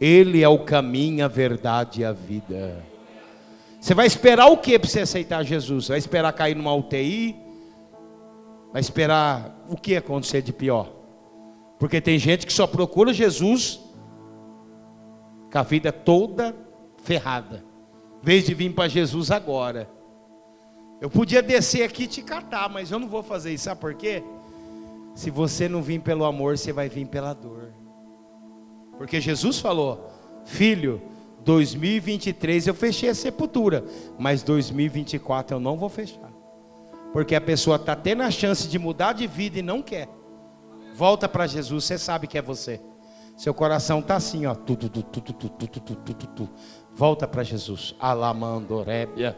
Ele 0.00 0.42
é 0.42 0.48
o 0.48 0.58
caminho, 0.58 1.24
a 1.24 1.28
verdade 1.28 2.00
e 2.00 2.04
a 2.04 2.12
vida. 2.12 2.84
Você 3.80 3.94
vai 3.94 4.06
esperar 4.06 4.46
o 4.46 4.56
que 4.56 4.78
para 4.78 4.88
você 4.88 5.00
aceitar 5.00 5.44
Jesus? 5.44 5.88
Vai 5.88 5.98
esperar 5.98 6.32
cair 6.32 6.54
numa 6.54 6.74
UTI? 6.74 7.36
Vai 8.72 8.80
esperar 8.80 9.64
o 9.68 9.76
que 9.76 9.96
acontecer 9.96 10.42
de 10.42 10.52
pior? 10.52 10.95
Porque 11.78 12.00
tem 12.00 12.18
gente 12.18 12.46
que 12.46 12.52
só 12.52 12.66
procura 12.66 13.12
Jesus 13.12 13.80
com 15.50 15.58
a 15.58 15.62
vida 15.62 15.92
toda 15.92 16.56
ferrada. 17.02 17.64
Em 18.22 18.24
vez 18.24 18.44
de 18.44 18.54
vir 18.54 18.72
para 18.72 18.88
Jesus 18.88 19.30
agora. 19.30 19.88
Eu 21.00 21.10
podia 21.10 21.42
descer 21.42 21.82
aqui 21.82 22.04
e 22.04 22.08
te 22.08 22.22
catar, 22.22 22.68
mas 22.68 22.90
eu 22.90 22.98
não 22.98 23.08
vou 23.08 23.22
fazer 23.22 23.52
isso. 23.52 23.64
Sabe 23.64 23.80
por 23.80 23.94
quê? 23.94 24.22
Se 25.14 25.30
você 25.30 25.68
não 25.68 25.82
vir 25.82 26.00
pelo 26.00 26.24
amor, 26.24 26.56
você 26.56 26.72
vai 26.72 26.88
vir 26.88 27.06
pela 27.06 27.34
dor. 27.34 27.72
Porque 28.96 29.20
Jesus 29.20 29.58
falou: 29.58 30.10
Filho, 30.44 31.02
2023 31.44 32.66
eu 32.66 32.74
fechei 32.74 33.10
a 33.10 33.14
sepultura, 33.14 33.84
mas 34.18 34.42
2024 34.42 35.56
eu 35.56 35.60
não 35.60 35.76
vou 35.76 35.88
fechar. 35.88 36.32
Porque 37.12 37.34
a 37.34 37.40
pessoa 37.40 37.76
está 37.76 37.94
tendo 37.94 38.22
a 38.22 38.30
chance 38.30 38.66
de 38.68 38.78
mudar 38.78 39.12
de 39.12 39.26
vida 39.26 39.58
e 39.58 39.62
não 39.62 39.80
quer. 39.80 40.08
Volta 40.96 41.28
para 41.28 41.46
Jesus, 41.46 41.84
você 41.84 41.98
sabe 41.98 42.26
que 42.26 42.38
é 42.38 42.42
você. 42.42 42.80
Seu 43.36 43.52
coração 43.52 43.98
está 43.98 44.16
assim, 44.16 44.46
ó. 44.46 44.54
Tu, 44.54 44.74
tu, 44.76 44.88
tu, 44.88 46.48
Volta 46.94 47.28
para 47.28 47.42
Jesus. 47.42 47.94
Alamandorébia. 48.00 49.36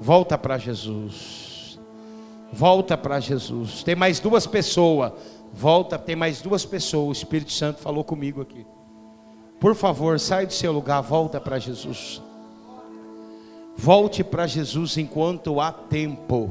Volta 0.00 0.38
para 0.38 0.56
Jesus. 0.56 1.78
Volta 2.50 2.96
para 2.96 3.20
Jesus. 3.20 3.82
Tem 3.82 3.94
mais 3.94 4.20
duas 4.20 4.46
pessoas. 4.46 5.12
Volta, 5.52 5.98
tem 5.98 6.16
mais 6.16 6.40
duas 6.40 6.64
pessoas. 6.64 7.08
O 7.08 7.12
Espírito 7.12 7.52
Santo 7.52 7.80
falou 7.80 8.02
comigo 8.02 8.40
aqui. 8.40 8.64
Por 9.60 9.74
favor, 9.74 10.18
sai 10.18 10.46
do 10.46 10.54
seu 10.54 10.72
lugar, 10.72 11.02
volta 11.02 11.38
para 11.38 11.58
Jesus. 11.58 12.22
Volte 13.76 14.24
para 14.24 14.46
Jesus 14.46 14.96
enquanto 14.96 15.60
há 15.60 15.70
tempo. 15.70 16.50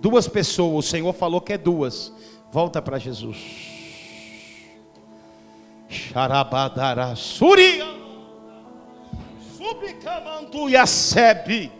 Duas 0.00 0.26
pessoas, 0.26 0.86
o 0.86 0.88
Senhor 0.88 1.12
falou 1.12 1.42
que 1.42 1.52
é 1.52 1.58
duas. 1.58 2.10
Volta 2.50 2.80
para 2.80 2.98
Jesus. 2.98 3.36
Xarabadara 5.88 7.14
Suria. 7.16 7.86
Subicamandu 9.56 10.68
Yasebe. 10.68 11.70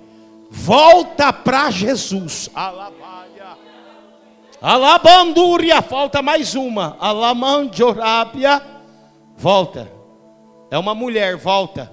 Volta 0.51 1.33
para 1.33 1.71
Jesus. 1.71 2.51
Alabaia. 2.55 3.57
Alabandúria. 4.61 5.81
Falta 5.83 6.21
mais 6.21 6.55
uma. 6.55 6.97
Alamandiorábia. 7.01 8.63
Volta. 9.37 9.91
É 10.71 10.79
uma 10.79 10.95
mulher. 10.95 11.37
Volta. 11.37 11.91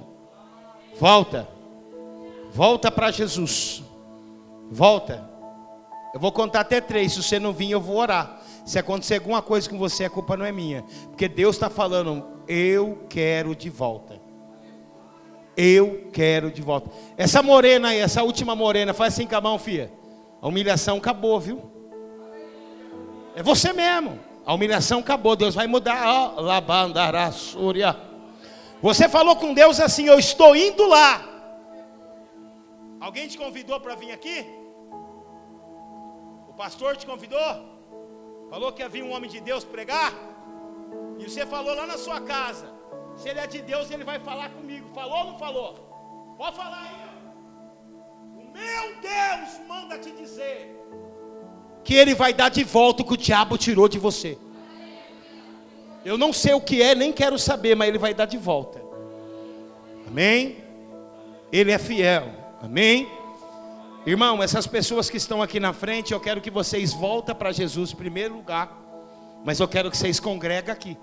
Volta. 1.00 1.48
Volta 2.52 2.90
para 2.90 3.12
Jesus. 3.12 3.84
Volta. 4.72 5.30
Eu 6.14 6.20
vou 6.20 6.32
contar 6.32 6.62
até 6.62 6.80
três. 6.80 7.14
Se 7.14 7.22
você 7.22 7.40
não 7.40 7.52
vir, 7.52 7.72
eu 7.72 7.82
vou 7.82 7.98
orar. 7.98 8.42
Se 8.66 8.80
acontecer 8.80 9.16
alguma 9.16 9.44
coisa 9.44 9.70
com 9.70 9.78
você, 9.78 10.06
a 10.06 10.10
culpa 10.10 10.36
não 10.36 10.44
é 10.44 10.52
minha. 10.52 10.84
Porque 11.10 11.28
Deus 11.28 11.56
está 11.56 11.70
falando, 11.70 12.26
eu 12.48 13.06
quero 13.08 13.56
de 13.56 13.70
volta. 13.70 14.20
Eu 15.56 16.10
quero 16.12 16.52
de 16.52 16.62
volta. 16.64 16.90
Essa 17.16 17.44
morena 17.44 17.90
aí, 17.90 18.00
essa 18.00 18.24
última 18.24 18.56
morena, 18.56 18.94
faz 18.94 19.14
assim 19.14 19.28
com 19.28 19.36
a 19.36 19.42
mão, 19.42 19.60
filha. 19.60 19.92
A 20.42 20.48
humilhação 20.48 20.98
acabou, 20.98 21.40
viu? 21.40 21.72
É 23.36 23.44
você 23.44 23.72
mesmo. 23.72 24.20
A 24.46 24.54
humilhação 24.54 25.00
acabou. 25.00 25.36
Deus 25.36 25.54
vai 25.54 25.68
mudar. 25.68 26.34
Labandará. 26.36 27.32
Você 28.82 29.08
falou 29.08 29.36
com 29.36 29.54
Deus 29.54 29.80
assim: 29.80 30.06
Eu 30.06 30.18
estou 30.18 30.56
indo 30.56 30.88
lá. 30.88 31.24
Alguém 33.00 33.28
te 33.28 33.38
convidou 33.38 33.80
para 33.80 33.96
vir 33.96 34.12
aqui? 34.12 34.46
O 36.50 36.54
pastor 36.54 36.98
te 36.98 37.06
convidou? 37.06 37.75
Falou 38.50 38.72
que 38.72 38.84
havia 38.84 39.04
um 39.04 39.12
homem 39.12 39.30
de 39.30 39.40
Deus 39.40 39.64
pregar? 39.64 40.14
E 41.20 41.24
você 41.30 41.46
falou 41.46 41.74
lá 41.76 41.86
na 41.88 41.98
sua 41.98 42.22
casa: 42.22 42.68
Se 43.16 43.30
ele 43.30 43.40
é 43.40 43.48
de 43.48 43.62
Deus, 43.62 43.90
ele 43.92 44.04
vai 44.04 44.20
falar 44.20 44.50
comigo. 44.50 44.90
Falou 44.94 45.18
ou 45.20 45.26
não 45.32 45.40
falou? 45.40 46.36
Pode 46.38 46.56
falar 46.56 46.82
aí. 46.84 47.06
O 48.42 48.52
meu 48.52 48.84
Deus 49.02 49.68
manda 49.68 49.98
te 49.98 50.12
dizer 50.12 50.76
que 51.84 51.94
ele 51.94 52.16
vai 52.16 52.34
dar 52.34 52.50
de 52.50 52.64
volta 52.64 53.04
o 53.04 53.06
que 53.06 53.14
o 53.14 53.18
diabo 53.18 53.58
tirou 53.58 53.88
de 53.88 54.00
você. 54.00 54.38
Eu 56.04 56.18
não 56.18 56.32
sei 56.32 56.54
o 56.54 56.62
que 56.62 56.82
é, 56.82 56.94
nem 56.94 57.12
quero 57.12 57.38
saber, 57.40 57.76
mas 57.76 57.88
ele 57.88 57.98
vai 57.98 58.14
dar 58.14 58.26
de 58.26 58.38
volta. 58.38 58.82
Amém? 60.08 60.64
Ele 61.52 61.72
é 61.72 61.78
fiel. 61.78 62.32
Amém? 62.62 63.08
Irmão, 64.06 64.44
essas 64.44 64.68
pessoas 64.68 65.10
que 65.10 65.18
estão 65.18 65.42
aqui 65.42 65.60
na 65.60 65.74
frente, 65.74 66.14
eu 66.14 66.20
quero 66.20 66.40
que 66.40 66.52
vocês 66.52 66.94
voltem 66.94 67.34
para 67.34 67.52
Jesus 67.52 67.92
em 67.92 67.96
primeiro 67.96 68.36
lugar. 68.36 68.72
Mas 69.44 69.60
eu 69.60 69.68
quero 69.68 69.90
que 69.90 69.98
vocês 69.98 70.20
congreguem 70.20 70.72
aqui. 70.72 70.98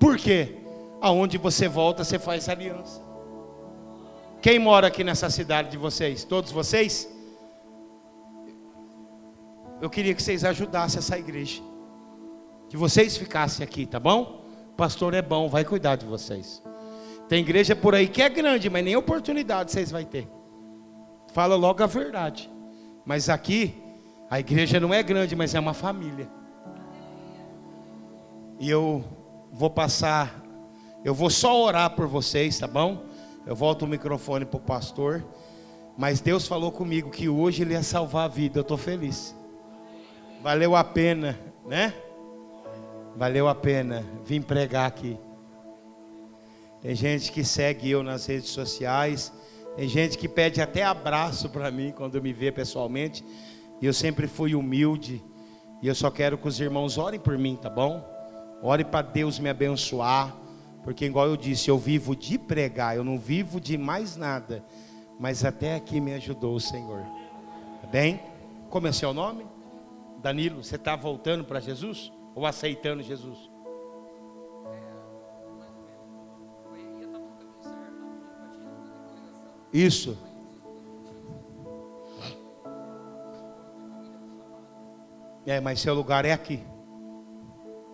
Por 0.00 0.16
quê? 0.16 0.56
Aonde 1.00 1.38
você 1.38 1.68
volta, 1.68 2.02
você 2.02 2.18
faz 2.18 2.48
aliança. 2.48 3.00
Quem 4.42 4.58
mora 4.58 4.88
aqui 4.88 5.04
nessa 5.04 5.30
cidade 5.30 5.70
de 5.70 5.76
vocês? 5.76 6.24
Todos 6.24 6.50
vocês? 6.50 7.08
Eu 9.80 9.88
queria 9.88 10.14
que 10.14 10.22
vocês 10.22 10.44
ajudassem 10.44 10.98
essa 10.98 11.16
igreja. 11.16 11.62
Que 12.68 12.76
vocês 12.76 13.16
ficassem 13.16 13.62
aqui, 13.62 13.86
tá 13.86 14.00
bom? 14.00 14.44
Pastor 14.76 15.14
é 15.14 15.22
bom, 15.22 15.48
vai 15.48 15.64
cuidar 15.64 15.94
de 15.94 16.06
vocês. 16.06 16.60
Tem 17.28 17.40
igreja 17.40 17.76
por 17.76 17.94
aí 17.94 18.08
que 18.08 18.22
é 18.22 18.28
grande, 18.28 18.68
mas 18.68 18.84
nem 18.84 18.96
oportunidade 18.96 19.70
vocês 19.70 19.92
vão 19.92 20.02
ter. 20.04 20.37
Fala 21.32 21.56
logo 21.56 21.82
a 21.82 21.86
verdade. 21.86 22.50
Mas 23.04 23.28
aqui, 23.28 23.74
a 24.30 24.40
igreja 24.40 24.78
não 24.78 24.92
é 24.92 25.02
grande, 25.02 25.34
mas 25.34 25.54
é 25.54 25.60
uma 25.60 25.74
família. 25.74 26.28
E 28.58 28.68
eu 28.68 29.04
vou 29.52 29.70
passar, 29.70 30.42
eu 31.04 31.14
vou 31.14 31.30
só 31.30 31.62
orar 31.62 31.90
por 31.90 32.06
vocês, 32.06 32.58
tá 32.58 32.66
bom? 32.66 33.04
Eu 33.46 33.54
volto 33.54 33.82
o 33.82 33.88
microfone 33.88 34.44
para 34.44 34.58
o 34.58 34.60
pastor. 34.60 35.24
Mas 35.96 36.20
Deus 36.20 36.46
falou 36.46 36.70
comigo 36.70 37.10
que 37.10 37.28
hoje 37.28 37.62
Ele 37.62 37.72
ia 37.72 37.82
salvar 37.82 38.26
a 38.26 38.28
vida. 38.28 38.58
Eu 38.58 38.62
estou 38.62 38.76
feliz. 38.76 39.34
Valeu 40.42 40.76
a 40.76 40.84
pena, 40.84 41.38
né? 41.66 41.92
Valeu 43.16 43.48
a 43.48 43.54
pena 43.54 44.04
vir 44.24 44.42
pregar 44.44 44.86
aqui. 44.86 45.18
Tem 46.80 46.94
gente 46.94 47.32
que 47.32 47.42
segue 47.42 47.90
eu 47.90 48.02
nas 48.02 48.26
redes 48.26 48.50
sociais. 48.50 49.32
Tem 49.78 49.86
gente 49.86 50.18
que 50.18 50.28
pede 50.28 50.60
até 50.60 50.82
abraço 50.82 51.48
para 51.50 51.70
mim 51.70 51.92
quando 51.96 52.20
me 52.20 52.32
vê 52.32 52.50
pessoalmente. 52.50 53.24
E 53.80 53.86
eu 53.86 53.92
sempre 53.92 54.26
fui 54.26 54.56
humilde. 54.56 55.22
E 55.80 55.86
eu 55.86 55.94
só 55.94 56.10
quero 56.10 56.36
que 56.36 56.48
os 56.48 56.58
irmãos 56.58 56.98
orem 56.98 57.20
por 57.20 57.38
mim, 57.38 57.54
tá 57.54 57.70
bom? 57.70 58.04
Ore 58.60 58.84
para 58.84 59.06
Deus 59.06 59.38
me 59.38 59.48
abençoar. 59.48 60.36
Porque, 60.82 61.04
igual 61.06 61.28
eu 61.28 61.36
disse, 61.36 61.68
eu 61.68 61.78
vivo 61.78 62.16
de 62.16 62.36
pregar. 62.36 62.96
Eu 62.96 63.04
não 63.04 63.16
vivo 63.16 63.60
de 63.60 63.78
mais 63.78 64.16
nada. 64.16 64.64
Mas 65.16 65.44
até 65.44 65.76
aqui 65.76 66.00
me 66.00 66.12
ajudou 66.14 66.56
o 66.56 66.60
Senhor. 66.60 67.04
Tá 67.80 67.86
bem? 67.86 68.20
Como 68.68 68.88
é 68.88 68.90
seu 68.90 69.14
nome? 69.14 69.46
Danilo, 70.20 70.64
você 70.64 70.74
está 70.74 70.96
voltando 70.96 71.44
para 71.44 71.60
Jesus? 71.60 72.12
Ou 72.34 72.44
aceitando 72.44 73.00
Jesus? 73.00 73.47
Isso. 79.72 80.16
É, 85.46 85.60
mas 85.60 85.80
seu 85.80 85.94
lugar 85.94 86.24
é 86.24 86.32
aqui. 86.32 86.60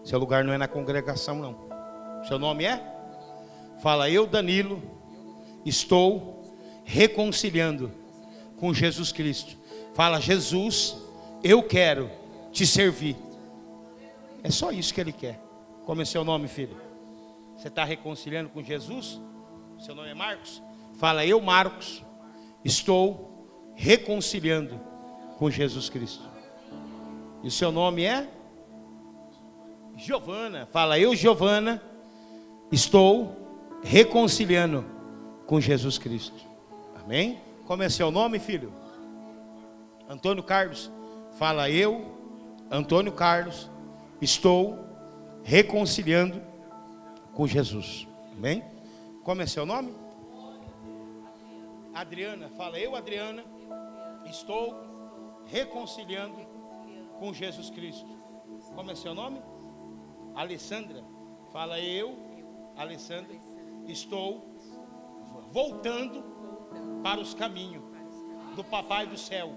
Seu 0.03 0.19
lugar 0.19 0.45
não 0.45 0.53
é 0.53 0.59
na 0.59 0.69
congregação, 0.69 1.37
não. 1.37 2.25
Seu 2.27 2.39
nome 2.39 2.65
é? 2.65 2.83
Fala, 3.81 4.11
eu, 4.11 4.27
Danilo, 4.27 4.83
estou 5.65 6.43
reconciliando 6.85 7.93
com 8.57 8.73
Jesus 8.75 9.13
Cristo. 9.13 9.57
Fala, 9.95 10.21
Jesus, 10.21 10.97
eu 11.43 11.63
quero 11.63 12.11
te 12.51 12.67
servir. 12.67 13.17
É 14.43 14.51
só 14.51 14.71
isso 14.71 14.93
que 14.93 15.01
ele 15.01 15.13
quer. 15.13 15.41
Como 15.87 16.03
é 16.03 16.05
seu 16.05 16.25
nome, 16.25 16.49
filho? 16.49 16.77
Você 17.57 17.69
está 17.69 17.85
reconciliando 17.85 18.51
com 18.51 18.63
Jesus? 18.63 19.21
Seu 19.79 19.95
nome 19.95 20.11
é 20.11 20.15
Marcos? 20.15 20.63
Fala, 20.97 21.27
eu, 21.27 21.41
Marcos, 21.41 22.03
estou 22.65 23.73
reconciliando 23.75 24.81
com 25.39 25.51
Jesus 25.51 25.89
Cristo. 25.89 26.23
E 27.43 27.49
o 27.49 27.51
seu 27.51 27.71
nome 27.71 28.05
é? 28.05 28.29
Giovana. 29.97 30.67
Fala, 30.67 30.99
eu, 30.99 31.15
Giovana, 31.15 31.83
estou 32.71 33.37
reconciliando 33.83 34.85
com 35.47 35.61
Jesus 35.61 35.99
Cristo. 35.99 36.47
Amém? 37.03 37.39
Como 37.67 37.83
é 37.83 37.89
seu 37.89 38.11
nome, 38.11 38.39
filho? 38.39 38.73
Antônio 40.09 40.43
Carlos. 40.43 40.91
Fala, 41.39 41.69
eu, 41.69 42.17
Antônio 42.71 43.13
Carlos, 43.13 43.71
estou 44.21 44.79
reconciliando 45.43 46.41
com 47.35 47.47
Jesus. 47.47 48.07
Amém? 48.37 48.63
Como 49.23 49.43
é 49.43 49.47
seu 49.47 49.67
nome? 49.67 50.04
Adriana, 51.95 52.49
fala 52.51 52.79
eu, 52.79 52.97
Adriana, 52.97 53.45
estou 54.27 54.75
reconciliando 55.47 56.37
com 57.21 57.33
Jesus 57.33 57.71
Cristo. 57.71 58.09
Como 58.75 58.91
é 58.91 58.97
seu 58.97 59.15
nome? 59.15 59.41
Alessandra, 60.35 61.05
fala 61.53 61.79
eu, 61.79 62.19
Alessandra, 62.77 63.37
estou 63.87 64.45
voltando 65.53 66.25
para 67.03 67.21
os 67.21 67.33
caminhos 67.33 67.85
do 68.57 68.65
Papai 68.65 69.07
do 69.07 69.17
Céu. 69.17 69.57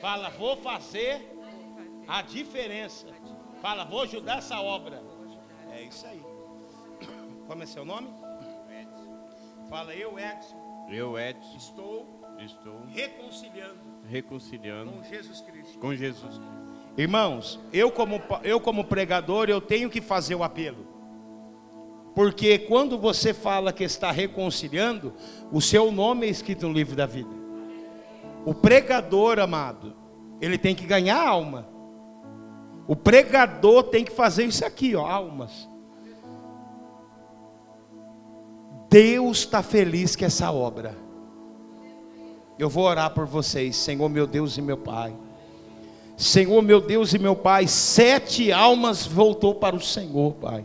Fala, 0.00 0.30
vou 0.30 0.56
fazer 0.56 1.32
a 2.08 2.22
diferença. 2.22 3.06
Fala, 3.62 3.84
vou 3.84 4.02
ajudar 4.02 4.38
essa 4.38 4.60
obra. 4.60 5.02
É 5.70 5.82
isso 5.82 6.06
aí. 6.06 6.22
Como 7.46 7.62
é 7.62 7.66
seu 7.66 7.84
nome? 7.84 8.08
Fala 9.68 9.94
eu, 9.94 10.18
Edson. 10.18 10.65
Eu, 10.88 11.18
Edson, 11.18 11.56
Estou 11.56 12.16
estou 12.38 12.82
reconciliando 12.88 13.80
reconciliando 14.08 14.92
com 14.92 15.02
Jesus 15.02 15.40
Cristo. 15.40 15.78
com 15.78 15.94
Jesus. 15.94 16.40
Irmãos, 16.96 17.60
eu 17.72 17.90
como, 17.90 18.22
eu 18.42 18.60
como 18.60 18.84
pregador, 18.84 19.48
eu 19.48 19.60
tenho 19.60 19.90
que 19.90 20.00
fazer 20.00 20.34
o 20.34 20.42
apelo. 20.42 20.86
Porque 22.14 22.58
quando 22.58 22.98
você 22.98 23.34
fala 23.34 23.72
que 23.72 23.84
está 23.84 24.10
reconciliando, 24.10 25.12
o 25.52 25.60
seu 25.60 25.92
nome 25.92 26.26
é 26.26 26.30
escrito 26.30 26.66
no 26.66 26.72
livro 26.72 26.96
da 26.96 27.04
vida. 27.04 27.28
O 28.46 28.54
pregador, 28.54 29.38
amado, 29.38 29.94
ele 30.40 30.56
tem 30.56 30.74
que 30.74 30.86
ganhar 30.86 31.20
alma. 31.20 31.68
O 32.86 32.96
pregador 32.96 33.82
tem 33.84 34.04
que 34.04 34.12
fazer 34.12 34.44
isso 34.44 34.64
aqui, 34.64 34.96
ó, 34.96 35.04
almas. 35.04 35.68
Deus 38.88 39.38
está 39.38 39.62
feliz 39.62 40.14
com 40.16 40.24
essa 40.24 40.50
obra. 40.50 40.96
Eu 42.58 42.68
vou 42.68 42.84
orar 42.84 43.10
por 43.10 43.26
vocês, 43.26 43.76
Senhor 43.76 44.08
meu 44.08 44.26
Deus 44.26 44.56
e 44.56 44.62
meu 44.62 44.78
Pai. 44.78 45.14
Senhor 46.16 46.62
meu 46.62 46.80
Deus 46.80 47.12
e 47.12 47.18
meu 47.18 47.36
Pai, 47.36 47.66
sete 47.66 48.50
almas 48.50 49.04
voltou 49.04 49.54
para 49.54 49.76
o 49.76 49.80
Senhor, 49.80 50.32
Pai 50.34 50.64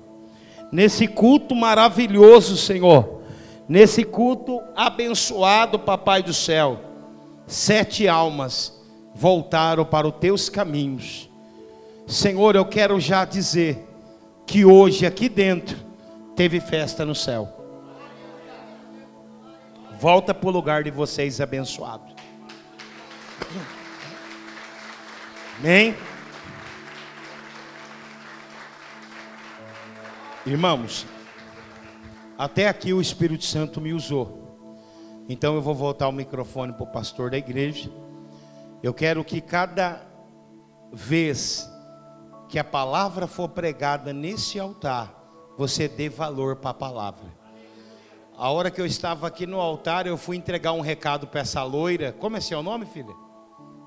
nesse 0.71 1.07
culto 1.07 1.53
maravilhoso, 1.53 2.55
Senhor, 2.55 3.21
nesse 3.67 4.03
culto 4.03 4.61
abençoado, 4.75 5.77
Papai 5.77 6.23
do 6.23 6.33
céu, 6.33 6.79
sete 7.45 8.07
almas 8.07 8.79
voltaram 9.13 9.83
para 9.83 10.07
os 10.07 10.15
teus 10.15 10.47
caminhos. 10.47 11.29
Senhor, 12.07 12.55
eu 12.55 12.65
quero 12.65 12.99
já 12.99 13.25
dizer 13.25 13.85
que 14.47 14.63
hoje 14.63 15.05
aqui 15.05 15.27
dentro 15.27 15.77
teve 16.35 16.59
festa 16.59 17.05
no 17.05 17.13
céu. 17.13 17.60
Volta 20.01 20.33
para 20.33 20.49
o 20.49 20.51
lugar 20.51 20.83
de 20.83 20.89
vocês 20.89 21.39
abençoado. 21.39 22.15
Amém. 25.59 25.95
Irmãos, 30.43 31.05
até 32.35 32.67
aqui 32.67 32.91
o 32.93 32.99
Espírito 32.99 33.45
Santo 33.45 33.79
me 33.79 33.93
usou. 33.93 34.57
Então 35.29 35.53
eu 35.53 35.61
vou 35.61 35.75
voltar 35.75 36.07
o 36.07 36.11
microfone 36.11 36.73
para 36.73 36.83
o 36.83 36.91
pastor 36.91 37.29
da 37.29 37.37
igreja. 37.37 37.91
Eu 38.81 38.95
quero 38.95 39.23
que 39.23 39.39
cada 39.39 40.01
vez 40.91 41.69
que 42.49 42.57
a 42.57 42.63
palavra 42.63 43.27
for 43.27 43.49
pregada 43.49 44.11
nesse 44.11 44.59
altar, 44.59 45.13
você 45.59 45.87
dê 45.87 46.09
valor 46.09 46.55
para 46.55 46.71
a 46.71 46.73
palavra. 46.73 47.40
A 48.37 48.49
hora 48.49 48.71
que 48.71 48.81
eu 48.81 48.85
estava 48.85 49.27
aqui 49.27 49.45
no 49.45 49.59
altar, 49.59 50.07
eu 50.07 50.17
fui 50.17 50.35
entregar 50.37 50.71
um 50.71 50.81
recado 50.81 51.27
para 51.27 51.41
essa 51.41 51.63
loira. 51.63 52.11
Como 52.11 52.37
é 52.37 52.41
seu 52.41 52.63
nome, 52.63 52.85
filha? 52.85 53.13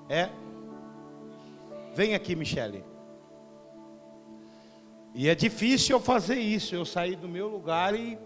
É? 0.08 0.28
Vem 1.94 2.14
aqui, 2.14 2.36
Michele. 2.36 2.84
E 5.14 5.28
é 5.28 5.34
difícil 5.34 5.96
eu 5.96 6.00
fazer 6.00 6.38
isso, 6.38 6.74
eu 6.74 6.84
sair 6.84 7.16
do 7.16 7.28
meu 7.28 7.48
lugar 7.48 7.94
e. 7.94 8.18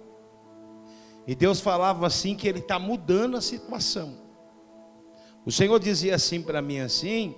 E 1.27 1.35
Deus 1.35 1.61
falava 1.61 2.07
assim 2.07 2.35
que 2.35 2.49
Ele 2.49 2.61
está 2.61 2.79
mudando 2.79 3.37
a 3.37 3.41
situação. 3.43 4.17
O 5.45 5.53
Senhor 5.53 5.79
dizia 5.79 6.15
assim 6.15 6.43
para 6.43 6.63
mim 6.63 6.81
assim, 6.81 7.35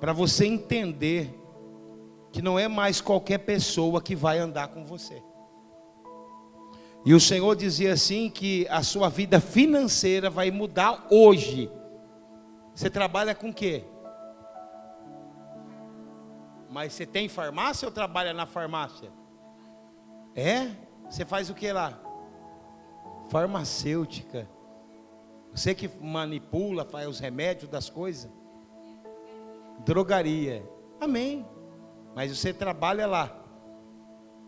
para 0.00 0.12
você 0.12 0.46
entender 0.46 1.38
que 2.32 2.40
não 2.40 2.58
é 2.58 2.66
mais 2.68 3.00
qualquer 3.00 3.38
pessoa 3.38 4.00
que 4.00 4.16
vai 4.16 4.38
andar 4.38 4.68
com 4.68 4.84
você. 4.84 5.22
E 7.08 7.14
o 7.14 7.18
Senhor 7.18 7.56
dizia 7.56 7.94
assim 7.94 8.28
que 8.28 8.68
a 8.68 8.82
sua 8.82 9.08
vida 9.08 9.40
financeira 9.40 10.28
vai 10.28 10.50
mudar 10.50 11.06
hoje. 11.08 11.72
Você 12.74 12.90
trabalha 12.90 13.34
com 13.34 13.50
quê? 13.50 13.82
Mas 16.68 16.92
você 16.92 17.06
tem 17.06 17.26
farmácia 17.26 17.86
ou 17.86 17.92
trabalha 17.92 18.34
na 18.34 18.44
farmácia? 18.44 19.10
É? 20.36 20.68
Você 21.08 21.24
faz 21.24 21.48
o 21.48 21.54
que 21.54 21.72
lá? 21.72 21.98
Farmacêutica. 23.30 24.46
Você 25.54 25.74
que 25.74 25.88
manipula, 25.88 26.84
faz 26.84 27.08
os 27.08 27.20
remédios 27.20 27.70
das 27.70 27.88
coisas? 27.88 28.30
Drogaria. 29.78 30.62
Amém. 31.00 31.46
Mas 32.14 32.36
você 32.36 32.52
trabalha 32.52 33.06
lá. 33.06 33.34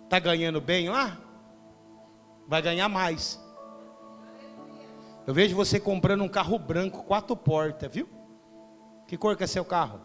Está 0.05 0.19
ganhando 0.19 0.61
bem 0.61 0.91
lá? 0.91 1.30
Vai 2.51 2.61
ganhar 2.61 2.89
mais. 2.89 3.41
Eu 5.25 5.33
vejo 5.33 5.55
você 5.55 5.79
comprando 5.79 6.25
um 6.25 6.29
carro 6.29 6.59
branco, 6.59 7.05
quatro 7.05 7.37
portas, 7.37 7.95
viu? 7.95 8.09
Que 9.07 9.17
cor 9.17 9.37
que 9.37 9.45
é 9.45 9.47
seu 9.47 9.65
carro? 9.65 10.01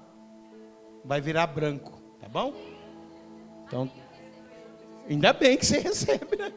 Vai 1.04 1.20
virar 1.20 1.48
branco. 1.48 2.00
Tá 2.20 2.30
bom? 2.30 2.54
Então, 3.66 3.90
ainda 5.10 5.34
bem 5.34 5.58
que 5.58 5.66
você 5.66 5.80
recebe, 5.90 6.38
né? 6.38 6.54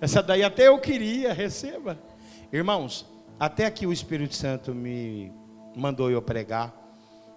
Essa 0.00 0.22
daí 0.22 0.42
até 0.42 0.68
eu 0.68 0.78
queria, 0.78 1.34
receba. 1.34 1.98
Irmãos, 2.50 3.06
até 3.38 3.66
aqui 3.66 3.86
o 3.86 3.92
Espírito 3.92 4.34
Santo 4.34 4.74
me 4.74 5.30
mandou 5.76 6.10
eu 6.10 6.22
pregar. 6.22 6.74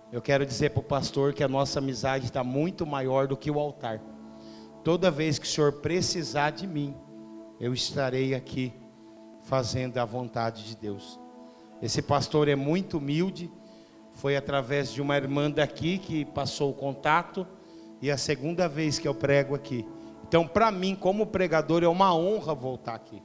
Eu 0.10 0.22
quero 0.22 0.46
dizer 0.46 0.70
para 0.70 0.80
o 0.80 0.84
pastor 0.84 1.34
que 1.34 1.44
a 1.44 1.50
nossa 1.50 1.80
amizade 1.80 2.28
está 2.28 2.46
muito 2.46 2.86
maior 2.86 3.28
do 3.28 3.36
que 3.36 3.52
o 3.52 3.60
altar. 3.60 4.00
Toda 4.86 5.12
vez 5.12 5.38
que 5.38 5.46
o 5.46 5.50
senhor 5.50 5.82
precisar 5.82 6.52
de 6.52 6.66
mim, 6.66 6.96
eu 7.64 7.74
estarei 7.74 8.36
aqui 8.36 8.74
fazendo 9.44 9.98
a 9.98 10.04
vontade 10.04 10.66
de 10.66 10.76
Deus. 10.76 11.18
Esse 11.82 12.02
pastor 12.02 12.50
é 12.50 12.56
muito 12.56 12.98
humilde 12.98 13.50
foi 14.14 14.36
através 14.36 14.92
de 14.92 15.02
uma 15.02 15.16
irmã 15.16 15.50
daqui 15.50 15.98
que 15.98 16.26
passou 16.26 16.72
o 16.72 16.74
contato 16.74 17.48
e 18.02 18.10
é 18.10 18.14
a 18.14 18.18
segunda 18.18 18.68
vez 18.68 19.00
que 19.00 19.08
eu 19.08 19.16
prego 19.16 19.56
aqui. 19.56 19.88
Então, 20.28 20.46
para 20.46 20.70
mim, 20.72 20.94
como 20.94 21.26
pregador, 21.26 21.84
é 21.84 21.88
uma 21.88 22.14
honra 22.14 22.54
voltar 22.54 22.96
aqui. 22.96 23.24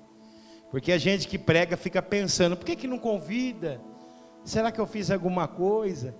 Porque 0.71 0.93
a 0.93 0.99
gente 0.99 1.27
que 1.27 1.37
prega 1.37 1.77
fica 1.77 2.01
pensando, 2.01 2.57
por 2.57 2.65
que, 2.65 2.77
que 2.77 2.87
não 2.87 2.99
convida? 2.99 3.81
Será 4.45 4.71
que 4.71 4.81
eu 4.81 4.87
fiz 4.87 5.11
alguma 5.11 5.49
coisa? 5.49 6.15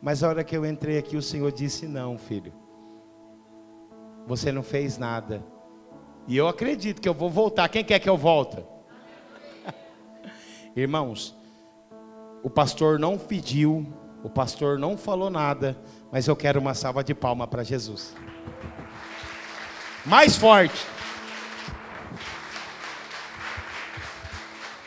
Mas 0.00 0.22
a 0.22 0.28
hora 0.30 0.42
que 0.42 0.56
eu 0.56 0.64
entrei 0.64 0.96
aqui, 0.96 1.18
o 1.18 1.22
Senhor 1.22 1.52
disse: 1.52 1.86
Não, 1.86 2.16
filho, 2.16 2.52
você 4.26 4.50
não 4.50 4.62
fez 4.62 4.96
nada. 4.96 5.44
E 6.28 6.36
eu 6.36 6.46
acredito 6.46 7.00
que 7.00 7.08
eu 7.08 7.14
vou 7.14 7.28
voltar. 7.28 7.68
Quem 7.68 7.82
quer 7.82 7.98
que 7.98 8.08
eu 8.08 8.16
volte? 8.16 8.62
Irmãos, 10.76 11.34
o 12.44 12.50
pastor 12.50 12.98
não 12.98 13.18
pediu 13.18 13.86
o 14.22 14.28
pastor 14.28 14.78
não 14.78 14.96
falou 14.96 15.30
nada, 15.30 15.76
mas 16.10 16.26
eu 16.26 16.34
quero 16.34 16.58
uma 16.58 16.74
salva 16.74 17.04
de 17.04 17.14
palma 17.14 17.46
para 17.46 17.62
Jesus. 17.62 18.14
Mais 20.04 20.36
forte. 20.36 20.86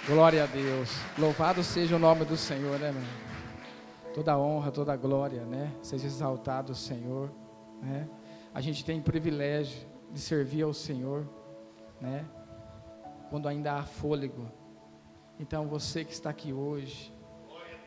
Glória 0.05 0.43
a 0.43 0.47
Deus. 0.47 0.89
Louvado 1.17 1.63
seja 1.63 1.95
o 1.95 1.99
nome 1.99 2.25
do 2.25 2.35
Senhor, 2.35 2.77
né, 2.77 2.91
meu? 2.91 4.13
Toda 4.13 4.37
honra, 4.37 4.69
toda 4.69 4.95
glória, 4.97 5.45
né? 5.45 5.71
Seja 5.81 6.07
exaltado 6.07 6.73
o 6.73 6.75
Senhor, 6.75 7.31
né? 7.81 8.09
A 8.53 8.59
gente 8.59 8.83
tem 8.83 9.01
privilégio 9.01 9.87
de 10.11 10.19
servir 10.19 10.63
ao 10.63 10.73
Senhor, 10.73 11.27
né? 11.99 12.25
Quando 13.29 13.47
ainda 13.47 13.73
há 13.73 13.83
fôlego. 13.83 14.51
Então 15.39 15.67
você 15.67 16.03
que 16.03 16.13
está 16.13 16.29
aqui 16.29 16.53
hoje, 16.53 17.13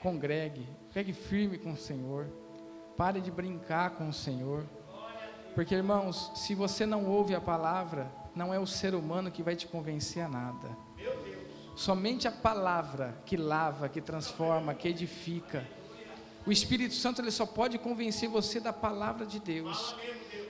congregue, 0.01 0.67
Pegue 0.95 1.13
firme 1.13 1.59
com 1.59 1.73
o 1.73 1.77
Senhor. 1.77 2.29
Pare 2.97 3.21
de 3.21 3.29
brincar 3.29 3.91
com 3.97 4.09
o 4.09 4.13
Senhor. 4.13 4.65
Porque, 5.53 5.75
irmãos, 5.75 6.31
se 6.37 6.55
você 6.55 6.87
não 6.87 7.05
ouve 7.07 7.35
a 7.35 7.41
palavra, 7.41 8.09
não 8.33 8.55
é 8.55 8.61
o 8.61 8.67
ser 8.67 8.95
humano 8.95 9.29
que 9.29 9.43
vai 9.43 9.57
te 9.57 9.67
convencer 9.67 10.23
a 10.23 10.29
nada. 10.29 10.69
Somente 11.75 12.29
a 12.29 12.33
palavra 12.33 13.21
que 13.27 13.37
lava, 13.37 13.89
que 13.89 14.01
transforma, 14.01 14.73
que 14.73 14.87
edifica. 14.87 15.67
O 16.47 16.53
Espírito 16.53 16.95
Santo 16.95 17.21
ele 17.21 17.33
só 17.33 17.45
pode 17.45 17.77
convencer 17.77 18.29
você 18.29 18.61
da 18.61 18.73
palavra 18.73 19.27
de 19.27 19.41
Deus. 19.41 19.97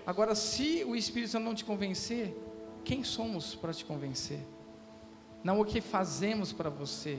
Agora, 0.06 0.34
se 0.34 0.84
o 0.84 0.94
Espírito 0.94 1.32
Santo 1.32 1.44
não 1.44 1.54
te 1.54 1.64
convencer, 1.64 2.36
quem 2.84 3.02
somos 3.02 3.54
para 3.54 3.72
te 3.72 3.84
convencer? 3.84 4.40
Não 5.42 5.60
o 5.60 5.64
que 5.64 5.80
fazemos 5.80 6.52
para 6.52 6.68
você, 6.68 7.18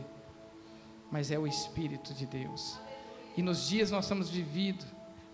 mas 1.12 1.32
é 1.32 1.40
o 1.40 1.48
Espírito 1.48 2.14
de 2.14 2.26
Deus. 2.26 2.80
E 3.36 3.42
nos 3.42 3.68
dias 3.68 3.90
nós 3.90 4.06
estamos 4.06 4.30
vivendo, 4.30 4.86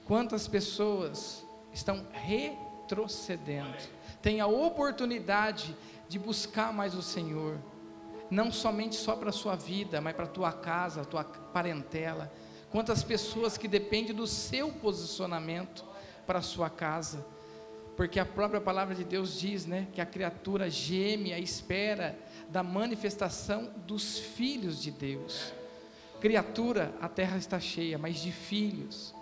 quantas 0.06 0.48
pessoas 0.48 1.46
estão 1.74 2.06
retrocedendo, 2.12 3.78
têm 4.22 4.40
a 4.40 4.48
oportunidade 4.48 5.76
de 6.08 6.18
buscar 6.18 6.74
mais 6.74 6.96
o 6.96 7.02
Senhor, 7.02 7.58
não 8.30 8.52
somente 8.52 8.96
só 8.96 9.16
para 9.16 9.30
a 9.30 9.34
sua 9.34 9.56
vida, 9.56 10.00
mas 10.00 10.16
para 10.16 10.26
a 10.26 10.30
tua 10.30 10.54
casa, 10.54 11.02
a 11.02 11.06
tua 11.06 11.24
parentela. 11.24 12.32
Quantas 12.72 13.04
pessoas 13.04 13.58
que 13.58 13.68
dependem 13.68 14.16
do 14.16 14.26
seu 14.26 14.72
posicionamento 14.72 15.84
para 16.26 16.40
a 16.40 16.42
sua 16.42 16.70
casa, 16.70 17.26
porque 18.02 18.20
a 18.20 18.26
própria 18.26 18.60
palavra 18.60 18.96
de 18.96 19.04
Deus 19.04 19.40
diz, 19.40 19.68
né, 19.68 19.88
que 19.94 20.02
a 20.02 20.06
criatura 20.08 20.68
geme 20.72 21.32
à 21.32 21.38
espera 21.38 22.18
da 22.50 22.64
manifestação 22.64 23.70
dos 23.86 24.18
filhos 24.18 24.82
de 24.82 24.90
Deus. 24.90 25.54
Criatura, 26.20 26.96
a 27.00 27.08
terra 27.08 27.38
está 27.38 27.60
cheia, 27.60 28.00
mas 28.00 28.16
de 28.16 28.32
filhos 28.32 29.14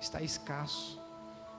está 0.00 0.20
escasso. 0.20 1.00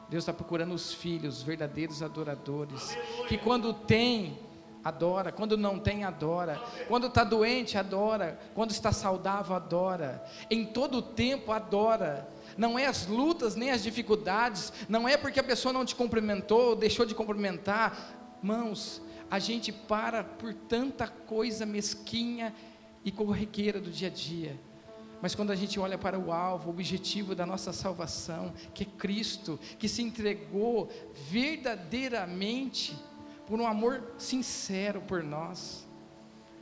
Deus 0.10 0.24
está 0.24 0.34
procurando 0.34 0.74
os 0.74 0.94
filhos, 0.94 1.42
verdadeiros 1.42 2.04
adoradores, 2.04 2.94
que 3.30 3.38
quando 3.38 3.74
tem 3.74 4.38
adora. 4.84 5.32
Quando 5.32 5.58
não 5.58 5.80
tem, 5.80 6.04
adora. 6.04 6.62
Quando 6.88 7.08
está 7.08 7.24
doente, 7.24 7.76
adora. 7.76 8.38
Quando 8.54 8.70
está 8.70 8.92
saudável, 8.92 9.56
adora. 9.56 10.24
Em 10.48 10.64
todo 10.66 10.98
o 10.98 11.02
tempo, 11.02 11.52
adora. 11.52 12.30
Não 12.58 12.80
é 12.80 12.86
as 12.86 13.08
lutas, 13.08 13.56
nem 13.56 13.72
as 13.72 13.84
dificuldades. 13.84 14.72
Não 14.88 15.08
é 15.08 15.18
porque 15.18 15.39
a 15.39 15.43
pessoa 15.43 15.74
não 15.74 15.86
te 15.86 15.95
cumprimentou, 15.95 16.76
deixou 16.76 17.06
de 17.06 17.14
cumprimentar. 17.16 18.38
Mãos, 18.41 19.01
a 19.30 19.39
gente 19.39 19.72
para 19.72 20.24
por 20.24 20.53
tanta 20.53 21.08
coisa 21.08 21.66
mesquinha 21.66 22.53
e 23.03 23.12
corriqueira 23.12 23.80
do 23.80 23.91
dia 23.91 24.08
a 24.08 24.12
dia. 24.12 24.60
Mas 25.22 25.34
quando 25.34 25.51
a 25.51 25.56
gente 25.56 25.80
olha 25.80 25.97
para 25.97 26.20
o 26.20 26.32
alvo, 26.32 26.68
o 26.68 26.72
objetivo 26.72 27.34
da 27.34 27.45
nossa 27.45 27.74
salvação, 27.74 28.53
que 28.74 28.84
é 28.84 28.88
Cristo, 28.97 29.60
que 29.80 29.88
se 29.88 30.01
entregou 30.01 30.89
verdadeiramente 31.30 32.97
por 33.47 33.60
um 33.60 33.66
amor 33.66 34.14
sincero 34.18 35.01
por 35.01 35.24
nós. 35.24 35.86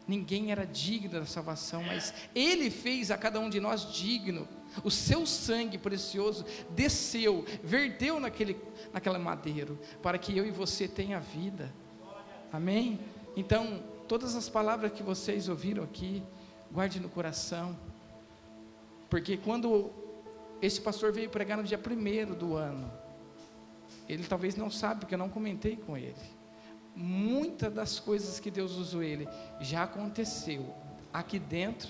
Ninguém 0.07 0.51
era 0.51 0.65
digno 0.65 1.19
da 1.19 1.25
salvação, 1.25 1.83
mas 1.83 2.13
Ele 2.35 2.69
fez 2.69 3.09
a 3.09 3.17
cada 3.17 3.39
um 3.39 3.49
de 3.49 3.59
nós 3.59 3.93
digno. 3.93 4.47
O 4.83 4.89
seu 4.89 5.25
sangue 5.25 5.77
precioso 5.77 6.45
desceu, 6.69 7.45
verteu 7.63 8.19
naquele, 8.19 8.57
naquela 8.93 9.19
madeiro, 9.19 9.77
para 10.01 10.17
que 10.17 10.37
eu 10.37 10.45
e 10.45 10.51
você 10.51 10.87
tenha 10.87 11.19
vida. 11.19 11.73
Amém? 12.51 12.99
Então, 13.35 13.83
todas 14.07 14.35
as 14.35 14.47
palavras 14.47 14.91
que 14.93 15.03
vocês 15.03 15.49
ouviram 15.49 15.83
aqui, 15.83 16.23
guarde 16.71 16.99
no 16.99 17.09
coração. 17.09 17.77
Porque 19.09 19.37
quando 19.37 19.91
esse 20.61 20.79
pastor 20.79 21.11
veio 21.11 21.29
pregar 21.29 21.57
no 21.57 21.63
dia 21.63 21.77
primeiro 21.77 22.35
do 22.35 22.55
ano, 22.55 22.91
ele 24.07 24.23
talvez 24.23 24.55
não 24.55 24.71
sabe, 24.71 25.01
porque 25.01 25.15
eu 25.15 25.19
não 25.19 25.29
comentei 25.29 25.75
com 25.75 25.97
ele 25.97 26.15
muitas 26.95 27.73
das 27.73 27.99
coisas 27.99 28.39
que 28.39 28.51
Deus 28.51 28.73
usou 28.73 29.03
ele 29.03 29.27
já 29.59 29.83
aconteceu 29.83 30.73
aqui 31.11 31.39
dentro 31.39 31.89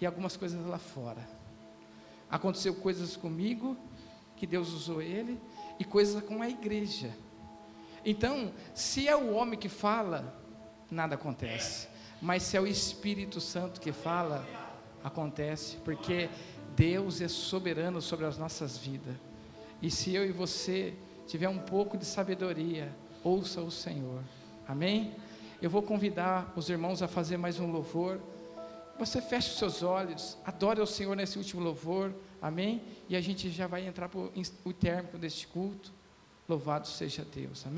e 0.00 0.06
algumas 0.06 0.36
coisas 0.36 0.64
lá 0.66 0.78
fora. 0.78 1.26
Aconteceu 2.34 2.74
coisas 2.74 3.16
comigo 3.16 3.76
que 4.34 4.44
Deus 4.44 4.72
usou 4.72 5.00
ele 5.00 5.40
e 5.78 5.84
coisas 5.84 6.20
com 6.20 6.42
a 6.42 6.48
igreja. 6.48 7.16
Então, 8.04 8.52
se 8.74 9.06
é 9.06 9.14
o 9.14 9.34
homem 9.34 9.56
que 9.56 9.68
fala, 9.68 10.36
nada 10.90 11.14
acontece. 11.14 11.86
Mas 12.20 12.42
se 12.42 12.56
é 12.56 12.60
o 12.60 12.66
Espírito 12.66 13.40
Santo 13.40 13.80
que 13.80 13.92
fala, 13.92 14.44
acontece, 15.04 15.76
porque 15.84 16.28
Deus 16.74 17.20
é 17.20 17.28
soberano 17.28 18.02
sobre 18.02 18.26
as 18.26 18.36
nossas 18.36 18.76
vidas. 18.76 19.14
E 19.80 19.88
se 19.88 20.12
eu 20.12 20.26
e 20.26 20.32
você 20.32 20.92
tiver 21.28 21.48
um 21.48 21.60
pouco 21.60 21.96
de 21.96 22.04
sabedoria, 22.04 22.92
ouça 23.22 23.60
o 23.60 23.70
Senhor. 23.70 24.24
Amém? 24.66 25.14
Eu 25.62 25.70
vou 25.70 25.84
convidar 25.84 26.52
os 26.56 26.68
irmãos 26.68 27.00
a 27.00 27.06
fazer 27.06 27.36
mais 27.36 27.60
um 27.60 27.70
louvor. 27.70 28.20
Você 28.98 29.22
feche 29.22 29.50
os 29.50 29.58
seus 29.58 29.84
olhos, 29.84 30.36
adore 30.44 30.80
o 30.80 30.86
Senhor 30.86 31.14
nesse 31.14 31.38
último 31.38 31.62
louvor. 31.62 32.12
Amém? 32.44 32.82
E 33.08 33.16
a 33.16 33.22
gente 33.22 33.48
já 33.48 33.66
vai 33.66 33.86
entrar 33.86 34.06
para 34.06 34.20
o 34.20 34.72
término 34.74 35.18
deste 35.18 35.46
culto. 35.46 35.90
Louvado 36.46 36.86
seja 36.86 37.24
Deus. 37.24 37.66
Amém? 37.66 37.72